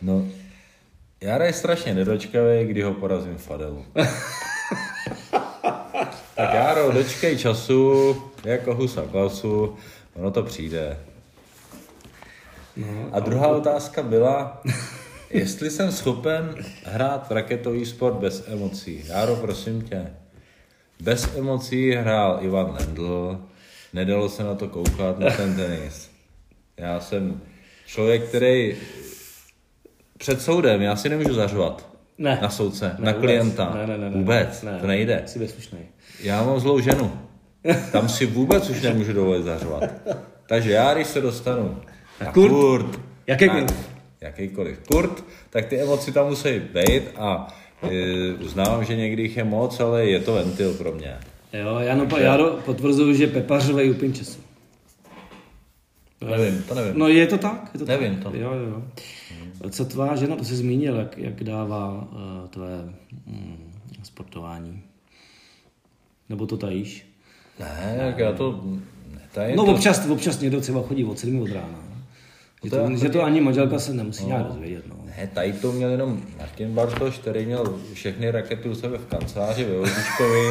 No, 0.02 0.26
Jára 1.20 1.44
je 1.44 1.52
strašně 1.52 1.94
nedočkavý, 1.94 2.64
kdy 2.64 2.82
ho 2.82 2.94
porazím 2.94 3.36
v 3.36 3.42
Fadelu. 3.42 3.84
Tak 6.36 6.54
Járo, 6.54 6.92
dočkej 6.92 7.38
času, 7.38 8.16
jako 8.44 8.74
husa 8.74 9.02
klasu, 9.10 9.76
ono 10.14 10.30
to 10.30 10.42
přijde. 10.42 10.98
No, 12.76 13.08
a 13.12 13.20
druhá 13.20 13.46
no. 13.46 13.56
otázka 13.56 14.02
byla, 14.02 14.62
jestli 15.30 15.70
jsem 15.70 15.92
schopen 15.92 16.54
hrát 16.84 17.30
raketový 17.30 17.86
sport 17.86 18.14
bez 18.14 18.44
emocí. 18.48 19.04
Járo, 19.06 19.36
prosím 19.36 19.82
tě. 19.82 20.06
Bez 21.00 21.36
emocí 21.36 21.90
hrál 21.90 22.38
Ivan 22.42 22.76
Lendl, 22.80 23.40
nedalo 23.92 24.28
se 24.28 24.44
na 24.44 24.54
to 24.54 24.68
koukat, 24.68 25.18
na 25.18 25.30
ten 25.30 25.56
tenis. 25.56 26.13
Já 26.76 27.00
jsem 27.00 27.40
člověk, 27.86 28.28
který 28.28 28.76
před 30.18 30.42
soudem, 30.42 30.82
já 30.82 30.96
si 30.96 31.08
nemůžu 31.08 31.34
zařvat. 31.34 31.88
Ne. 32.18 32.38
Na 32.42 32.50
soudce, 32.50 32.96
ne, 32.98 33.04
na 33.04 33.12
vůbec. 33.12 33.20
klienta. 33.20 33.74
Ne, 33.74 33.86
ne, 33.86 33.98
ne, 33.98 34.10
ne, 34.10 34.16
vůbec, 34.16 34.62
ne, 34.62 34.78
to 34.80 34.86
nejde. 34.86 35.22
Jsi 35.26 35.38
bezpečný. 35.38 35.78
Já 36.22 36.44
mám 36.44 36.60
zlou 36.60 36.80
ženu. 36.80 37.12
Tam 37.92 38.08
si 38.08 38.26
vůbec 38.26 38.70
už 38.70 38.82
nemůžu 38.82 39.12
dovolit 39.12 39.44
zařvat. 39.44 39.84
Takže 40.48 40.72
já, 40.72 40.94
když 40.94 41.06
se 41.06 41.20
dostanu 41.20 41.80
na 42.20 42.32
kurt, 42.32 42.50
kurt 42.50 43.00
jakýkoliv. 43.26 43.70
jakýkoliv 44.20 44.80
kurt, 44.88 45.24
tak 45.50 45.66
ty 45.66 45.80
emoce 45.80 46.12
tam 46.12 46.26
musí 46.26 46.58
být 46.58 47.02
a 47.16 47.54
e, 47.82 48.32
uznávám, 48.32 48.84
že 48.84 48.96
někdy 48.96 49.22
jich 49.22 49.36
je 49.36 49.44
moc, 49.44 49.80
ale 49.80 50.06
je 50.06 50.20
to 50.20 50.34
ventil 50.34 50.74
pro 50.74 50.92
mě. 50.92 51.16
Jo, 51.52 51.78
já, 51.78 51.94
no, 51.94 52.18
já 52.18 52.38
potvrzuju, 52.64 53.14
že 53.14 53.26
pepařovej 53.26 53.90
úplně 53.90 54.12
času. 54.12 54.43
Nevím, 56.30 56.62
to 56.62 56.74
nevím. 56.74 56.98
No 56.98 57.08
je 57.08 57.26
to 57.26 57.38
tak? 57.38 57.70
Je 57.74 57.78
to 57.80 57.86
nevím 57.86 58.16
tak. 58.16 58.32
to. 58.32 58.38
Jo, 58.38 58.52
jo. 58.52 58.82
Co 59.70 59.84
tvá 59.84 60.16
žena, 60.16 60.36
to 60.36 60.44
jsi 60.44 60.56
zmínil, 60.56 60.96
jak, 60.96 61.18
jak 61.18 61.44
dává 61.44 62.08
uh, 62.12 62.48
tvé 62.48 62.94
mm, 63.26 63.72
sportování? 64.02 64.82
Nebo 66.28 66.46
to 66.46 66.56
tajíš? 66.56 67.06
Ne, 67.60 67.96
jak 67.98 68.18
já 68.18 68.32
to 68.32 68.64
netajím. 69.14 69.56
No 69.56 69.64
to... 69.64 69.72
občas, 69.72 70.06
občas 70.06 70.40
někdo 70.40 70.60
třeba 70.60 70.82
chodí 70.82 71.04
od 71.04 71.18
7 71.18 71.40
od 71.40 71.48
rána. 71.48 71.78
Že 72.64 72.70
to, 72.70 72.76
to, 72.76 72.96
že 72.96 73.08
to 73.08 73.22
ani 73.22 73.40
manželka 73.40 73.78
se 73.78 73.94
nemusí 73.94 74.22
no, 74.22 74.28
nějak 74.28 74.46
dozvědět. 74.46 74.84
No. 74.86 74.96
Ne, 75.04 75.30
tady 75.34 75.52
to 75.52 75.72
měl 75.72 75.90
jenom 75.90 76.22
Martin 76.38 76.74
Bartoš, 76.74 77.18
který 77.18 77.46
měl 77.46 77.78
všechny 77.92 78.30
rakety 78.30 78.68
u 78.68 78.74
sebe 78.74 78.98
v 78.98 79.06
kanceláři 79.06 79.64
ve 79.64 79.78
Vozíčkovi 79.78 80.48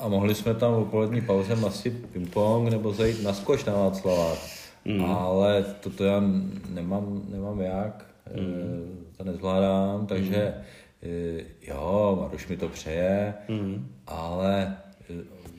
a 0.00 0.08
mohli 0.08 0.34
jsme 0.34 0.54
tam 0.54 0.74
v 0.74 0.90
polední 0.90 1.20
pauze 1.20 1.52
asi 1.66 1.90
ping-pong 1.90 2.70
nebo 2.70 2.92
zajít 2.92 3.22
na 3.22 3.32
skoč 3.32 3.64
na 3.64 3.72
Václavák. 3.72 4.38
Mm. 4.86 5.04
Ale 5.04 5.64
toto 5.80 6.04
já 6.04 6.22
nemám, 6.68 7.22
nemám 7.28 7.60
jak, 7.60 8.06
mm. 8.36 9.06
to 9.16 9.24
nezvládám, 9.24 10.06
takže 10.06 10.54
mm. 11.02 11.40
jo, 11.62 12.18
Maruš 12.20 12.48
mi 12.48 12.56
to 12.56 12.68
přeje, 12.68 13.34
mm. 13.48 13.88
ale 14.06 14.76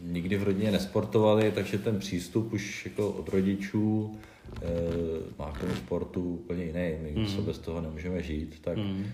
nikdy 0.02 0.38
v 0.38 0.44
rodině 0.44 0.72
nesportovali, 0.72 1.52
takže 1.52 1.78
ten 1.78 2.00
přístup 2.00 2.54
už 2.54 2.86
jako 2.86 3.10
od 3.10 3.30
rodičů 3.30 4.18
má 5.40 5.52
k 5.52 5.60
tomu 5.60 5.76
sportu 5.76 6.22
úplně 6.22 6.64
jiný. 6.64 6.94
My 7.02 7.14
mm. 7.16 7.28
se 7.28 7.42
bez 7.42 7.60
toho 7.60 7.82
nemůžeme 7.82 8.24
žít, 8.24 8.60
tak 8.62 8.78
mm. 8.78 9.06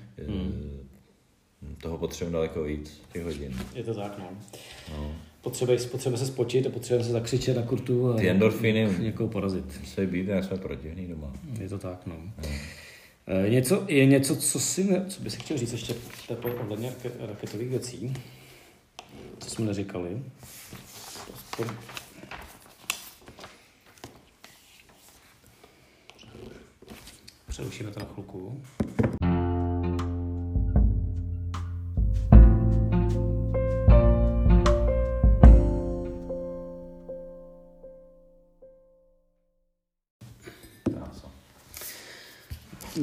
toho 1.81 1.97
potřebujeme 1.97 2.33
daleko 2.33 2.63
víc, 2.63 3.01
těch 3.13 3.23
hodin. 3.23 3.55
Je 3.75 3.83
to 3.83 3.93
tak, 3.93 4.19
no. 4.19 4.29
no. 4.91 5.11
Potřebuje, 5.43 5.77
potřebuje 5.77 6.17
se 6.17 6.25
spočit 6.25 6.67
a 6.67 6.69
potřebuje 6.69 7.03
se 7.03 7.11
zakřičet 7.11 7.57
na 7.57 7.63
kurtu 7.63 8.09
a 8.09 8.13
Ty 8.13 8.29
endorfiny 8.29 8.89
někoho 8.99 9.29
porazit. 9.29 9.79
Musí 9.79 10.05
být, 10.05 10.27
jak 10.27 10.43
jsme 10.43 10.57
protivní 10.57 11.07
doma. 11.07 11.33
Je 11.59 11.69
to 11.69 11.77
tak, 11.77 12.05
no. 12.05 12.15
no. 12.37 12.49
E, 13.27 13.49
něco, 13.49 13.85
je 13.87 14.05
něco, 14.05 14.35
co, 14.35 14.59
si, 14.59 14.83
ne, 14.83 15.05
co 15.07 15.21
by 15.21 15.29
si 15.29 15.37
chtěl 15.37 15.57
říct 15.57 15.71
ještě 15.71 15.95
Pepo, 16.27 16.47
ohledně 16.47 16.93
raketových 17.19 17.69
věcí, 17.69 18.13
co 19.39 19.49
jsme 19.49 19.65
neříkali. 19.65 20.21
Přerušíme 27.47 27.91
to 27.91 27.99
na 27.99 28.05
chvilku. 28.05 28.61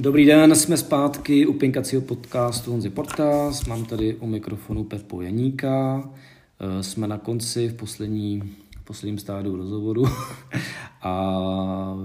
Dobrý 0.01 0.27
den, 0.27 0.57
jsme 0.57 0.77
zpátky 0.77 1.47
u 1.47 1.53
Pinkacího 1.53 2.03
podcastu 2.03 2.71
Honzi 2.71 2.91
Portas. 2.91 3.67
Mám 3.67 3.85
tady 3.85 4.15
u 4.15 4.27
mikrofonu 4.27 4.85
Pepo 4.85 5.23
Janíka. 5.23 6.09
Eh, 6.61 6.83
jsme 6.83 7.09
na 7.09 7.19
konci 7.19 7.69
v 7.69 7.75
poslední, 7.75 8.43
v 8.81 8.85
posledním 8.85 9.19
stádiu 9.19 9.57
rozhovoru 9.57 10.05
a 11.03 11.97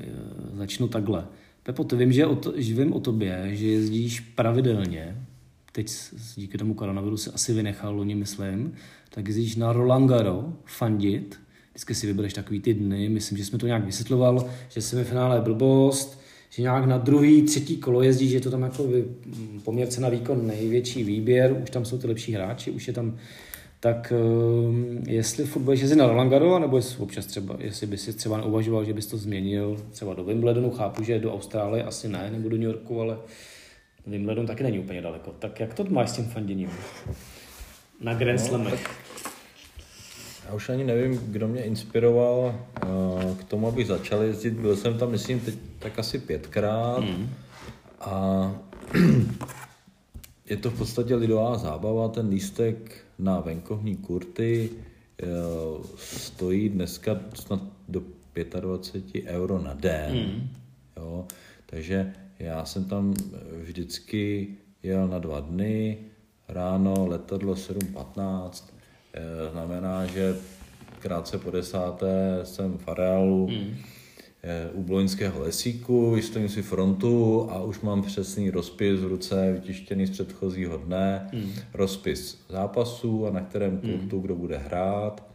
eh, 0.00 0.56
začnu 0.56 0.88
takhle. 0.88 1.26
Pepo, 1.62 1.84
ty 1.84 1.96
vím, 1.96 2.12
že, 2.12 2.26
o 2.26 2.36
to, 2.36 2.52
že 2.56 2.74
vím 2.74 2.92
o 2.92 3.00
tobě, 3.00 3.50
že 3.52 3.66
jezdíš 3.66 4.20
pravidelně, 4.20 5.26
teď 5.72 5.92
díky 6.36 6.58
tomu 6.58 6.74
koronaviru 6.74 7.16
se 7.16 7.30
asi 7.30 7.54
vynechal 7.54 7.96
loni, 7.96 8.14
myslím, 8.14 8.72
tak 9.10 9.26
jezdíš 9.26 9.56
na 9.56 9.72
Roland 9.72 10.08
Garo 10.10 10.52
fandit, 10.64 11.40
vždycky 11.70 11.94
si 11.94 12.06
vybereš 12.06 12.32
takový 12.32 12.60
ty 12.60 12.74
dny, 12.74 13.08
myslím, 13.08 13.38
že 13.38 13.44
jsme 13.44 13.58
to 13.58 13.66
nějak 13.66 13.84
vysvětloval, 13.84 14.50
že 14.68 14.80
semifinále 14.80 15.36
je 15.36 15.40
blbost, 15.40 16.21
že 16.54 16.62
nějak 16.62 16.86
na 16.86 16.98
druhý, 16.98 17.42
třetí 17.42 17.76
kolo 17.76 18.02
jezdí, 18.02 18.28
že 18.28 18.36
je 18.36 18.40
to 18.40 18.50
tam 18.50 18.62
jako 18.62 18.88
poměrce 19.64 20.00
na 20.00 20.08
výkon 20.08 20.46
největší 20.46 21.04
výběr, 21.04 21.56
už 21.62 21.70
tam 21.70 21.84
jsou 21.84 21.98
ty 21.98 22.06
lepší 22.06 22.32
hráči, 22.32 22.70
už 22.70 22.88
je 22.88 22.94
tam 22.94 23.18
tak 23.80 24.12
uh, 24.16 24.74
jestli 25.08 25.44
furt 25.44 25.62
budeš 25.62 25.80
jezdit 25.80 25.96
na 25.96 26.06
Roland 26.06 26.30
Garros, 26.30 26.60
nebo 26.60 26.76
jestli 26.76 27.02
občas 27.02 27.26
třeba, 27.26 27.56
jestli 27.58 27.86
bys 27.86 28.02
si 28.02 28.12
třeba 28.12 28.36
neuvažoval, 28.36 28.84
že 28.84 28.94
bys 28.94 29.06
to 29.06 29.16
změnil 29.16 29.76
třeba 29.90 30.14
do 30.14 30.24
Wimbledonu, 30.24 30.70
chápu, 30.70 31.02
že 31.02 31.18
do 31.18 31.34
Austrálie 31.34 31.84
asi 31.84 32.08
ne, 32.08 32.30
nebo 32.32 32.48
do 32.48 32.56
New 32.56 32.66
Yorku, 32.66 33.00
ale 33.00 33.18
Wimbledon 34.06 34.46
taky 34.46 34.62
není 34.62 34.78
úplně 34.78 35.00
daleko. 35.00 35.30
Tak 35.38 35.60
jak 35.60 35.74
to 35.74 35.84
máš 35.84 36.10
s 36.10 36.12
tím 36.12 36.24
fanděním? 36.24 36.70
Na 38.00 38.14
Grand 38.14 38.40
no, 38.40 38.46
Slamech? 38.46 39.01
Já 40.46 40.54
už 40.54 40.68
ani 40.68 40.84
nevím, 40.84 41.20
kdo 41.32 41.48
mě 41.48 41.62
inspiroval 41.62 42.54
uh, 42.84 43.36
k 43.36 43.44
tomu, 43.44 43.68
abych 43.68 43.86
začal 43.86 44.22
jezdit. 44.22 44.50
Byl 44.50 44.76
jsem 44.76 44.98
tam, 44.98 45.10
myslím, 45.10 45.40
teď 45.40 45.54
tak 45.78 45.98
asi 45.98 46.18
pětkrát. 46.18 47.00
Mm. 47.00 47.30
A 48.00 48.52
je 50.50 50.56
to 50.56 50.70
v 50.70 50.78
podstatě 50.78 51.14
lidová 51.14 51.58
zábava. 51.58 52.08
Ten 52.08 52.28
lístek 52.28 53.04
na 53.18 53.40
venkovní 53.40 53.96
kurty 53.96 54.70
uh, 55.22 55.84
stojí 55.96 56.68
dneska 56.68 57.20
snad 57.34 57.60
do 57.88 58.02
25 58.60 59.24
euro 59.26 59.58
na 59.58 59.74
den. 59.74 60.14
Mm. 60.14 60.48
Jo? 60.96 61.26
Takže 61.66 62.12
já 62.38 62.64
jsem 62.64 62.84
tam 62.84 63.14
vždycky 63.62 64.48
jel 64.82 65.08
na 65.08 65.18
dva 65.18 65.40
dny, 65.40 65.98
ráno 66.48 67.06
letadlo 67.06 67.54
7.15, 67.54 68.50
Eh, 68.68 68.71
znamená, 69.52 70.06
že 70.06 70.36
krátce 70.98 71.38
po 71.38 71.50
desáté 71.50 72.40
jsem 72.42 72.78
v 72.78 72.88
areálu 72.88 73.48
mm. 73.48 73.76
u 74.72 74.82
Bloňského 74.82 75.40
lesíku, 75.40 76.10
vystojím 76.10 76.48
si 76.48 76.62
frontu 76.62 77.46
a 77.50 77.62
už 77.62 77.80
mám 77.80 78.02
přesný 78.02 78.50
rozpis 78.50 79.00
v 79.00 79.06
ruce, 79.06 79.52
vytištěný 79.52 80.06
z 80.06 80.10
předchozího 80.10 80.76
dne, 80.76 81.30
mm. 81.32 81.52
rozpis 81.74 82.44
zápasů 82.48 83.26
a 83.26 83.30
na 83.30 83.40
kterém 83.40 83.78
kurtu 83.78 84.16
mm. 84.16 84.22
kdo 84.22 84.34
bude 84.34 84.58
hrát. 84.58 85.32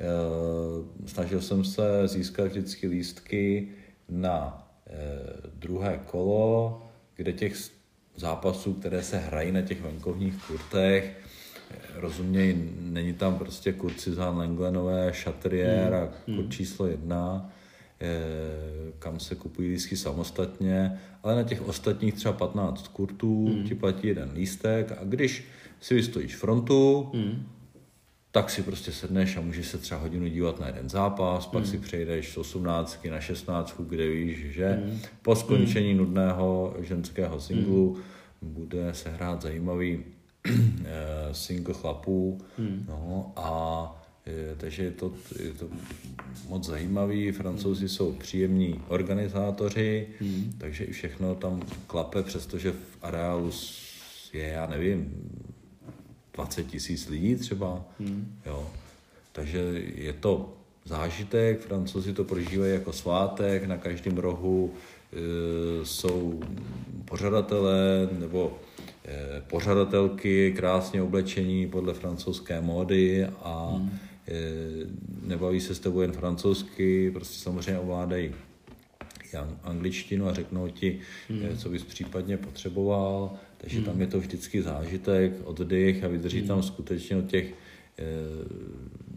Eh, 0.00 1.08
snažil 1.08 1.40
jsem 1.40 1.64
se 1.64 2.08
získat 2.08 2.44
vždycky 2.44 2.88
lístky 2.88 3.68
na 4.08 4.60
druhé 5.54 6.00
kolo, 6.06 6.82
kde 7.16 7.32
těch 7.32 7.54
zápasů, 8.16 8.74
které 8.74 9.02
se 9.02 9.18
hrají 9.18 9.52
na 9.52 9.62
těch 9.62 9.82
venkovních 9.82 10.34
kurtech, 10.46 11.16
rozuměj, 11.94 12.56
není 12.80 13.12
tam 13.12 13.38
prostě 13.38 13.72
Kurcizán, 13.72 14.38
Lenglenové, 14.38 15.12
Chatrier 15.12 15.92
hmm. 15.92 16.02
a 16.02 16.08
hmm. 16.26 16.36
kurt 16.36 16.52
číslo 16.52 16.86
jedna, 16.86 17.50
kam 18.98 19.20
se 19.20 19.34
kupují 19.34 19.68
lístky 19.70 19.96
samostatně, 19.96 21.00
ale 21.22 21.36
na 21.36 21.42
těch 21.42 21.68
ostatních 21.68 22.14
třeba 22.14 22.32
15 22.34 22.88
kurtů 22.88 23.48
hmm. 23.48 23.64
ti 23.64 23.74
platí 23.74 24.08
jeden 24.08 24.30
lístek 24.34 24.92
a 24.92 25.04
když 25.04 25.44
si 25.80 25.94
vystojíš 25.94 26.36
frontu, 26.36 27.10
hmm. 27.14 27.46
tak 28.30 28.50
si 28.50 28.62
prostě 28.62 28.92
sedneš 28.92 29.36
a 29.36 29.40
můžeš 29.40 29.66
se 29.66 29.78
třeba 29.78 30.00
hodinu 30.00 30.28
dívat 30.28 30.60
na 30.60 30.66
jeden 30.66 30.88
zápas, 30.88 31.46
pak 31.46 31.62
hmm. 31.62 31.70
si 31.70 31.78
přejdeš 31.78 32.32
z 32.32 32.36
18 32.36 33.06
na 33.10 33.20
16, 33.20 33.80
kde 33.88 34.08
víš, 34.08 34.38
že 34.38 34.68
hmm. 34.68 35.00
po 35.22 35.36
skončení 35.36 35.90
hmm. 35.90 35.98
nudného 35.98 36.76
ženského 36.80 37.40
singlu 37.40 37.94
hmm. 37.94 38.02
bude 38.54 38.94
se 38.94 39.10
hrát 39.10 39.42
zajímavý 39.42 40.04
single 41.32 41.74
chlapů, 41.74 42.40
hmm. 42.58 42.84
no 42.88 43.32
a 43.36 44.00
je, 44.26 44.54
takže 44.56 44.82
je 44.82 44.90
to, 44.90 45.12
je 45.42 45.52
to 45.52 45.68
moc 46.48 46.66
zajímavý, 46.66 47.32
francouzi 47.32 47.88
jsou 47.88 48.12
příjemní 48.12 48.80
organizátoři, 48.88 50.06
hmm. 50.20 50.54
takže 50.58 50.84
i 50.84 50.92
všechno 50.92 51.34
tam 51.34 51.62
klape, 51.86 52.22
přestože 52.22 52.72
v 52.72 52.98
areálu 53.02 53.50
je, 54.32 54.48
já 54.48 54.66
nevím, 54.66 55.12
20 56.34 56.66
tisíc 56.66 57.08
lidí 57.08 57.36
třeba, 57.36 57.84
hmm. 58.00 58.40
jo. 58.46 58.70
Takže 59.32 59.58
je 59.94 60.12
to 60.12 60.56
zážitek, 60.84 61.60
francouzi 61.60 62.12
to 62.12 62.24
prožívají 62.24 62.72
jako 62.72 62.92
svátek, 62.92 63.64
na 63.64 63.76
každém 63.76 64.18
rohu 64.18 64.74
e, 65.12 65.16
jsou 65.86 66.40
pořadatelé 67.04 68.08
nebo 68.18 68.58
Eh, 68.73 68.73
pořadatelky, 69.50 70.52
krásně 70.56 71.02
oblečení 71.02 71.68
podle 71.68 71.94
francouzské 71.94 72.60
módy 72.60 73.24
a 73.24 73.72
hmm. 73.76 73.98
nebaví 75.22 75.60
se 75.60 75.74
s 75.74 75.78
tebou 75.78 76.00
jen 76.00 76.12
francouzsky, 76.12 77.10
prostě 77.10 77.38
samozřejmě 77.38 77.78
ovládají 77.78 78.34
angličtinu 79.62 80.28
a 80.28 80.34
řeknou 80.34 80.68
ti, 80.68 80.98
hmm. 81.28 81.42
Eh, 81.44 81.56
co 81.56 81.68
bys 81.68 81.84
případně 81.84 82.36
potřeboval, 82.36 83.32
takže 83.58 83.76
hmm. 83.76 83.86
tam 83.86 84.00
je 84.00 84.06
to 84.06 84.20
vždycky 84.20 84.62
zážitek, 84.62 85.32
oddych 85.44 86.04
a 86.04 86.08
vydrží 86.08 86.38
hmm. 86.38 86.48
tam 86.48 86.62
skutečně 86.62 87.16
od 87.16 87.26
těch 87.26 87.46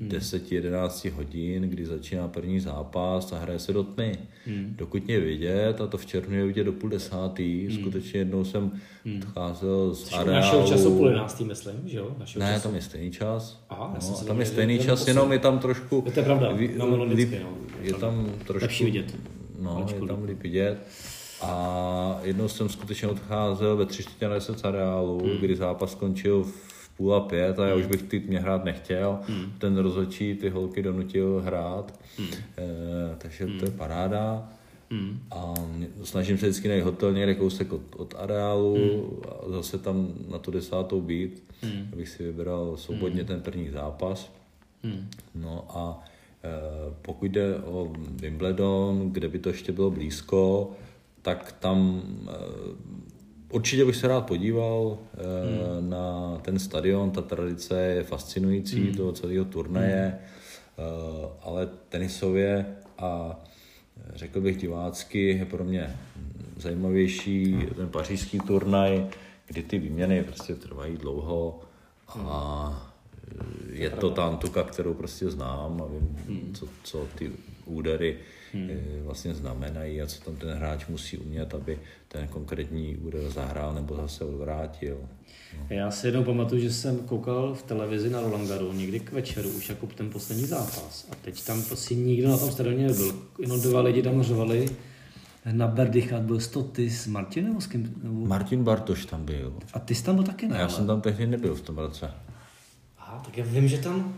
10-11 0.01 1.09
hmm. 1.09 1.17
hodin, 1.17 1.63
kdy 1.63 1.85
začíná 1.85 2.27
první 2.27 2.59
zápas 2.59 3.33
a 3.33 3.39
hraje 3.39 3.59
se 3.59 3.73
do 3.73 3.83
tmy. 3.83 4.17
Hmm. 4.45 4.73
Dokud 4.77 5.05
mě 5.05 5.19
vidět, 5.19 5.81
a 5.81 5.87
to 5.87 5.97
v 5.97 6.05
červnu 6.05 6.35
je 6.35 6.45
vidět 6.45 6.63
do 6.63 6.73
půl 6.73 6.89
desátý, 6.89 7.67
hmm. 7.67 7.77
skutečně 7.77 8.19
jednou 8.19 8.45
jsem 8.45 8.71
hmm. 9.05 9.17
odcházel 9.17 9.95
z 9.95 10.13
areálu. 10.13 10.31
Našeho 10.31 10.67
času 10.67 10.97
půl 10.97 11.07
jedenáctý, 11.07 11.43
myslím, 11.43 11.75
že 11.85 11.97
jo? 11.97 12.15
Našeho 12.19 12.45
ne, 12.45 12.53
času. 12.53 12.63
tam 12.63 12.75
je 12.75 12.81
stejný 12.81 13.11
čas. 13.11 13.63
Aha, 13.69 13.97
no, 14.09 14.17
tam 14.27 14.39
je 14.39 14.45
stejný 14.45 14.79
čas, 14.79 15.07
jenom 15.07 15.31
je 15.31 15.39
tam 15.39 15.59
trošku... 15.59 16.01
To 16.13 16.19
je 16.19 16.25
pravda, 16.25 16.51
vy, 16.51 16.75
no, 16.77 17.03
líp, 17.03 17.29
no. 17.43 17.49
Je 17.81 17.93
tam 17.93 18.31
trošku... 18.47 18.65
Lepší 18.65 18.85
vidět. 18.85 19.15
No, 19.59 19.85
je 20.01 20.07
tam 20.07 20.23
líp 20.23 20.43
vidět. 20.43 20.77
A 21.41 22.19
jednou 22.23 22.47
jsem 22.47 22.69
skutečně 22.69 23.07
odcházel 23.07 23.77
ve 23.77 23.85
tři 23.85 24.03
čtvrtě 24.03 24.41
z 24.41 24.63
areálu, 24.63 25.19
hmm. 25.19 25.37
kdy 25.37 25.55
zápas 25.55 25.91
skončil 25.91 26.43
v 26.43 26.76
půl 26.97 27.15
a 27.15 27.19
pět 27.19 27.59
a 27.59 27.67
já 27.67 27.75
už 27.75 27.85
bych 27.85 28.03
ty 28.03 28.19
mě 28.19 28.39
hrát 28.39 28.65
nechtěl. 28.65 29.19
Mm. 29.29 29.51
Ten 29.57 29.77
rozhodčí 29.77 30.35
ty 30.35 30.49
holky 30.49 30.83
donutil 30.83 31.41
hrát, 31.45 31.99
mm. 32.19 32.25
e, 32.25 33.15
takže 33.17 33.45
mm. 33.45 33.59
to 33.59 33.65
je 33.65 33.71
paráda. 33.71 34.49
Mm. 34.89 35.19
A 35.31 35.53
snažím 36.03 36.37
se 36.37 36.45
vždycky 36.45 36.67
najít 36.67 36.83
hotel 36.83 37.13
někde 37.13 37.35
kousek 37.35 37.73
od, 37.73 37.81
od 37.95 38.15
areálu 38.17 38.77
mm. 38.77 39.21
a 39.29 39.49
zase 39.51 39.77
tam 39.77 40.07
na 40.31 40.39
tu 40.39 40.51
desátou 40.51 41.01
být, 41.01 41.43
mm. 41.63 41.87
abych 41.93 42.09
si 42.09 42.23
vybral 42.23 42.77
svobodně 42.77 43.21
mm. 43.21 43.27
ten 43.27 43.41
první 43.41 43.69
zápas. 43.69 44.31
Hmm. 44.83 45.09
No 45.35 45.65
a 45.69 46.03
e, 46.43 46.49
pokud 47.01 47.31
jde 47.31 47.55
o 47.55 47.93
Wimbledon, 48.21 49.09
kde 49.11 49.27
by 49.27 49.39
to 49.39 49.49
ještě 49.49 49.71
bylo 49.71 49.91
blízko, 49.91 50.71
tak 51.21 51.51
tam 51.51 52.01
e, 52.27 52.31
určitě 53.49 53.85
bych 53.85 53.95
se 53.95 54.07
rád 54.07 54.25
podíval 54.25 54.97
e, 55.13 55.77
hmm. 55.77 55.89
na 55.89 56.37
ten 56.41 56.59
stadion, 56.59 57.11
ta 57.11 57.21
tradice 57.21 57.81
je 57.81 58.03
fascinující 58.03 58.83
hmm. 58.83 58.95
toho 58.95 59.11
celého 59.11 59.45
turnaje, 59.45 60.19
hmm. 60.77 60.87
e, 60.87 61.29
ale 61.41 61.69
tenisově 61.89 62.65
a 62.97 63.39
řekl 64.15 64.41
bych 64.41 64.57
divácky 64.57 65.27
je 65.27 65.45
pro 65.45 65.63
mě 65.63 65.95
zajímavější 66.57 67.57
ten 67.75 67.89
pařížský 67.89 68.39
turnaj, 68.39 69.07
kdy 69.47 69.63
ty 69.63 69.79
výměny 69.79 70.23
prostě 70.23 70.55
trvají 70.55 70.97
dlouho 70.97 71.59
a 72.17 72.93
je 73.71 73.89
to 73.89 74.09
ta 74.09 74.27
Antuka, 74.27 74.63
kterou 74.63 74.93
prostě 74.93 75.29
znám 75.29 75.81
a 75.81 75.85
vím, 75.85 76.17
hmm. 76.27 76.53
co, 76.53 76.67
co 76.83 77.07
ty 77.15 77.31
údery 77.65 78.17
hmm. 78.53 78.69
Eh, 78.71 79.03
vlastně 79.03 79.33
znamenají 79.33 80.01
a 80.01 80.07
co 80.07 80.21
tam 80.21 80.35
ten 80.35 80.49
hráč 80.49 80.87
musí 80.87 81.17
umět, 81.17 81.53
aby 81.53 81.79
ten 82.17 82.27
konkrétní 82.27 82.97
úder 82.97 83.29
zahrál 83.29 83.73
nebo 83.73 83.95
zase 83.95 84.23
odvrátil. 84.23 84.97
No. 85.57 85.65
Já 85.69 85.91
si 85.91 86.07
jednou 86.07 86.23
pamatuju, 86.23 86.61
že 86.61 86.73
jsem 86.73 86.99
koukal 86.99 87.55
v 87.55 87.63
televizi 87.63 88.09
na 88.09 88.21
Roland 88.21 88.49
Garros 88.49 88.75
někdy 88.75 88.99
k 88.99 89.11
večeru, 89.11 89.49
už 89.49 89.69
jako 89.69 89.87
ten 89.87 90.09
poslední 90.09 90.45
zápas. 90.45 91.07
A 91.11 91.15
teď 91.15 91.45
tam 91.45 91.63
prostě 91.63 91.95
nikdo 91.95 92.29
na 92.29 92.37
tom 92.37 92.51
stadioně 92.51 92.87
nebyl. 92.87 93.15
Jenom 93.39 93.61
dva 93.61 93.81
lidi 93.81 94.01
tam 94.01 94.23
řvali. 94.23 94.69
Na 95.51 95.67
Berdychat 95.67 96.21
byl 96.21 96.39
Stoty 96.39 96.89
s 96.89 97.07
Martinem 97.07 97.49
nebo 97.49 97.61
s 97.61 97.67
kým? 97.67 97.93
Nebo... 98.03 98.25
Martin 98.25 98.63
Bartoš 98.63 99.05
tam 99.05 99.25
byl. 99.25 99.53
A 99.73 99.79
ty 99.79 99.95
jsi 99.95 100.03
tam 100.03 100.15
byl 100.15 100.23
taky, 100.23 100.47
ne? 100.47 100.57
já 100.57 100.69
jsem 100.69 100.87
tam 100.87 101.01
tehdy 101.01 101.27
nebyl 101.27 101.55
v 101.55 101.61
tom 101.61 101.77
roce. 101.77 102.11
Aha, 102.97 103.21
tak 103.25 103.37
já 103.37 103.45
vím, 103.45 103.67
že 103.67 103.77
tam 103.77 104.13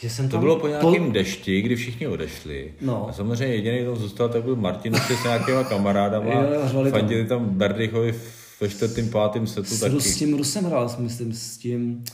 že 0.00 0.10
jsem 0.10 0.28
to 0.28 0.32
tam 0.32 0.40
bylo 0.40 0.58
po 0.58 0.68
nějakém 0.68 1.06
po... 1.06 1.12
dešti, 1.12 1.62
kdy 1.62 1.76
všichni 1.76 2.08
odešli. 2.08 2.74
No. 2.80 3.08
A 3.08 3.12
samozřejmě 3.12 3.54
jediný, 3.54 3.78
kdo 3.82 3.96
zůstal, 3.96 4.28
tak 4.28 4.44
byl 4.44 4.56
Martin 4.56 4.94
s 4.94 5.24
nějakýma 5.24 5.64
kamarádama. 5.64 6.34
jo, 6.34 6.90
fandili 6.90 7.26
tam 7.26 7.48
Berdychovi 7.48 8.14
ve 8.60 8.68
čtvrtým, 8.68 9.10
pátým 9.10 9.46
setu 9.46 9.74
s, 9.74 9.80
taky. 9.80 10.00
S 10.00 10.16
tím 10.16 10.34
Rusem 10.34 10.64
hrál, 10.64 10.96
myslím, 10.98 11.32
s 11.32 11.58
tím, 11.58 12.04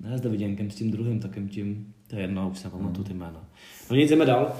ne 0.00 0.18
s 0.18 0.20
Daviděnkem, 0.20 0.70
s 0.70 0.74
tím 0.74 0.90
druhým 0.90 1.20
takým 1.20 1.48
tím, 1.48 1.94
to 2.06 2.16
je 2.16 2.22
jedno, 2.22 2.48
už 2.52 2.58
se 2.58 2.70
pamatuju 2.70 3.04
ty 3.04 3.14
jména. 3.14 3.48
No 3.90 3.96
nic, 3.96 4.10
jdeme 4.10 4.26
dál. 4.26 4.52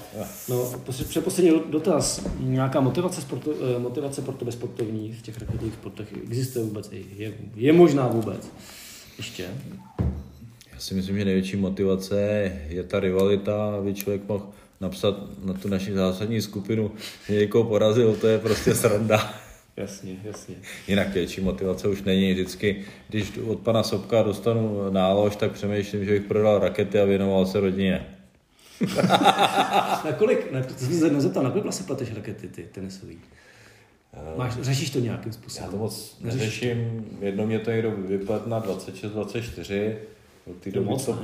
No, 0.49 0.71
předposlední 1.07 1.51
dotaz. 1.69 2.25
Nějaká 2.39 2.79
motivace, 2.79 3.21
sportu, 3.21 3.53
eh, 3.75 3.79
motivace 3.79 4.21
pro 4.21 4.33
tebe 4.33 4.51
sportovní 4.51 5.11
v 5.11 5.21
těch 5.21 5.39
raketových 5.39 5.73
sportech 5.73 6.13
existuje 6.23 6.65
vůbec? 6.65 6.91
Je, 6.91 7.33
je 7.55 7.73
možná 7.73 8.07
vůbec? 8.07 8.51
Ještě? 9.17 9.47
Já 10.79 10.83
si 10.83 10.93
myslím, 10.95 11.17
že 11.17 11.25
největší 11.25 11.57
motivace 11.57 12.51
je 12.69 12.83
ta 12.83 12.99
rivalita, 12.99 13.75
aby 13.75 13.93
člověk 13.93 14.27
mohl 14.27 14.49
napsat 14.81 15.15
na 15.45 15.53
tu 15.53 15.67
naši 15.67 15.93
zásadní 15.93 16.41
skupinu, 16.41 16.91
že 17.27 17.35
někoho 17.35 17.63
porazil, 17.63 18.15
to 18.15 18.27
je 18.27 18.39
prostě 18.39 18.75
sranda. 18.75 19.33
Jasně, 19.77 20.15
jasně. 20.23 20.55
Jinak 20.87 21.07
větší 21.07 21.41
motivace 21.41 21.87
už 21.87 22.03
není. 22.03 22.33
Vždycky, 22.33 22.85
když 23.09 23.37
od 23.37 23.59
pana 23.59 23.83
Sobka 23.83 24.23
dostanu 24.23 24.89
nálož, 24.89 25.35
tak 25.35 25.51
přemýšlím, 25.51 26.05
že 26.05 26.11
bych 26.11 26.23
prodal 26.23 26.59
rakety 26.59 26.99
a 26.99 27.05
věnoval 27.05 27.45
se 27.45 27.59
rodině. 27.59 28.07
na 30.05 30.11
kolik, 30.17 30.51
na, 30.51 30.63
to 30.63 30.73
jsem 30.73 30.99
se 30.99 31.09
nezeptal, 31.09 31.43
na 31.43 31.49
kolik 31.49 31.63
vlastně 31.63 31.85
plateš 31.85 32.13
rakety 32.13 32.47
ty 32.47 32.63
tenisový? 32.71 33.19
Máš, 34.37 34.53
řešíš 34.61 34.89
to 34.89 34.99
nějakým 34.99 35.33
způsobem? 35.33 35.65
Já 35.65 35.71
to 35.71 35.77
moc 35.77 36.17
neřeším. 36.21 37.05
Jedno 37.21 37.45
mě 37.47 37.59
to 37.59 37.71
někdo 37.71 37.91
vyplet 37.91 38.47
na 38.47 38.59
26, 38.59 39.11
24. 39.11 39.97
Od 40.45 40.55
té 40.55 40.71
doby, 40.71 40.85
moc, 40.85 41.05
to, 41.05 41.19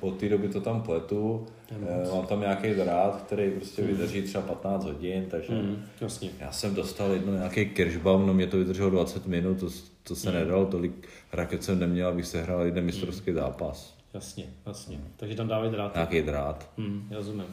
od 0.00 0.16
té 0.16 0.28
doby 0.28 0.48
to 0.48 0.60
tam 0.60 0.82
pletu. 0.82 1.46
Eh, 1.70 2.14
mám 2.14 2.26
tam 2.26 2.40
nějaký 2.40 2.74
drát, 2.74 3.22
který 3.26 3.50
prostě 3.50 3.82
mm. 3.82 3.88
vydrží 3.88 4.22
třeba 4.22 4.44
15 4.44 4.84
hodin, 4.84 5.26
takže 5.30 5.52
mm, 5.52 5.82
jasně. 6.00 6.30
já 6.40 6.52
jsem 6.52 6.74
dostal 6.74 7.12
jedno 7.12 7.32
nějaký 7.34 7.66
kirschbaum, 7.66 8.26
no 8.26 8.34
mě 8.34 8.46
to 8.46 8.56
vydrželo 8.56 8.90
20 8.90 9.26
minut, 9.26 9.60
to, 9.60 9.66
to 10.02 10.16
se 10.16 10.30
mm. 10.30 10.34
nedalo, 10.34 10.66
tolik 10.66 11.08
raket 11.32 11.64
jsem 11.64 11.78
neměl, 11.78 12.08
abych 12.08 12.26
se 12.26 12.42
hrál 12.42 12.62
jeden 12.62 12.84
mistrovský 12.84 13.30
mm. 13.30 13.36
zápas. 13.36 13.96
Jasně, 14.14 14.44
jasně. 14.66 14.98
Takže 15.16 15.36
tam 15.36 15.48
dávají 15.48 15.70
drát. 15.70 15.94
Nějaký 15.94 16.22
drát. 16.22 16.70
Mm, 16.76 17.08
rozumím. 17.10 17.46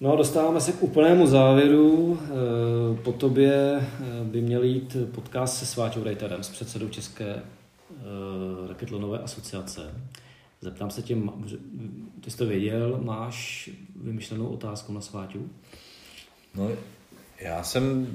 No 0.00 0.12
a 0.12 0.16
dostáváme 0.16 0.60
se 0.60 0.72
k 0.72 0.82
úplnému 0.82 1.26
závěru. 1.26 2.18
Eh, 2.22 2.96
po 3.02 3.12
tobě 3.12 3.80
eh, 3.80 4.24
by 4.24 4.40
měl 4.40 4.62
jít 4.62 4.96
podcast 5.14 5.58
se 5.58 5.66
Sváťou 5.66 6.04
Rejterem, 6.04 6.42
s 6.42 6.48
předsedou 6.48 6.88
České 6.88 7.42
raketlonové 8.76 9.18
asociace. 9.18 9.94
Zeptám 10.60 10.90
se 10.90 11.02
tě, 11.02 11.16
ty 12.20 12.30
jsi 12.30 12.36
to 12.36 12.46
věděl, 12.46 13.00
máš 13.02 13.70
vymyšlenou 14.02 14.46
otázku 14.46 14.92
na 14.92 15.00
Sváťu? 15.00 15.50
No, 16.54 16.70
já 17.40 17.62
jsem 17.62 18.06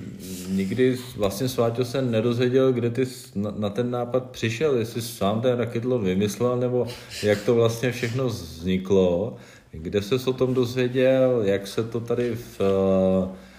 nikdy 0.47 0.97
vlastně 1.16 1.49
Sváťo 1.49 1.86
se 1.86 2.01
nedozvěděl, 2.01 2.74
kde 2.74 2.89
ty 2.89 3.05
na, 3.36 3.70
ten 3.70 3.91
nápad 3.91 4.30
přišel, 4.32 4.78
jestli 4.78 5.01
sám 5.01 5.41
ten 5.41 5.57
raketlon 5.57 6.03
vymyslel, 6.03 6.57
nebo 6.57 6.88
jak 7.24 7.45
to 7.45 7.55
vlastně 7.55 7.91
všechno 7.91 8.28
vzniklo, 8.28 9.38
kde 9.72 10.01
se 10.01 10.16
o 10.16 10.34
tom 10.34 10.53
dozvěděl, 10.53 11.41
jak 11.43 11.68
se 11.68 11.84
to 11.84 11.99
tady 11.99 12.36
v 12.36 12.62
eh, 12.62 13.51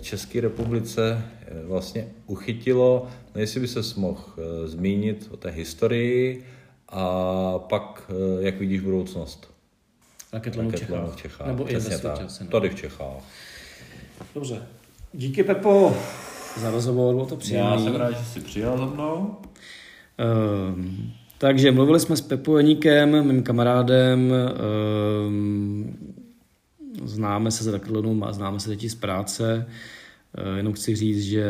České 0.00 0.40
republice 0.40 1.24
eh, 1.40 1.66
vlastně 1.66 2.08
uchytilo, 2.26 3.08
no 3.34 3.40
jestli 3.40 3.60
by 3.60 3.68
se 3.68 3.80
mohl 4.00 4.20
eh, 4.38 4.68
zmínit 4.68 5.28
o 5.30 5.36
té 5.36 5.50
historii, 5.50 6.44
a 6.88 7.58
pak, 7.58 8.10
eh, 8.10 8.44
jak 8.44 8.58
vidíš 8.58 8.80
budoucnost? 8.80 9.50
Raketlonu 10.32 10.70
v 10.70 10.74
Čechách. 10.74 11.12
v 11.12 11.16
Čechách. 11.16 11.46
Nebo 11.46 11.70
i 11.70 11.74
ve 11.74 11.80
světě 11.80 12.08
asi, 12.08 12.44
no. 12.44 12.50
Tady 12.50 12.68
v 12.68 12.74
Čechách. 12.74 13.22
Dobře. 14.34 14.62
Díky 15.12 15.44
Pepo 15.44 15.96
za 16.56 16.70
rozhovor, 16.70 17.14
bylo 17.14 17.26
to 17.26 17.36
příjemné. 17.36 17.70
Já 17.70 17.78
jsem 17.78 17.94
rád, 17.94 18.10
že 18.10 18.24
jsi 18.24 18.40
přijal 18.40 18.78
za 18.78 18.86
mnou. 18.86 19.36
Um, 20.68 21.12
takže 21.38 21.72
mluvili 21.72 22.00
jsme 22.00 22.16
s 22.16 22.20
Pepo 22.20 22.56
Janíkem, 22.56 23.26
mým 23.26 23.42
kamarádem, 23.42 24.32
um, 25.26 25.96
známe 27.04 27.50
se 27.50 27.64
z 27.64 27.66
Raketlonu 27.66 28.24
a 28.24 28.32
známe 28.32 28.60
se 28.60 28.68
teď 28.68 28.84
z 28.84 28.94
práce. 28.94 29.66
Uh, 30.38 30.56
jenom 30.56 30.72
chci 30.72 30.96
říct, 30.96 31.22
že 31.22 31.46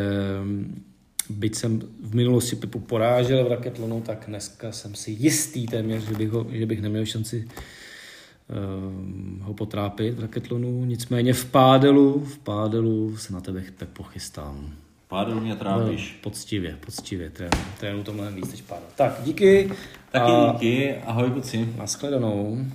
byť 1.29 1.55
jsem 1.55 1.81
v 2.03 2.15
minulosti 2.15 2.55
Pepu 2.55 2.79
porážel 2.79 3.45
v 3.45 3.47
raketlonu, 3.47 4.01
tak 4.01 4.23
dneska 4.27 4.71
jsem 4.71 4.95
si 4.95 5.11
jistý 5.11 5.67
téměř, 5.67 6.03
že 6.03 6.15
bych, 6.15 6.29
ho, 6.29 6.45
že 6.51 6.65
bych 6.65 6.81
neměl 6.81 7.05
šanci 7.05 7.47
uh, 7.47 9.43
ho 9.43 9.53
potrápit 9.53 10.13
v 10.13 10.19
raketlonu. 10.19 10.85
Nicméně 10.85 11.33
v 11.33 11.45
pádelu, 11.45 12.19
v 12.19 12.37
pádelu 12.37 13.17
se 13.17 13.33
na 13.33 13.41
tebe 13.41 13.63
Pepo 13.77 14.03
chystám. 14.03 14.73
Pádel 15.07 15.41
mě 15.41 15.55
trápíš. 15.55 16.11
No, 16.11 16.19
poctivě, 16.21 16.77
poctivě, 16.85 17.29
trénu, 17.29 17.51
trénu 17.79 18.03
to 18.03 18.13
mnohem 18.13 18.35
víc 18.35 18.51
než 18.51 18.61
pádel. 18.61 18.85
Tak, 18.95 19.21
díky. 19.23 19.71
Taky 20.11 20.31
a 20.31 20.53
díky, 20.53 20.95
ahoj 20.95 21.31
kluci. 21.31 21.69
Naschledanou. 21.77 22.65